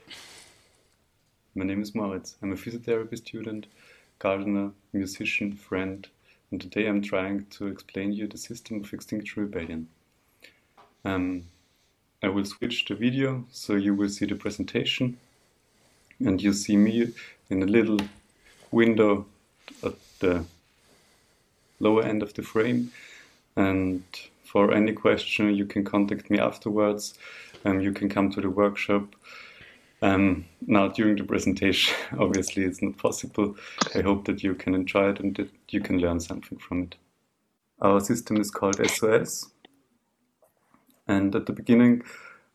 My 1.55 1.65
name 1.65 1.81
is 1.81 1.93
Moritz. 1.93 2.37
I'm 2.41 2.53
a 2.53 2.55
physiotherapy 2.55 3.17
student, 3.17 3.67
gardener, 4.17 4.71
musician, 4.93 5.51
friend, 5.51 6.07
and 6.51 6.61
today 6.61 6.87
I'm 6.87 7.01
trying 7.01 7.47
to 7.57 7.67
explain 7.67 8.13
you 8.13 8.27
the 8.27 8.37
system 8.37 8.81
of 8.81 8.93
Extinction 8.93 9.43
Rebellion. 9.43 9.87
Um, 11.05 11.45
I 12.21 12.29
will 12.29 12.45
switch 12.45 12.85
the 12.85 12.95
video 12.95 13.45
so 13.51 13.75
you 13.75 13.93
will 13.93 14.09
see 14.09 14.25
the 14.25 14.35
presentation 14.35 15.17
and 16.19 16.41
you 16.41 16.53
see 16.53 16.77
me 16.77 17.13
in 17.49 17.61
a 17.61 17.65
little 17.65 17.99
window 18.71 19.25
at 19.83 19.95
the 20.19 20.45
lower 21.79 22.03
end 22.03 22.23
of 22.23 22.33
the 22.33 22.41
frame 22.41 22.91
and 23.57 24.03
for 24.43 24.73
any 24.73 24.93
question 24.93 25.53
you 25.53 25.65
can 25.65 25.83
contact 25.83 26.29
me 26.29 26.39
afterwards 26.39 27.17
um, 27.65 27.79
you 27.79 27.91
can 27.91 28.09
come 28.09 28.29
to 28.31 28.41
the 28.41 28.49
workshop. 28.49 29.15
Um, 30.01 30.45
now, 30.67 30.89
during 30.89 31.15
the 31.15 31.23
presentation, 31.23 31.95
obviously, 32.19 32.63
it's 32.63 32.81
not 32.81 32.97
possible. 32.97 33.55
I 33.95 34.01
hope 34.01 34.25
that 34.25 34.43
you 34.43 34.53
can 34.55 34.75
enjoy 34.75 35.11
it 35.11 35.19
and 35.19 35.35
that 35.37 35.49
you 35.69 35.79
can 35.79 35.99
learn 35.99 36.19
something 36.19 36.57
from 36.57 36.83
it. 36.83 36.95
Our 37.81 37.99
system 38.01 38.37
is 38.37 38.51
called 38.51 38.85
SOS. 38.85 39.49
And 41.07 41.35
at 41.35 41.45
the 41.45 41.53
beginning, 41.53 42.03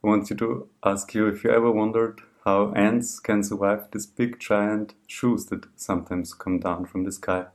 I 0.03 0.07
want 0.07 0.31
you 0.31 0.37
to 0.37 0.69
ask 0.85 1.15
you 1.15 1.27
if 1.27 1.45
you 1.45 1.51
ever 1.51 1.71
wondered 1.71 2.21
how 2.45 2.73
ants 2.73 3.21
can 3.21 3.43
survive 3.43 3.91
these 3.91 4.07
big 4.07 4.39
giant 4.39 4.95
shoes 5.07 5.47
that 5.47 5.67
sometimes 5.77 6.33
come 6.33 6.59
down 6.59 6.87
from 6.87 7.05
the 7.05 7.13
sky. 7.13 7.47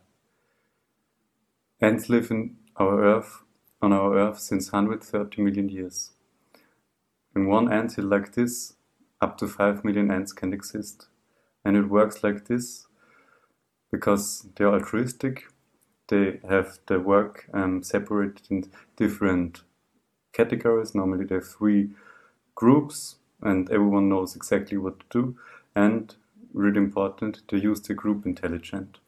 Ants 1.81 2.09
live 2.09 2.29
in 2.29 2.57
our 2.77 3.03
Earth, 3.03 3.43
on 3.81 3.91
our 3.91 4.15
Earth 4.17 4.39
since 4.39 4.71
130 4.71 5.41
million 5.41 5.69
years. 5.69 6.11
In 7.35 7.47
one 7.47 7.71
anthill 7.71 8.05
like 8.05 8.33
this, 8.33 8.73
up 9.19 9.37
to 9.39 9.47
5 9.47 9.83
million 9.83 10.11
ants 10.11 10.33
can 10.33 10.53
exist. 10.53 11.07
And 11.65 11.75
it 11.75 11.89
works 11.89 12.23
like 12.23 12.45
this 12.45 12.87
because 13.91 14.47
they're 14.55 14.73
altruistic, 14.73 15.45
they 16.09 16.39
have 16.47 16.79
their 16.87 16.99
work 16.99 17.47
um, 17.53 17.81
separated 17.83 18.41
in 18.49 18.65
different 18.95 19.63
categories. 20.34 20.93
Normally, 20.93 21.25
they 21.25 21.36
have 21.36 21.47
three 21.47 21.91
groups, 22.55 23.15
and 23.41 23.69
everyone 23.71 24.09
knows 24.09 24.36
exactly 24.36 24.77
what 24.77 24.99
to 24.99 25.05
do. 25.09 25.38
And 25.75 26.15
really 26.53 26.77
important, 26.77 27.41
they 27.49 27.57
use 27.57 27.81
the 27.81 27.93
group 27.93 28.25
intelligent. 28.25 28.99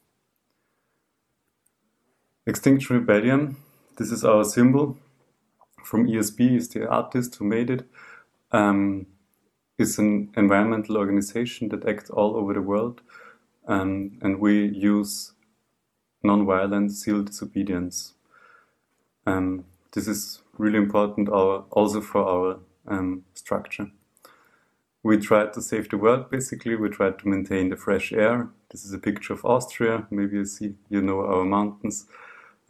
Extinction 2.47 2.97
Rebellion, 2.97 3.57
this 3.97 4.11
is 4.11 4.23
our 4.23 4.43
symbol. 4.43 4.97
From 5.83 6.07
ESP 6.07 6.55
is 6.55 6.69
the 6.69 6.87
artist 6.87 7.35
who 7.35 7.45
made 7.45 7.69
it 7.69 7.87
um, 8.51 9.07
is 9.77 9.99
an 9.99 10.31
environmental 10.37 10.97
organization 10.97 11.69
that 11.69 11.87
acts 11.87 12.09
all 12.09 12.35
over 12.35 12.53
the 12.53 12.61
world, 12.61 13.01
um, 13.67 14.17
and 14.21 14.39
we 14.39 14.67
use 14.67 15.33
non-violent 16.23 16.91
civil 16.91 17.23
disobedience. 17.23 18.13
Um, 19.25 19.65
this 19.93 20.07
is 20.07 20.41
really 20.57 20.77
important 20.77 21.29
our, 21.29 21.65
also 21.71 22.01
for 22.01 22.23
our 22.23 22.59
um, 22.87 23.23
structure. 23.33 23.91
we 25.05 25.19
try 25.19 25.45
to 25.45 25.61
save 25.61 25.87
the 25.89 25.97
world 25.97 26.31
basically. 26.31 26.75
We 26.75 26.89
try 26.89 27.11
to 27.11 27.27
maintain 27.27 27.69
the 27.69 27.77
fresh 27.77 28.11
air. 28.11 28.49
This 28.71 28.83
is 28.83 28.91
a 28.91 28.97
picture 28.97 29.33
of 29.33 29.45
Austria. 29.45 30.07
Maybe 30.09 30.37
you 30.37 30.45
see, 30.45 30.73
you 30.89 30.99
know 30.99 31.19
our 31.19 31.45
mountains, 31.45 32.07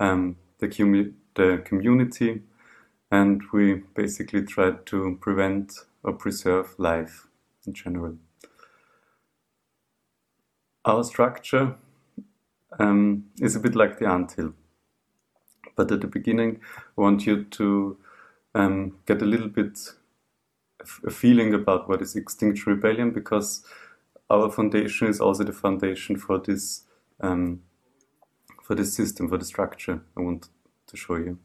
um, 0.01 0.35
the, 0.59 1.13
the 1.35 1.61
community, 1.63 2.41
and 3.09 3.41
we 3.53 3.83
basically 3.95 4.43
try 4.43 4.71
to 4.85 5.17
prevent 5.21 5.73
or 6.03 6.11
preserve 6.11 6.75
life 6.77 7.27
in 7.65 7.73
general. 7.73 8.17
Our 10.83 11.05
structure 11.05 11.75
um, 12.77 13.25
is 13.39 13.55
a 13.55 13.61
bit 13.61 13.75
like 13.75 13.97
the 13.97 14.07
anthill. 14.07 14.53
But 15.75 15.91
at 15.91 16.01
the 16.01 16.07
beginning, 16.07 16.59
I 16.97 17.01
want 17.01 17.25
you 17.25 17.43
to 17.43 17.97
um, 18.53 18.97
get 19.05 19.21
a 19.21 19.25
little 19.25 19.49
bit 19.49 19.77
a 21.05 21.09
feeling 21.09 21.53
about 21.53 21.89
what 21.89 22.01
is 22.01 22.15
Extinction 22.15 22.73
Rebellion 22.73 23.11
because 23.11 23.65
our 24.29 24.51
foundation 24.51 25.07
is 25.07 25.19
also 25.19 25.43
the 25.43 25.53
foundation 25.53 26.17
for 26.17 26.37
this 26.37 26.83
um, 27.21 27.61
for 28.63 28.75
this 28.75 28.93
system, 28.93 29.29
for 29.29 29.37
the 29.37 29.45
structure 29.45 30.01
I 30.17 30.21
want 30.21 30.49
to 30.87 30.97
show 30.97 31.15
you. 31.17 31.39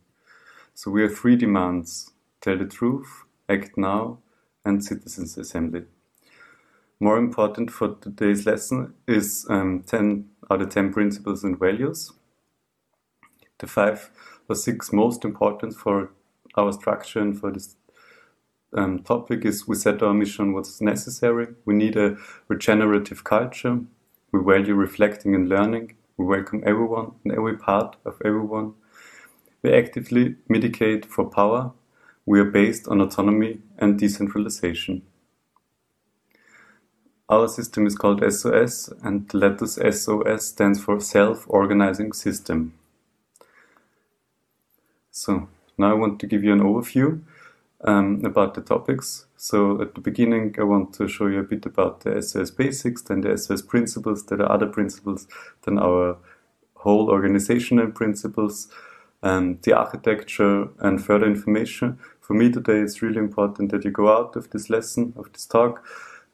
So 0.74 0.90
we 0.90 1.02
have 1.02 1.16
three 1.16 1.36
demands: 1.36 2.12
tell 2.40 2.56
the 2.58 2.66
truth, 2.66 3.24
act 3.48 3.76
now, 3.76 4.18
and 4.64 4.84
citizens 4.84 5.36
assembly. 5.38 5.84
More 6.98 7.16
important 7.16 7.70
for 7.70 7.96
today's 8.00 8.44
lesson 8.44 8.92
is 9.06 9.46
um, 9.48 9.82
10 9.86 10.28
out 10.50 10.60
of 10.60 10.68
10 10.68 10.92
principles 10.92 11.42
and 11.44 11.58
values. 11.58 12.12
The 13.61 13.66
five 13.66 14.11
or 14.48 14.56
six 14.56 14.90
most 14.90 15.22
important 15.22 15.74
for 15.74 16.11
our 16.56 16.72
structure 16.72 17.20
and 17.20 17.38
for 17.38 17.52
this 17.52 17.76
um, 18.72 19.00
topic 19.00 19.44
is 19.44 19.68
we 19.68 19.76
set 19.76 20.02
our 20.02 20.14
mission 20.14 20.54
what's 20.54 20.80
necessary. 20.80 21.48
We 21.66 21.74
need 21.74 21.94
a 21.96 22.16
regenerative 22.48 23.22
culture. 23.22 23.80
We 24.32 24.40
value 24.42 24.74
reflecting 24.74 25.34
and 25.34 25.46
learning. 25.46 25.94
We 26.16 26.24
welcome 26.24 26.62
everyone 26.64 27.12
and 27.22 27.34
every 27.34 27.58
part 27.58 27.96
of 28.06 28.20
everyone. 28.24 28.72
We 29.62 29.74
actively 29.74 30.36
mitigate 30.48 31.04
for 31.04 31.28
power. 31.28 31.72
We 32.24 32.40
are 32.40 32.50
based 32.50 32.88
on 32.88 33.02
autonomy 33.02 33.61
and 33.78 33.98
decentralization. 33.98 35.02
Our 37.28 37.46
system 37.46 37.86
is 37.86 37.94
called 37.94 38.24
SOS, 38.32 38.90
and 39.04 39.28
the 39.28 39.38
letters 39.38 39.74
SOS 39.74 40.46
stands 40.46 40.82
for 40.82 40.98
Self-Organizing 40.98 42.12
System. 42.12 42.72
So 45.20 45.48
now 45.76 45.90
I 45.90 45.92
want 45.92 46.18
to 46.20 46.26
give 46.26 46.42
you 46.42 46.50
an 46.54 46.60
overview 46.60 47.20
um, 47.84 48.24
about 48.24 48.54
the 48.54 48.62
topics. 48.62 49.26
So 49.36 49.82
at 49.82 49.94
the 49.94 50.00
beginning, 50.00 50.54
I 50.58 50.62
want 50.62 50.94
to 50.94 51.08
show 51.08 51.26
you 51.26 51.40
a 51.40 51.42
bit 51.42 51.66
about 51.66 52.00
the 52.00 52.22
SOS 52.22 52.50
basics, 52.50 53.02
then 53.02 53.20
the 53.20 53.36
SOS 53.36 53.60
principles, 53.60 54.24
then 54.24 54.38
the 54.38 54.46
other 54.46 54.66
principles, 54.66 55.28
then 55.66 55.78
our 55.78 56.16
whole 56.76 57.10
organizational 57.10 57.90
principles, 57.90 58.68
um, 59.22 59.58
the 59.62 59.74
architecture, 59.74 60.68
and 60.78 61.04
further 61.04 61.26
information. 61.26 61.98
For 62.22 62.32
me 62.32 62.50
today, 62.50 62.78
it's 62.78 63.02
really 63.02 63.18
important 63.18 63.72
that 63.72 63.84
you 63.84 63.90
go 63.90 64.08
out 64.08 64.36
of 64.36 64.48
this 64.48 64.70
lesson, 64.70 65.12
of 65.18 65.30
this 65.34 65.44
talk, 65.44 65.84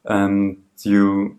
and 0.05 0.63
you 0.83 1.37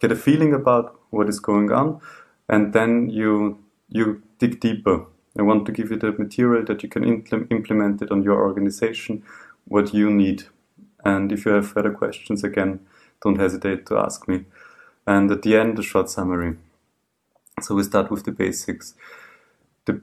get 0.00 0.10
a 0.10 0.16
feeling 0.16 0.52
about 0.52 0.98
what 1.10 1.28
is 1.28 1.38
going 1.38 1.70
on, 1.70 2.00
and 2.48 2.72
then 2.72 3.08
you 3.08 3.62
you 3.88 4.20
dig 4.40 4.58
deeper. 4.58 5.06
I 5.38 5.42
want 5.42 5.64
to 5.66 5.72
give 5.72 5.90
you 5.90 5.96
the 5.96 6.12
material 6.12 6.64
that 6.66 6.82
you 6.82 6.88
can 6.88 7.04
impl 7.04 7.50
implement 7.50 8.02
it 8.02 8.10
on 8.10 8.22
your 8.22 8.40
organization, 8.40 9.22
what 9.64 9.94
you 9.94 10.10
need. 10.10 10.44
And 11.04 11.32
if 11.32 11.46
you 11.46 11.52
have 11.52 11.68
further 11.68 11.92
questions, 11.92 12.44
again, 12.44 12.80
don't 13.22 13.40
hesitate 13.40 13.86
to 13.86 13.98
ask 13.98 14.28
me. 14.28 14.44
And 15.06 15.30
at 15.30 15.42
the 15.42 15.56
end, 15.56 15.78
a 15.78 15.82
short 15.82 16.10
summary. 16.10 16.56
So 17.60 17.74
we 17.74 17.82
start 17.82 18.10
with 18.10 18.24
the 18.24 18.32
basics. 18.32 18.94
The, 19.84 20.00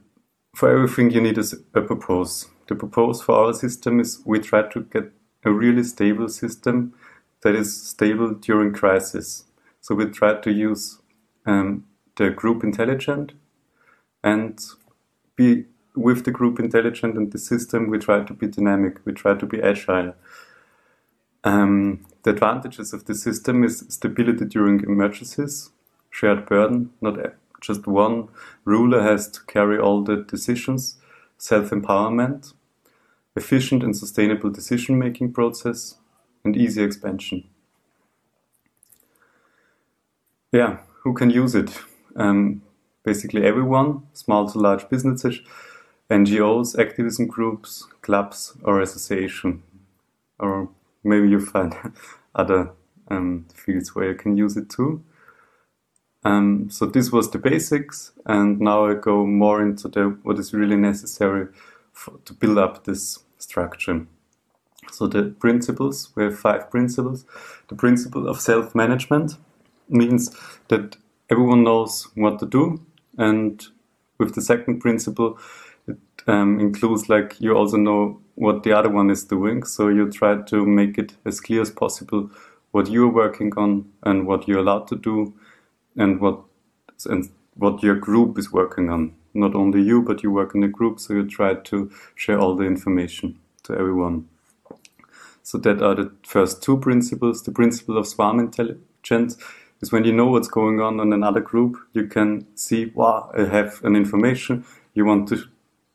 for 0.55 0.71
everything, 0.71 1.11
you 1.11 1.21
need 1.21 1.37
a, 1.37 1.43
a 1.73 1.81
purpose. 1.81 2.47
The 2.67 2.75
purpose 2.75 3.21
for 3.21 3.35
our 3.35 3.53
system 3.53 3.99
is 3.99 4.21
we 4.25 4.39
try 4.39 4.63
to 4.63 4.81
get 4.81 5.11
a 5.43 5.51
really 5.51 5.83
stable 5.83 6.27
system 6.27 6.93
that 7.41 7.55
is 7.55 7.81
stable 7.81 8.33
during 8.33 8.73
crisis. 8.73 9.45
So 9.81 9.95
we 9.95 10.05
try 10.05 10.35
to 10.41 10.51
use 10.51 10.99
um, 11.45 11.85
the 12.17 12.29
group 12.29 12.63
intelligent 12.63 13.31
and 14.23 14.59
be 15.39 15.65
with 15.95 16.25
the 16.25 16.31
group 16.31 16.59
intelligent 16.59 17.17
and 17.17 17.31
the 17.31 17.37
system. 17.37 17.89
We 17.89 17.97
try 17.97 18.23
to 18.23 18.33
be 18.33 18.47
dynamic. 18.47 18.97
We 19.05 19.13
try 19.13 19.33
to 19.35 19.45
be 19.45 19.61
agile. 19.61 20.13
Um, 21.43 22.05
the 22.23 22.31
advantages 22.31 22.93
of 22.93 23.05
the 23.05 23.15
system 23.15 23.63
is 23.63 23.85
stability 23.87 24.45
during 24.45 24.83
emergencies, 24.83 25.71
shared 26.09 26.45
burden, 26.45 26.91
not 27.01 27.15
just 27.61 27.87
one 27.87 28.27
ruler 28.65 29.01
has 29.01 29.29
to 29.31 29.39
carry 29.45 29.79
all 29.79 30.03
the 30.03 30.17
decisions, 30.17 30.97
self-empowerment, 31.37 32.53
efficient 33.35 33.83
and 33.83 33.95
sustainable 33.95 34.49
decision-making 34.49 35.31
process, 35.31 35.95
and 36.43 36.55
easy 36.57 36.83
expansion. 36.83 37.43
Yeah, 40.51 40.77
who 41.03 41.13
can 41.13 41.29
use 41.29 41.55
it? 41.55 41.71
Um, 42.15 42.61
basically 43.09 43.43
everyone, 43.43 44.03
small 44.13 44.47
to 44.47 44.59
large 44.59 44.87
businesses, 44.87 45.39
NGOs, 46.11 46.77
activism 46.77 47.25
groups, 47.25 47.87
clubs, 48.01 48.55
or 48.63 48.81
association. 48.81 49.63
Or 50.39 50.69
maybe 51.03 51.27
you 51.29 51.39
find 51.39 51.73
other 52.35 52.71
um, 53.09 53.47
fields 53.53 53.95
where 53.95 54.09
you 54.11 54.15
can 54.15 54.37
use 54.37 54.55
it 54.57 54.69
too. 54.69 55.03
Um, 56.23 56.69
so 56.69 56.85
this 56.85 57.11
was 57.11 57.31
the 57.31 57.39
basics, 57.39 58.11
and 58.25 58.59
now 58.59 58.85
I 58.85 58.93
go 58.93 59.25
more 59.25 59.61
into 59.61 59.87
the 59.87 60.03
what 60.23 60.37
is 60.37 60.53
really 60.53 60.75
necessary 60.75 61.47
for, 61.93 62.19
to 62.25 62.33
build 62.33 62.57
up 62.57 62.83
this 62.83 63.19
structure. 63.37 64.05
So 64.91 65.07
the 65.07 65.23
principles, 65.39 66.09
we 66.15 66.23
have 66.25 66.37
five 66.37 66.69
principles. 66.69 67.25
The 67.69 67.75
principle 67.75 68.27
of 68.27 68.39
self-management 68.39 69.37
means 69.87 70.35
that 70.67 70.97
everyone 71.29 71.63
knows 71.63 72.07
what 72.15 72.39
to 72.39 72.45
do. 72.45 72.81
And 73.19 73.63
with 74.17 74.33
the 74.33 74.41
second 74.41 74.79
principle, 74.79 75.37
it 75.87 75.97
um, 76.27 76.59
includes 76.59 77.09
like 77.09 77.39
you 77.39 77.55
also 77.55 77.77
know 77.77 78.21
what 78.35 78.63
the 78.63 78.73
other 78.73 78.89
one 78.89 79.11
is 79.11 79.25
doing. 79.25 79.63
So 79.63 79.89
you 79.89 80.09
try 80.09 80.41
to 80.41 80.65
make 80.65 80.97
it 80.97 81.13
as 81.25 81.41
clear 81.41 81.61
as 81.61 81.69
possible 81.69 82.31
what 82.71 82.89
you're 82.89 83.11
working 83.11 83.51
on 83.57 83.91
and 84.03 84.25
what 84.25 84.47
you're 84.47 84.59
allowed 84.59 84.87
to 84.87 84.95
do 84.95 85.33
and 85.97 86.21
what 86.21 86.39
and 87.05 87.29
what 87.55 87.83
your 87.83 87.95
group 87.95 88.39
is 88.39 88.51
working 88.51 88.89
on. 88.89 89.13
Not 89.33 89.53
only 89.53 89.81
you, 89.81 90.01
but 90.01 90.23
you 90.23 90.31
work 90.31 90.55
in 90.55 90.63
a 90.63 90.67
group, 90.69 90.99
so 90.99 91.13
you 91.13 91.27
try 91.27 91.53
to 91.55 91.91
share 92.15 92.39
all 92.39 92.55
the 92.55 92.65
information 92.65 93.39
to 93.63 93.73
everyone. 93.73 94.27
So 95.43 95.57
that 95.59 95.81
are 95.81 95.95
the 95.95 96.11
first 96.23 96.63
two 96.63 96.77
principles. 96.79 97.43
The 97.43 97.51
principle 97.51 97.97
of 97.97 98.07
swarm 98.07 98.39
intelligence 98.39 99.37
is 99.81 99.91
when 99.91 100.03
you 100.03 100.13
know 100.13 100.27
what's 100.27 100.47
going 100.47 100.79
on 100.79 100.99
in 100.99 101.13
another 101.13 101.39
group, 101.39 101.77
you 101.93 102.07
can 102.07 102.45
see, 102.55 102.91
wow, 102.93 103.31
I 103.37 103.45
have 103.45 103.81
an 103.83 103.95
information. 103.95 104.65
You 104.93 105.05
want 105.05 105.29
to, 105.29 105.45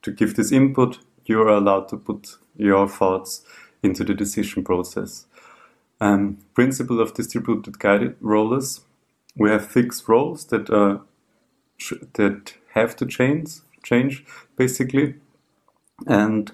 to 0.03 0.11
give 0.11 0.37
this 0.37 0.53
input. 0.53 0.99
You 1.27 1.43
are 1.43 1.49
allowed 1.49 1.89
to 1.89 1.97
put 1.97 2.37
your 2.57 2.89
thoughts 2.89 3.43
into 3.83 4.05
the 4.05 4.15
decision 4.15 4.65
process. 4.65 5.27
Um, 6.01 6.39
principle 6.55 7.01
of 7.01 7.15
distributed 7.15 7.79
guided 7.79 8.17
rollers. 8.21 8.81
We 9.37 9.51
have 9.51 9.67
fixed 9.67 10.09
roles 10.09 10.47
that 10.47 10.71
are 10.71 11.03
that 12.15 12.55
have 12.75 12.95
to 12.97 13.07
change, 13.07 13.61
change 13.83 14.25
basically, 14.57 15.17
and 16.07 16.53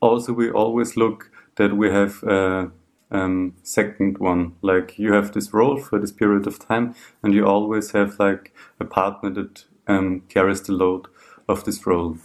also 0.00 0.32
we 0.32 0.50
always 0.50 0.96
look 0.96 1.30
that 1.56 1.76
we 1.76 1.90
have 1.90 2.22
a 2.22 2.70
um, 3.10 3.54
second 3.62 4.18
one. 4.18 4.56
Like 4.62 4.98
you 4.98 5.12
have 5.12 5.32
this 5.32 5.52
role 5.52 5.78
for 5.78 5.98
this 5.98 6.12
period 6.12 6.46
of 6.46 6.58
time, 6.58 6.94
and 7.22 7.34
you 7.34 7.46
always 7.46 7.92
have 7.92 8.18
like 8.18 8.54
a 8.80 8.84
partner 8.84 9.30
that 9.30 9.64
um, 9.86 10.22
carries 10.28 10.62
the 10.62 10.72
load 10.72 11.08
of 11.48 11.64
this 11.64 11.86
role 11.86 12.18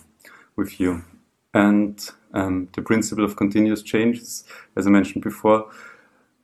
with 0.56 0.80
you. 0.80 1.04
And 1.54 2.04
um, 2.34 2.70
the 2.74 2.82
principle 2.82 3.26
of 3.26 3.36
continuous 3.36 3.84
changes, 3.84 4.44
as 4.76 4.88
I 4.88 4.90
mentioned 4.90 5.24
before, 5.24 5.70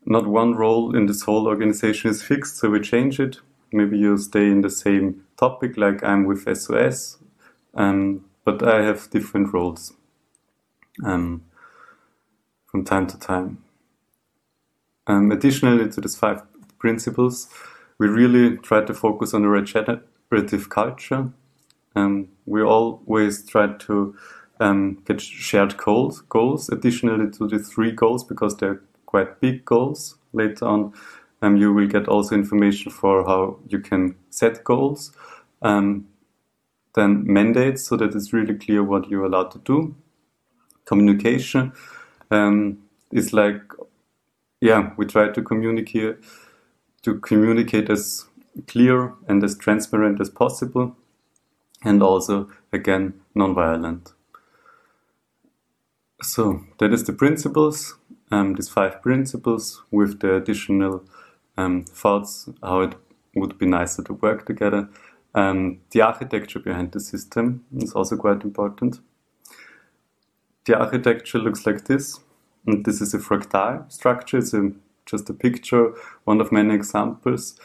not 0.05 0.27
one 0.27 0.55
role 0.55 0.95
in 0.95 1.05
this 1.05 1.23
whole 1.23 1.47
organization 1.47 2.09
is 2.09 2.21
fixed, 2.21 2.57
so 2.57 2.69
we 2.69 2.79
change 2.79 3.19
it. 3.19 3.38
Maybe 3.71 3.97
you 3.97 4.17
stay 4.17 4.45
in 4.47 4.61
the 4.61 4.69
same 4.69 5.23
topic, 5.38 5.77
like 5.77 6.03
I'm 6.03 6.25
with 6.25 6.47
SOS, 6.57 7.17
um, 7.73 8.25
but 8.45 8.65
I 8.65 8.83
have 8.83 9.09
different 9.09 9.53
roles. 9.53 9.93
Um, 11.03 11.43
from 12.67 12.83
time 12.83 13.07
to 13.07 13.17
time. 13.17 13.63
Um, 15.07 15.31
additionally 15.31 15.89
to 15.89 16.01
these 16.01 16.15
five 16.15 16.41
principles, 16.79 17.49
we 17.97 18.07
really 18.07 18.57
try 18.57 18.83
to 18.83 18.93
focus 18.93 19.33
on 19.33 19.43
a 19.43 19.49
regenerative 19.49 20.69
culture. 20.69 21.29
Um, 21.95 22.27
we 22.45 22.61
always 22.61 23.45
try 23.45 23.73
to 23.73 24.15
um, 24.59 25.01
get 25.05 25.21
shared 25.21 25.77
goals, 25.77 26.21
goals, 26.29 26.69
additionally 26.69 27.31
to 27.31 27.47
the 27.47 27.59
three 27.59 27.91
goals, 27.91 28.23
because 28.23 28.57
they're 28.57 28.81
quite 29.05 29.39
big 29.39 29.65
goals. 29.65 30.17
later 30.37 30.65
on. 30.65 30.93
Um, 31.41 31.57
you 31.57 31.73
will 31.73 31.87
get 31.87 32.07
also 32.07 32.35
information 32.35 32.91
for 32.91 33.23
how 33.25 33.59
you 33.67 33.79
can 33.79 34.15
set 34.29 34.63
goals, 34.63 35.11
um, 35.61 36.07
then 36.95 37.31
mandates 37.31 37.83
so 37.83 37.95
that 37.97 38.15
it's 38.15 38.33
really 38.33 38.55
clear 38.55 38.83
what 38.83 39.09
you're 39.09 39.25
allowed 39.25 39.51
to 39.51 39.59
do. 39.59 39.95
Communication 40.85 41.73
um, 42.31 42.79
is 43.11 43.33
like, 43.33 43.61
yeah, 44.61 44.91
we 44.97 45.05
try 45.05 45.29
to 45.29 45.41
communicate 45.41 46.17
to 47.03 47.19
communicate 47.19 47.89
as 47.89 48.25
clear 48.67 49.13
and 49.27 49.43
as 49.43 49.57
transparent 49.57 50.19
as 50.19 50.29
possible, 50.29 50.95
and 51.83 52.01
also 52.01 52.49
again 52.73 53.13
non-violent. 53.35 54.13
So 56.21 56.61
that 56.79 56.91
is 56.93 57.03
the 57.03 57.13
principles, 57.13 57.95
um, 58.31 58.55
these 58.55 58.69
five 58.69 59.01
principles 59.03 59.83
with 59.91 60.19
the 60.19 60.35
additional 60.35 61.03
um, 61.57 61.85
thoughts 61.85 62.49
how 62.63 62.81
it 62.81 62.95
would 63.35 63.57
be 63.59 63.67
nicer 63.67 64.03
to 64.03 64.13
work 64.13 64.45
together. 64.47 64.89
Um, 65.35 65.81
the 65.91 66.01
architecture 66.01 66.59
behind 66.59 66.91
the 66.91 66.99
system 66.99 67.65
is 67.75 67.93
also 67.93 68.17
quite 68.17 68.43
important. 68.43 68.99
The 70.65 70.79
architecture 70.79 71.37
looks 71.37 71.65
like 71.65 71.85
this, 71.85 72.19
and 72.68 72.86
this 72.86 73.01
is 73.01 73.13
a 73.13 73.18
fractal 73.18 73.91
structure. 73.91 74.38
It's 74.38 74.53
a, 74.53 74.72
just 75.05 75.30
a 75.30 75.34
picture, 75.34 75.93
one 76.26 76.41
of 76.41 76.51
many 76.51 76.76
examples. 76.76 77.59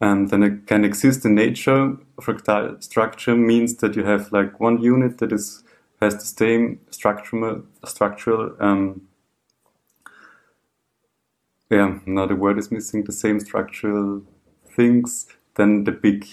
And 0.00 0.30
then 0.30 0.42
it 0.42 0.66
can 0.66 0.84
exist 0.84 1.26
in 1.26 1.34
nature. 1.34 1.96
Fractal 2.20 2.82
structure 2.82 3.36
means 3.36 3.76
that 3.76 3.96
you 3.96 4.04
have 4.04 4.32
like 4.32 4.58
one 4.58 4.80
unit 4.80 5.18
that 5.18 5.32
is 5.32 5.62
has 6.00 6.14
the 6.14 6.24
same 6.24 6.80
structural, 6.90 7.62
structural 7.84 8.56
um, 8.58 9.02
yeah, 11.70 11.98
now 12.04 12.26
the 12.26 12.34
word 12.34 12.58
is 12.58 12.72
missing, 12.72 13.04
the 13.04 13.12
same 13.12 13.38
structural 13.38 14.22
things 14.66 15.26
than 15.54 15.84
the 15.84 15.92
big 15.92 16.26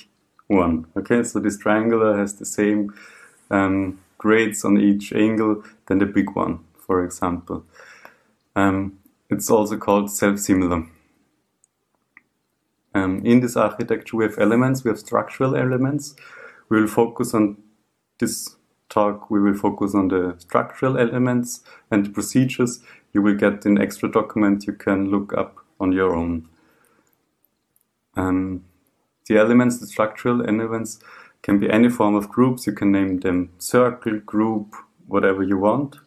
one. 0.47 0.87
Okay, 0.97 1.23
so 1.23 1.39
this 1.39 1.57
triangular 1.57 2.17
has 2.17 2.35
the 2.35 2.45
same 2.45 2.93
um, 3.51 3.99
grades 4.17 4.65
on 4.65 4.79
each 4.79 5.13
angle 5.13 5.63
than 5.85 5.99
the 5.99 6.05
big 6.07 6.35
one, 6.35 6.59
for 6.87 7.03
example. 7.03 7.65
Um, 8.55 8.99
it's 9.29 9.51
also 9.51 9.77
called 9.77 10.09
self-similar. 10.09 10.87
Um, 12.95 13.21
in 13.23 13.41
this 13.41 13.55
architecture, 13.55 14.17
we 14.17 14.23
have 14.23 14.39
elements, 14.39 14.83
we 14.83 14.89
have 14.89 14.99
structural 14.99 15.55
elements. 15.55 16.15
We 16.69 16.81
will 16.81 16.87
focus 16.87 17.33
on 17.33 17.57
this 18.19 18.55
talk, 18.89 19.29
we 19.29 19.39
will 19.39 19.53
focus 19.53 19.93
on 19.93 20.07
the 20.07 20.35
structural 20.39 20.97
elements 20.97 21.61
and 21.91 22.13
procedures 22.13 22.79
you 23.13 23.21
will 23.21 23.35
get 23.35 23.65
an 23.65 23.79
extra 23.81 24.09
document 24.09 24.65
you 24.65 24.73
can 24.73 25.11
look 25.11 25.33
up 25.37 25.57
on 25.79 25.91
your 25.91 26.15
own. 26.15 26.47
Um, 28.15 28.63
the 29.27 29.37
elements, 29.37 29.79
the 29.79 29.87
structural 29.87 30.47
elements, 30.47 30.99
can 31.43 31.59
be 31.59 31.69
any 31.69 31.89
form 31.89 32.15
of 32.15 32.29
groups. 32.29 32.65
You 32.65 32.73
can 32.73 32.91
name 32.91 33.19
them 33.19 33.51
circle, 33.59 34.19
group, 34.19 34.73
whatever 35.05 35.43
you 35.43 35.57
want. 35.57 35.97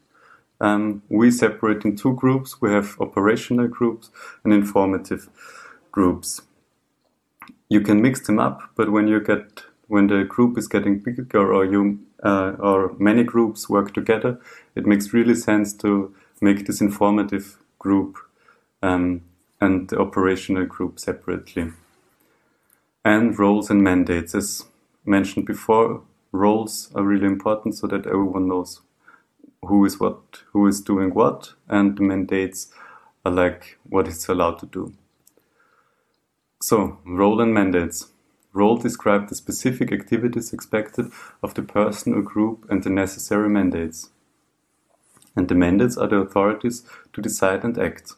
Um, 0.60 1.02
we 1.08 1.30
separate 1.30 1.84
in 1.84 1.96
two 1.96 2.14
groups. 2.14 2.60
We 2.60 2.70
have 2.70 3.00
operational 3.00 3.68
groups 3.68 4.10
and 4.44 4.52
informative 4.52 5.28
groups. 5.90 6.42
You 7.68 7.80
can 7.80 8.02
mix 8.02 8.20
them 8.26 8.38
up, 8.38 8.62
but 8.76 8.92
when 8.92 9.08
you 9.08 9.20
get 9.20 9.62
when 9.88 10.06
the 10.06 10.22
group 10.22 10.56
is 10.56 10.68
getting 10.68 11.00
bigger 11.00 11.52
or 11.52 11.64
you 11.64 11.98
uh, 12.22 12.52
or 12.60 12.94
many 12.98 13.24
groups 13.24 13.68
work 13.68 13.92
together, 13.92 14.38
it 14.76 14.86
makes 14.86 15.12
really 15.12 15.34
sense 15.34 15.72
to 15.72 16.14
make 16.40 16.66
this 16.66 16.80
informative 16.80 17.56
group 17.78 18.16
um, 18.82 19.22
and 19.60 19.88
the 19.88 19.98
operational 19.98 20.64
group 20.66 21.00
separately. 21.00 21.72
And 23.04 23.36
roles 23.38 23.70
and 23.70 23.82
mandates, 23.82 24.34
as 24.34 24.66
mentioned 25.04 25.46
before, 25.46 26.02
roles 26.32 26.90
are 26.94 27.02
really 27.02 27.26
important 27.26 27.74
so 27.74 27.86
that 27.88 28.06
everyone 28.06 28.48
knows 28.48 28.80
who 29.66 29.84
is 29.84 30.00
what, 30.00 30.42
who 30.52 30.66
is 30.66 30.80
doing 30.80 31.12
what, 31.12 31.54
and 31.68 31.96
the 31.96 32.02
mandates 32.02 32.72
are 33.24 33.32
like 33.32 33.78
what 33.84 34.08
is 34.08 34.28
allowed 34.28 34.58
to 34.58 34.66
do. 34.66 34.92
So, 36.62 36.98
role 37.06 37.40
and 37.40 37.54
mandates. 37.54 38.08
Role 38.52 38.76
describe 38.76 39.28
the 39.28 39.34
specific 39.34 39.92
activities 39.92 40.52
expected 40.52 41.12
of 41.42 41.54
the 41.54 41.62
person 41.62 42.14
or 42.14 42.22
group 42.22 42.66
and 42.68 42.82
the 42.82 42.90
necessary 42.90 43.48
mandates. 43.48 44.10
And 45.36 45.48
the 45.48 45.54
mandates 45.54 45.96
are 45.96 46.08
the 46.08 46.16
authorities 46.16 46.84
to 47.12 47.22
decide 47.22 47.62
and 47.64 47.78
act. 47.78 48.14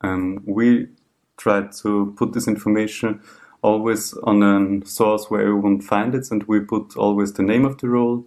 Um, 0.00 0.42
we 0.44 0.88
try 1.36 1.68
to 1.82 2.14
put 2.18 2.32
this 2.32 2.48
information 2.48 3.22
always 3.66 4.14
on 4.22 4.42
a 4.42 4.86
source 4.86 5.28
where 5.28 5.40
everyone 5.40 5.80
finds 5.80 6.16
it, 6.16 6.32
and 6.32 6.44
we 6.44 6.60
put 6.60 6.96
always 6.96 7.32
the 7.32 7.42
name 7.42 7.64
of 7.64 7.78
the 7.78 7.88
role 7.88 8.24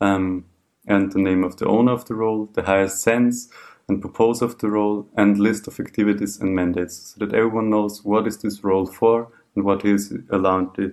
um, 0.00 0.44
and 0.86 1.12
the 1.12 1.20
name 1.20 1.44
of 1.44 1.56
the 1.58 1.66
owner 1.66 1.92
of 1.92 2.04
the 2.06 2.14
role, 2.14 2.50
the 2.54 2.64
highest 2.64 3.00
sense, 3.00 3.48
and 3.88 4.02
purpose 4.02 4.42
of 4.42 4.58
the 4.58 4.68
role 4.68 5.06
and 5.16 5.38
list 5.38 5.68
of 5.68 5.78
activities 5.78 6.40
and 6.40 6.56
mandates 6.56 6.96
so 6.96 7.24
that 7.24 7.34
everyone 7.34 7.70
knows 7.70 8.04
what 8.04 8.26
is 8.26 8.38
this 8.38 8.64
role 8.64 8.86
for 8.86 9.28
and 9.54 9.64
what 9.64 9.84
is 9.84 10.12
allowed 10.30 10.74
to, 10.74 10.92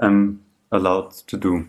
um, 0.00 0.42
allowed 0.70 1.12
to 1.12 1.36
do. 1.38 1.68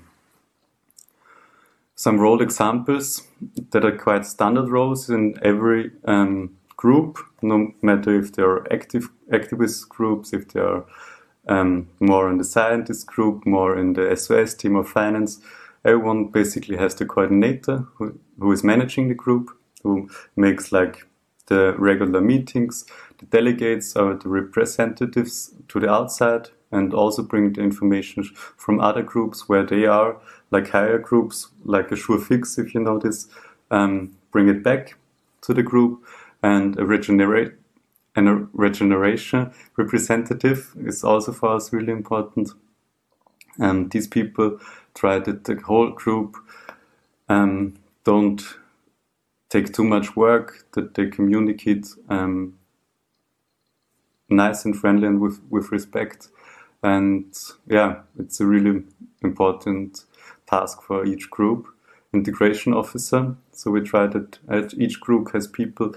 Some 1.96 2.20
role 2.20 2.42
examples 2.42 3.26
that 3.72 3.86
are 3.86 3.98
quite 3.98 4.26
standard 4.26 4.68
roles 4.68 5.10
in 5.10 5.36
every 5.44 5.92
um, 6.06 6.58
group, 6.76 7.20
no 7.42 7.72
matter 7.82 8.20
if 8.20 8.34
they 8.34 8.44
are 8.44 8.68
active 8.74 9.10
activist 9.32 9.88
groups, 9.88 10.34
if 10.34 10.50
they 10.50 10.60
are 10.60 10.86
um, 11.48 11.90
more 12.00 12.30
in 12.30 12.38
the 12.38 12.44
scientist 12.44 13.08
group, 13.08 13.46
more 13.46 13.78
in 13.78 13.94
the 13.94 14.16
SOS 14.16 14.54
team 14.54 14.76
or 14.76 14.84
finance. 14.84 15.42
Everyone 15.86 16.26
basically 16.28 16.78
has 16.78 16.96
the 16.96 17.06
coordinator 17.06 17.86
who, 17.96 18.20
who 18.40 18.52
is 18.52 18.64
managing 18.64 19.10
the 19.10 19.16
group 19.16 19.50
who 19.84 20.10
makes 20.36 20.72
like 20.72 21.06
the 21.48 21.76
regular 21.78 22.22
meetings. 22.22 22.86
The 23.18 23.26
delegates 23.26 23.96
are 23.96 24.16
the 24.16 24.30
representatives 24.30 25.54
to 25.68 25.80
the 25.80 25.90
outside 25.90 26.50
and 26.72 26.94
also 26.94 27.22
bring 27.22 27.54
the 27.54 27.62
information 27.62 28.24
from 28.58 28.80
other 28.80 29.04
groups 29.04 29.48
where 29.48 29.64
they 29.64 29.86
are, 29.86 30.18
like 30.52 30.70
higher 30.70 30.98
groups, 30.98 31.50
like 31.66 31.92
a 31.92 31.96
sure 31.96 32.20
fix 32.20 32.58
if 32.58 32.74
you 32.74 33.00
this, 33.00 33.28
um, 33.70 34.16
bring 34.32 34.48
it 34.50 34.64
back 34.64 34.96
to 35.42 35.54
the 35.54 35.64
group 35.64 36.04
and 36.42 36.80
a 36.80 36.86
regenerate 36.86 37.54
and 38.16 38.30
a 38.30 38.48
regeneration 38.54 39.52
representative 39.78 40.76
is 40.80 41.04
also 41.04 41.32
for 41.32 41.56
us 41.56 41.74
really 41.74 41.92
important. 41.92 42.52
And 43.58 43.92
these 43.92 44.08
people 44.08 44.60
try 44.94 45.20
that 45.20 45.46
the 45.46 45.56
whole 45.56 45.92
group 45.92 46.36
um, 47.30 47.76
don't 48.04 48.42
take 49.50 49.74
too 49.74 49.84
much 49.84 50.16
work, 50.16 50.66
that 50.74 50.96
they 50.96 51.08
communicate 51.08 51.88
um, 52.10 52.58
nice 54.30 54.66
and 54.66 54.76
friendly 54.76 55.08
and 55.08 55.20
with, 55.22 55.40
with 55.50 55.72
respect. 55.72 56.30
And 56.82 57.34
yeah, 57.68 58.02
it's 58.18 58.40
a 58.40 58.46
really 58.46 58.84
important 59.24 60.06
task 60.48 60.82
for 60.82 61.06
each 61.06 61.30
group. 61.30 61.68
Integration 62.14 62.74
officer. 62.74 63.36
So 63.54 63.72
we 63.72 63.82
try 63.82 64.06
that 64.08 64.74
each 64.78 65.00
group 65.00 65.32
has 65.34 65.48
people 65.48 65.96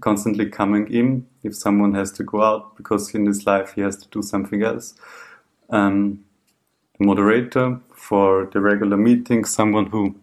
constantly 0.00 0.48
coming 0.48 0.92
in. 0.92 1.26
If 1.42 1.54
someone 1.56 1.94
has 1.94 2.12
to 2.12 2.24
go 2.24 2.42
out 2.42 2.76
because 2.76 3.14
in 3.14 3.26
his 3.26 3.46
life 3.46 3.74
he 3.74 3.80
has 3.82 3.96
to 3.96 4.08
do 4.08 4.22
something 4.22 4.62
else. 4.62 4.94
Um, 5.70 6.24
moderator 6.98 7.80
for 7.94 8.46
the 8.52 8.60
regular 8.60 8.96
meetings, 8.96 9.54
someone 9.54 9.86
who 9.86 10.14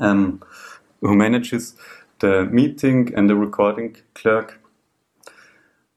um, 0.00 0.42
who 1.00 1.14
manages 1.14 1.74
the 2.20 2.44
meeting 2.46 3.12
and 3.14 3.28
the 3.28 3.36
recording 3.36 3.96
clerk. 4.14 4.60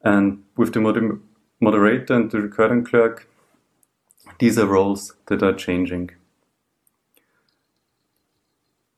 And 0.03 0.43
with 0.57 0.73
the 0.73 0.81
moder 0.81 1.19
moderator 1.59 2.15
and 2.15 2.31
the 2.31 2.41
recording 2.41 2.83
clerk, 2.83 3.27
these 4.39 4.57
are 4.57 4.65
roles 4.65 5.13
that 5.27 5.43
are 5.43 5.53
changing. 5.53 6.11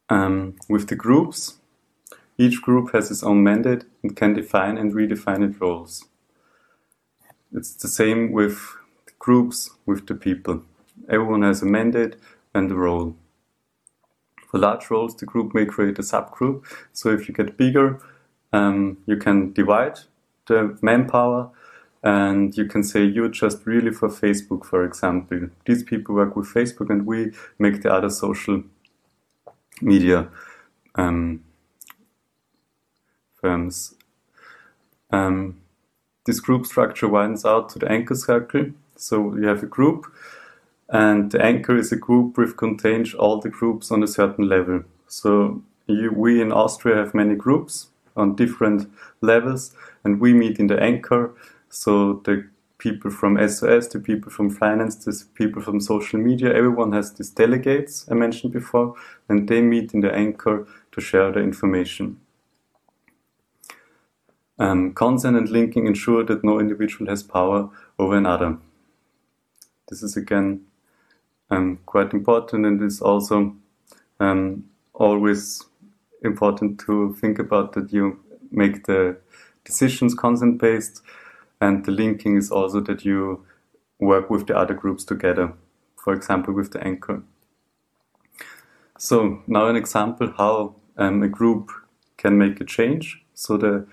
Um, 0.10 0.56
with 0.70 0.88
the 0.88 0.96
groups, 0.96 1.58
each 2.38 2.62
group 2.62 2.94
has 2.94 3.12
its 3.12 3.24
own 3.24 3.44
mandate 3.44 3.86
and 4.02 4.16
can 4.16 4.34
define 4.34 4.78
and 4.78 4.94
redefine 4.94 5.48
its 5.48 5.60
roles. 5.62 6.06
It's 7.52 7.74
the 7.76 7.88
same 7.88 8.32
with 8.32 8.60
groups, 9.20 9.70
with 9.86 10.08
the 10.08 10.16
people. 10.16 10.64
Everyone 11.10 11.44
has 11.44 11.62
a 11.62 11.66
mandate 11.66 12.16
and 12.54 12.72
a 12.72 12.76
role. 12.76 13.16
For 14.50 14.58
large 14.60 14.90
roles, 14.90 15.16
the 15.16 15.26
group 15.26 15.54
may 15.54 15.66
create 15.66 16.00
a 16.00 16.04
subgroup. 16.04 16.64
So 16.92 17.10
if 17.10 17.28
you 17.28 17.34
get 17.34 17.58
bigger, 17.58 18.00
um, 18.52 18.98
you 19.06 19.18
can 19.18 19.54
divide 19.54 20.00
the 20.48 20.78
manpower 20.82 21.50
and 22.04 22.56
you 22.58 22.66
can 22.66 22.84
say 22.84 23.04
you're 23.04 23.30
just 23.30 23.66
really 23.66 23.92
for 23.92 24.10
Facebook, 24.10 24.66
for 24.66 24.84
example. 24.84 25.50
These 25.66 25.84
people 25.84 26.16
work 26.16 26.36
with 26.36 26.48
Facebook 26.48 26.90
and 26.90 27.06
we 27.06 27.32
make 27.58 27.82
the 27.82 27.94
other 27.94 28.10
social 28.10 28.64
media 29.82 30.30
um, 30.96 31.44
um, 33.44 33.72
um, 35.12 35.62
this 36.26 36.39
group 36.39 36.66
structure 36.66 37.08
widens 37.08 37.46
out 37.46 37.70
to 37.70 37.80
the 37.80 37.91
anchor 37.91 38.16
circle. 38.16 38.72
So 38.96 39.36
you 39.36 39.48
have 39.48 39.64
a 39.64 39.68
group, 39.68 40.06
and 40.89 41.32
the 41.32 41.44
anchor 41.44 41.78
is 41.78 41.91
a 41.91 41.98
group 41.98 42.38
which 42.38 42.56
contains 42.56 43.14
all 43.14 43.39
the 43.39 43.50
groups 43.50 43.91
on 43.91 44.04
a 44.04 44.08
certain 44.08 44.48
level. 44.48 44.84
So 45.08 45.62
you, 45.88 46.12
we 46.12 46.41
in 46.41 46.52
Austria 46.52 46.98
have 46.98 47.14
many 47.14 47.36
groups 47.36 47.88
on 48.16 48.36
different 48.36 48.89
levels, 49.22 49.74
and 50.04 50.20
we 50.20 50.34
meet 50.34 50.60
in 50.60 50.68
the 50.68 50.82
anchor. 50.82 51.34
So 51.70 52.22
the 52.26 52.48
people 52.78 53.10
from 53.10 53.38
SOS, 53.48 53.88
the 53.88 54.00
people 54.00 54.32
from 54.32 54.50
finance, 54.50 54.96
the 54.96 55.24
people 55.36 55.62
from 55.62 55.80
social 55.80 56.20
media, 56.20 56.54
everyone 56.54 56.91
has 56.91 57.14
these 57.14 57.30
delegates 57.30 58.06
I 58.12 58.14
mentioned 58.14 58.54
before, 58.54 58.96
and 59.30 59.48
they 59.48 59.62
meet 59.62 59.94
in 59.94 60.02
the 60.02 60.14
anchor 60.14 60.68
to 60.91 61.02
share 61.02 61.32
the 61.32 61.39
information. 61.39 62.20
Um, 64.64 64.93
consent 64.93 65.36
and 65.36 65.49
linking 65.49 65.88
ensure 65.88 66.24
that 66.24 66.41
no 66.41 66.57
individual 66.57 67.09
has 67.09 67.22
power 67.22 67.70
over 67.99 68.16
another. 68.16 68.57
This 69.89 70.01
is 70.01 70.16
again 70.16 70.61
um, 71.49 71.80
quite 71.86 72.14
important 72.14 72.66
and 72.66 72.82
is 72.82 73.01
also 73.01 73.57
um, 74.22 74.64
always 74.93 75.66
important 76.24 76.80
to 76.86 77.14
think 77.20 77.39
about 77.39 77.74
that 77.74 77.91
you 77.91 78.24
make 78.51 78.86
the 78.86 79.18
decisions 79.66 80.16
consent 80.16 80.59
based 80.59 81.01
and 81.59 81.84
the 81.84 81.91
linking 81.91 82.38
is 82.38 82.49
also 82.49 82.80
that 82.80 83.03
you 83.03 83.45
work 83.99 84.30
with 84.30 84.47
the 84.47 84.57
other 84.57 84.74
groups 84.74 85.03
together, 85.03 85.51
for 85.97 86.14
example, 86.14 86.53
with 86.53 86.72
the 86.72 86.82
anchor. 86.82 87.22
So 88.97 89.41
now 89.45 89.68
an 89.68 89.76
example 89.76 90.34
how 90.38 90.76
um, 90.95 91.22
a 91.22 91.28
group 91.28 91.70
can 92.16 92.38
make 92.38 92.61
a 92.61 92.66
change. 92.66 93.26
So 93.34 93.57
the 93.57 93.88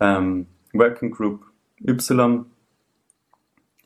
um, 0.00 0.46
working 0.74 1.10
group 1.10 1.44
Y 1.86 2.44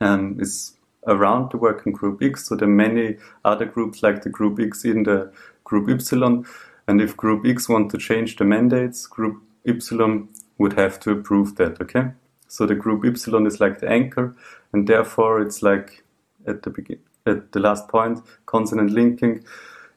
um, 0.00 0.36
is 0.40 0.72
around 1.06 1.50
the 1.50 1.58
working 1.58 1.92
group 1.92 2.22
X, 2.22 2.48
so 2.48 2.56
there 2.56 2.68
are 2.68 2.72
many 2.72 3.16
other 3.44 3.66
groups 3.66 4.02
like 4.02 4.22
the 4.22 4.30
group 4.30 4.58
X 4.60 4.84
in 4.84 5.04
the 5.04 5.32
group 5.64 5.88
Y, 5.88 6.42
and 6.88 7.00
if 7.00 7.16
group 7.16 7.46
X 7.46 7.68
want 7.68 7.90
to 7.90 7.98
change 7.98 8.36
the 8.36 8.44
mandates, 8.44 9.06
group 9.06 9.42
Y 9.66 10.22
would 10.58 10.74
have 10.74 11.00
to 11.00 11.10
approve 11.10 11.56
that, 11.56 11.80
okay? 11.80 12.12
So 12.48 12.66
the 12.66 12.74
group 12.74 13.02
Y 13.02 13.10
is 13.10 13.60
like 13.60 13.80
the 13.80 13.88
anchor, 13.88 14.34
and 14.72 14.86
therefore 14.86 15.40
it's 15.40 15.62
like 15.62 16.04
at 16.46 16.62
the 16.62 16.70
begin 16.70 16.98
at 17.26 17.52
the 17.52 17.60
last 17.60 17.88
point, 17.88 18.20
consonant 18.44 18.90
linking 18.90 19.44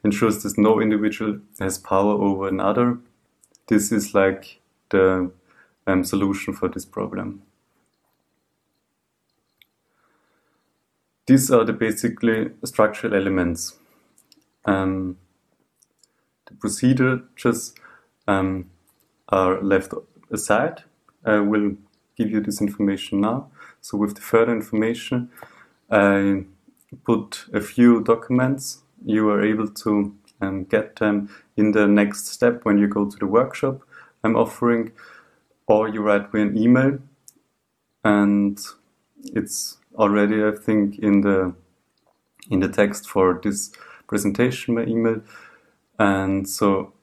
ensures 0.02 0.42
that 0.42 0.56
no 0.56 0.80
individual 0.80 1.38
has 1.60 1.76
power 1.76 2.12
over 2.12 2.48
another. 2.48 2.98
This 3.66 3.92
is 3.92 4.14
like 4.14 4.60
the 4.90 5.30
um, 5.88 6.04
solution 6.04 6.54
for 6.54 6.68
this 6.68 6.84
problem. 6.84 7.42
These 11.26 11.50
are 11.50 11.64
the 11.64 11.72
basically 11.72 12.50
structural 12.64 13.14
elements. 13.14 13.76
Um, 14.64 15.18
the 16.46 16.54
procedures 16.54 17.74
um, 18.26 18.70
are 19.28 19.62
left 19.62 19.92
aside. 20.30 20.84
I 21.24 21.40
will 21.40 21.76
give 22.16 22.30
you 22.30 22.40
this 22.40 22.60
information 22.60 23.20
now. 23.20 23.50
So 23.80 23.98
with 23.98 24.14
the 24.14 24.22
further 24.22 24.52
information, 24.52 25.30
I 25.90 26.44
put 27.04 27.46
a 27.52 27.60
few 27.60 28.02
documents. 28.02 28.82
You 29.04 29.28
are 29.30 29.42
able 29.42 29.68
to 29.68 30.14
um, 30.40 30.64
get 30.64 30.96
them 30.96 31.28
in 31.56 31.72
the 31.72 31.86
next 31.86 32.26
step 32.26 32.64
when 32.64 32.78
you 32.78 32.88
go 32.88 33.04
to 33.04 33.16
the 33.18 33.26
workshop 33.26 33.82
I'm 34.24 34.36
offering, 34.36 34.92
or 35.68 35.88
you 35.88 36.00
write 36.00 36.32
me 36.34 36.42
an 36.42 36.56
email, 36.56 36.98
and 38.04 38.58
it's 39.22 39.76
already 39.94 40.42
I 40.42 40.52
think 40.52 40.98
in 40.98 41.20
the 41.20 41.54
in 42.50 42.60
the 42.60 42.68
text 42.68 43.08
for 43.08 43.40
this 43.42 43.70
presentation 44.08 44.74
my 44.74 44.84
email, 44.84 45.20
and 45.98 46.48
so 46.48 46.94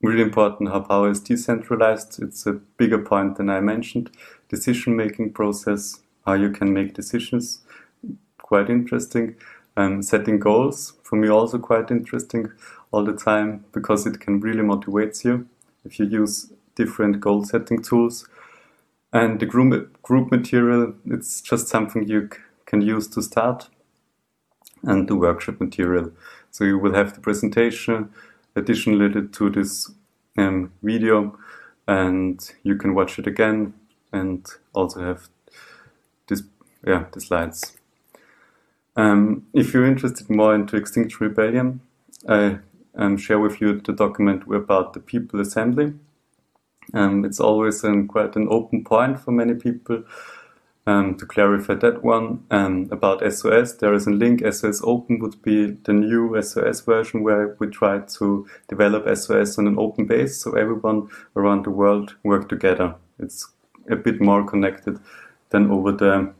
really 0.00 0.22
important 0.22 0.70
how 0.70 0.80
power 0.80 1.10
is 1.10 1.20
decentralized. 1.20 2.22
It's 2.22 2.46
a 2.46 2.52
bigger 2.52 2.98
point 2.98 3.36
than 3.36 3.50
I 3.50 3.60
mentioned. 3.60 4.10
Decision 4.48 4.96
making 4.96 5.32
process, 5.32 6.00
how 6.24 6.34
you 6.34 6.50
can 6.50 6.72
make 6.72 6.94
decisions, 6.94 7.60
quite 8.40 8.70
interesting. 8.70 9.34
Um, 9.76 10.02
setting 10.02 10.40
goals, 10.40 10.94
for 11.04 11.14
me 11.16 11.28
also 11.28 11.58
quite 11.58 11.92
interesting 11.92 12.50
all 12.90 13.04
the 13.04 13.12
time 13.12 13.64
because 13.72 14.06
it 14.06 14.18
can 14.18 14.40
really 14.40 14.62
motivate 14.62 15.24
you 15.24 15.46
if 15.84 16.00
you 16.00 16.06
use 16.06 16.52
different 16.78 17.20
goal 17.20 17.44
setting 17.44 17.82
tools. 17.82 18.26
And 19.12 19.40
the 19.40 19.46
group, 19.46 20.02
group 20.02 20.30
material, 20.30 20.94
it's 21.06 21.40
just 21.42 21.68
something 21.68 22.08
you 22.08 22.30
can 22.66 22.80
use 22.80 23.08
to 23.08 23.22
start. 23.22 23.68
And 24.82 25.08
the 25.08 25.16
workshop 25.16 25.60
material. 25.60 26.12
So 26.50 26.64
you 26.64 26.78
will 26.78 26.94
have 26.94 27.14
the 27.14 27.20
presentation, 27.20 28.10
additionally 28.54 29.28
to 29.28 29.50
this 29.50 29.90
um, 30.38 30.72
video 30.82 31.38
and 31.86 32.52
you 32.62 32.76
can 32.76 32.94
watch 32.94 33.18
it 33.18 33.26
again 33.26 33.74
and 34.12 34.46
also 34.74 35.00
have 35.00 35.28
this 36.28 36.42
yeah 36.86 37.06
the 37.12 37.20
slides 37.20 37.76
um, 38.96 39.46
if 39.54 39.72
you're 39.72 39.86
interested 39.86 40.28
more 40.28 40.54
into 40.54 40.76
extinction 40.76 41.26
rebellion 41.26 41.80
i 42.28 42.58
um, 42.96 43.16
share 43.16 43.38
with 43.38 43.60
you 43.60 43.80
the 43.80 43.92
document 43.92 44.42
about 44.52 44.92
the 44.92 45.00
people 45.00 45.40
assembly 45.40 45.94
um, 46.94 47.24
it's 47.24 47.40
always 47.40 47.84
an, 47.84 48.08
quite 48.08 48.36
an 48.36 48.48
open 48.50 48.84
point 48.84 49.20
for 49.20 49.30
many 49.30 49.54
people 49.54 50.04
um, 50.88 51.16
to 51.16 51.26
clarify 51.26 51.74
that 51.74 52.02
one, 52.02 52.44
um, 52.50 52.88
about 52.90 53.20
SOS, 53.20 53.74
there 53.74 53.92
is 53.92 54.06
a 54.06 54.10
link. 54.10 54.40
SOS 54.40 54.80
Open 54.82 55.18
would 55.18 55.42
be 55.42 55.72
the 55.84 55.92
new 55.92 56.40
SOS 56.40 56.80
version 56.80 57.22
where 57.22 57.54
we 57.58 57.66
try 57.66 57.98
to 57.98 58.46
develop 58.68 59.04
SOS 59.14 59.58
on 59.58 59.66
an 59.66 59.78
open 59.78 60.06
base 60.06 60.40
so 60.40 60.52
everyone 60.52 61.10
around 61.36 61.66
the 61.66 61.70
world 61.70 62.14
work 62.22 62.48
together. 62.48 62.94
It's 63.18 63.48
a 63.90 63.96
bit 63.96 64.18
more 64.18 64.46
connected 64.46 64.98
than 65.50 65.70
over 65.70 65.92
the 65.92 66.32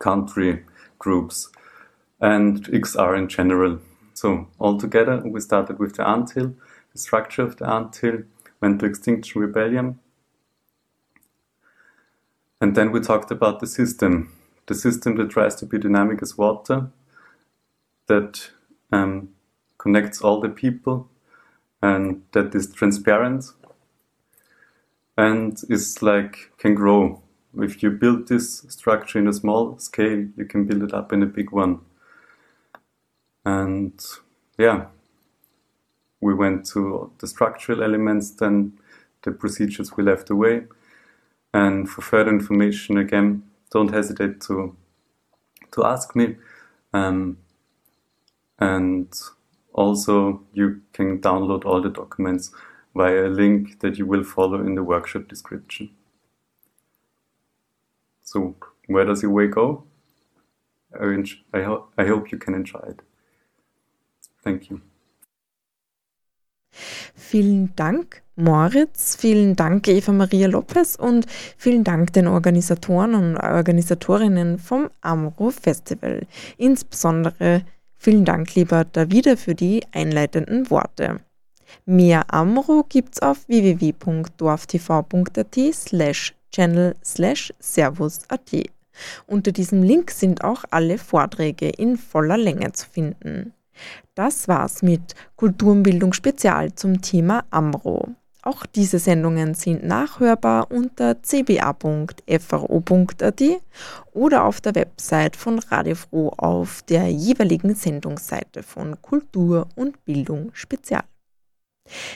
country 0.00 0.64
groups 0.98 1.48
and 2.20 2.64
XR 2.66 3.16
in 3.16 3.28
general. 3.28 3.78
So 4.14 4.48
altogether, 4.58 5.22
we 5.24 5.38
started 5.40 5.78
with 5.78 5.94
the 5.94 6.08
Anthill, 6.08 6.54
the 6.92 6.98
structure 6.98 7.42
of 7.42 7.56
the 7.58 7.70
Anthill, 7.70 8.24
went 8.64 8.80
to 8.80 8.86
Extinction 8.86 9.42
Rebellion, 9.42 9.98
and 12.62 12.74
then 12.74 12.92
we 12.92 13.00
talked 13.00 13.30
about 13.30 13.60
the 13.60 13.66
system, 13.66 14.34
the 14.66 14.74
system 14.74 15.16
that 15.16 15.28
tries 15.28 15.54
to 15.56 15.66
be 15.66 15.78
dynamic 15.78 16.22
as 16.22 16.38
water, 16.38 16.88
that 18.06 18.50
um, 18.90 19.28
connects 19.76 20.22
all 20.22 20.40
the 20.40 20.48
people, 20.48 21.10
and 21.82 22.22
that 22.32 22.54
is 22.54 22.72
transparent, 22.72 23.44
and 25.18 25.60
is 25.68 26.00
like 26.00 26.50
can 26.56 26.74
grow. 26.74 27.22
If 27.58 27.82
you 27.82 27.90
build 27.90 28.28
this 28.28 28.64
structure 28.70 29.18
in 29.18 29.28
a 29.28 29.34
small 29.34 29.78
scale, 29.78 30.26
you 30.38 30.46
can 30.46 30.64
build 30.64 30.82
it 30.82 30.94
up 30.94 31.12
in 31.12 31.22
a 31.22 31.26
big 31.26 31.52
one. 31.52 31.80
And 33.44 34.02
yeah, 34.56 34.86
we 36.24 36.34
went 36.34 36.66
to 36.66 37.12
the 37.20 37.28
structural 37.28 37.82
elements, 37.84 38.30
then 38.32 38.74
the 39.24 39.32
procedures 39.32 39.96
we 39.96 40.04
left 40.04 40.30
away 40.30 40.64
and 41.54 41.88
for 41.88 42.02
further 42.02 42.30
information, 42.30 42.98
again, 42.98 43.44
don't 43.70 43.92
hesitate 43.94 44.40
to 44.42 44.76
to 45.72 45.84
ask 45.84 46.16
me. 46.16 46.36
Um, 46.92 47.38
and 48.58 49.12
also, 49.72 50.42
you 50.52 50.82
can 50.92 51.20
download 51.20 51.64
all 51.64 51.82
the 51.82 51.90
documents 51.90 52.52
via 52.94 53.26
a 53.26 53.30
link 53.30 53.80
that 53.80 53.98
you 53.98 54.06
will 54.06 54.24
follow 54.24 54.60
in 54.60 54.74
the 54.76 54.84
workshop 54.84 55.28
description. 55.28 55.90
So, 58.22 58.56
where 58.86 59.04
does 59.04 59.22
your 59.22 59.32
way 59.32 59.48
go? 59.48 59.84
I, 61.00 61.24
I, 61.52 61.62
ho 61.62 61.88
I 61.98 62.06
hope 62.06 62.32
you 62.32 62.38
can 62.38 62.54
enjoy 62.54 62.84
it. 62.88 63.00
Thank 64.44 64.70
you. 64.70 64.80
Vielen 67.14 67.74
Dank, 67.76 68.22
Moritz. 68.36 69.16
Vielen 69.16 69.56
Dank, 69.56 69.88
Eva 69.88 70.12
Maria 70.12 70.48
Lopez. 70.48 70.96
Und 70.96 71.26
vielen 71.56 71.84
Dank 71.84 72.12
den 72.12 72.26
Organisatoren 72.26 73.14
und 73.14 73.36
Organisatorinnen 73.36 74.58
vom 74.58 74.90
Amro 75.00 75.50
Festival. 75.50 76.26
Insbesondere 76.56 77.62
vielen 77.96 78.24
Dank, 78.24 78.54
lieber 78.54 78.84
Davide, 78.84 79.36
für 79.36 79.54
die 79.54 79.82
einleitenden 79.92 80.70
Worte. 80.70 81.20
Mehr 81.86 82.32
Amro 82.32 82.84
gibt's 82.88 83.20
auf 83.20 83.48
www.dorftv.at 83.48 85.58
slash 85.72 86.34
channel 86.52 86.94
slash 87.04 87.52
servus.at. 87.58 88.52
Unter 89.26 89.52
diesem 89.52 89.82
Link 89.82 90.10
sind 90.10 90.44
auch 90.44 90.64
alle 90.70 90.98
Vorträge 90.98 91.68
in 91.68 91.96
voller 91.96 92.38
Länge 92.38 92.72
zu 92.72 92.88
finden. 92.88 93.52
Das 94.14 94.48
war's 94.48 94.82
mit 94.82 95.14
Kulturenbildung 95.36 96.12
Spezial 96.12 96.74
zum 96.74 97.00
Thema 97.00 97.44
Amro. 97.50 98.14
Auch 98.42 98.66
diese 98.66 98.98
Sendungen 98.98 99.54
sind 99.54 99.84
nachhörbar 99.84 100.70
unter 100.70 101.22
cba.fro.at 101.22 101.82
oder 104.12 104.44
auf 104.44 104.60
der 104.60 104.74
Website 104.74 105.34
von 105.34 105.58
Radio 105.58 105.94
Froh 105.94 106.28
auf 106.36 106.82
der 106.82 107.08
jeweiligen 107.08 107.74
Sendungsseite 107.74 108.62
von 108.62 109.00
Kultur 109.00 109.68
und 109.76 110.04
Bildung 110.04 110.50
Spezial. 110.52 111.04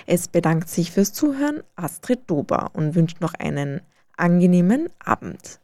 Es 0.07 0.29
bedankt 0.29 0.69
sich 0.69 0.93
fürs 0.93 1.15
Zuhören 1.15 1.63
Astrid 1.77 2.21
Dober 2.31 2.73
und 2.75 2.95
wünscht 2.95 3.23
noch 3.23 3.33
einen 3.33 3.81
angenehmen 4.19 4.91
Abend. 4.99 5.61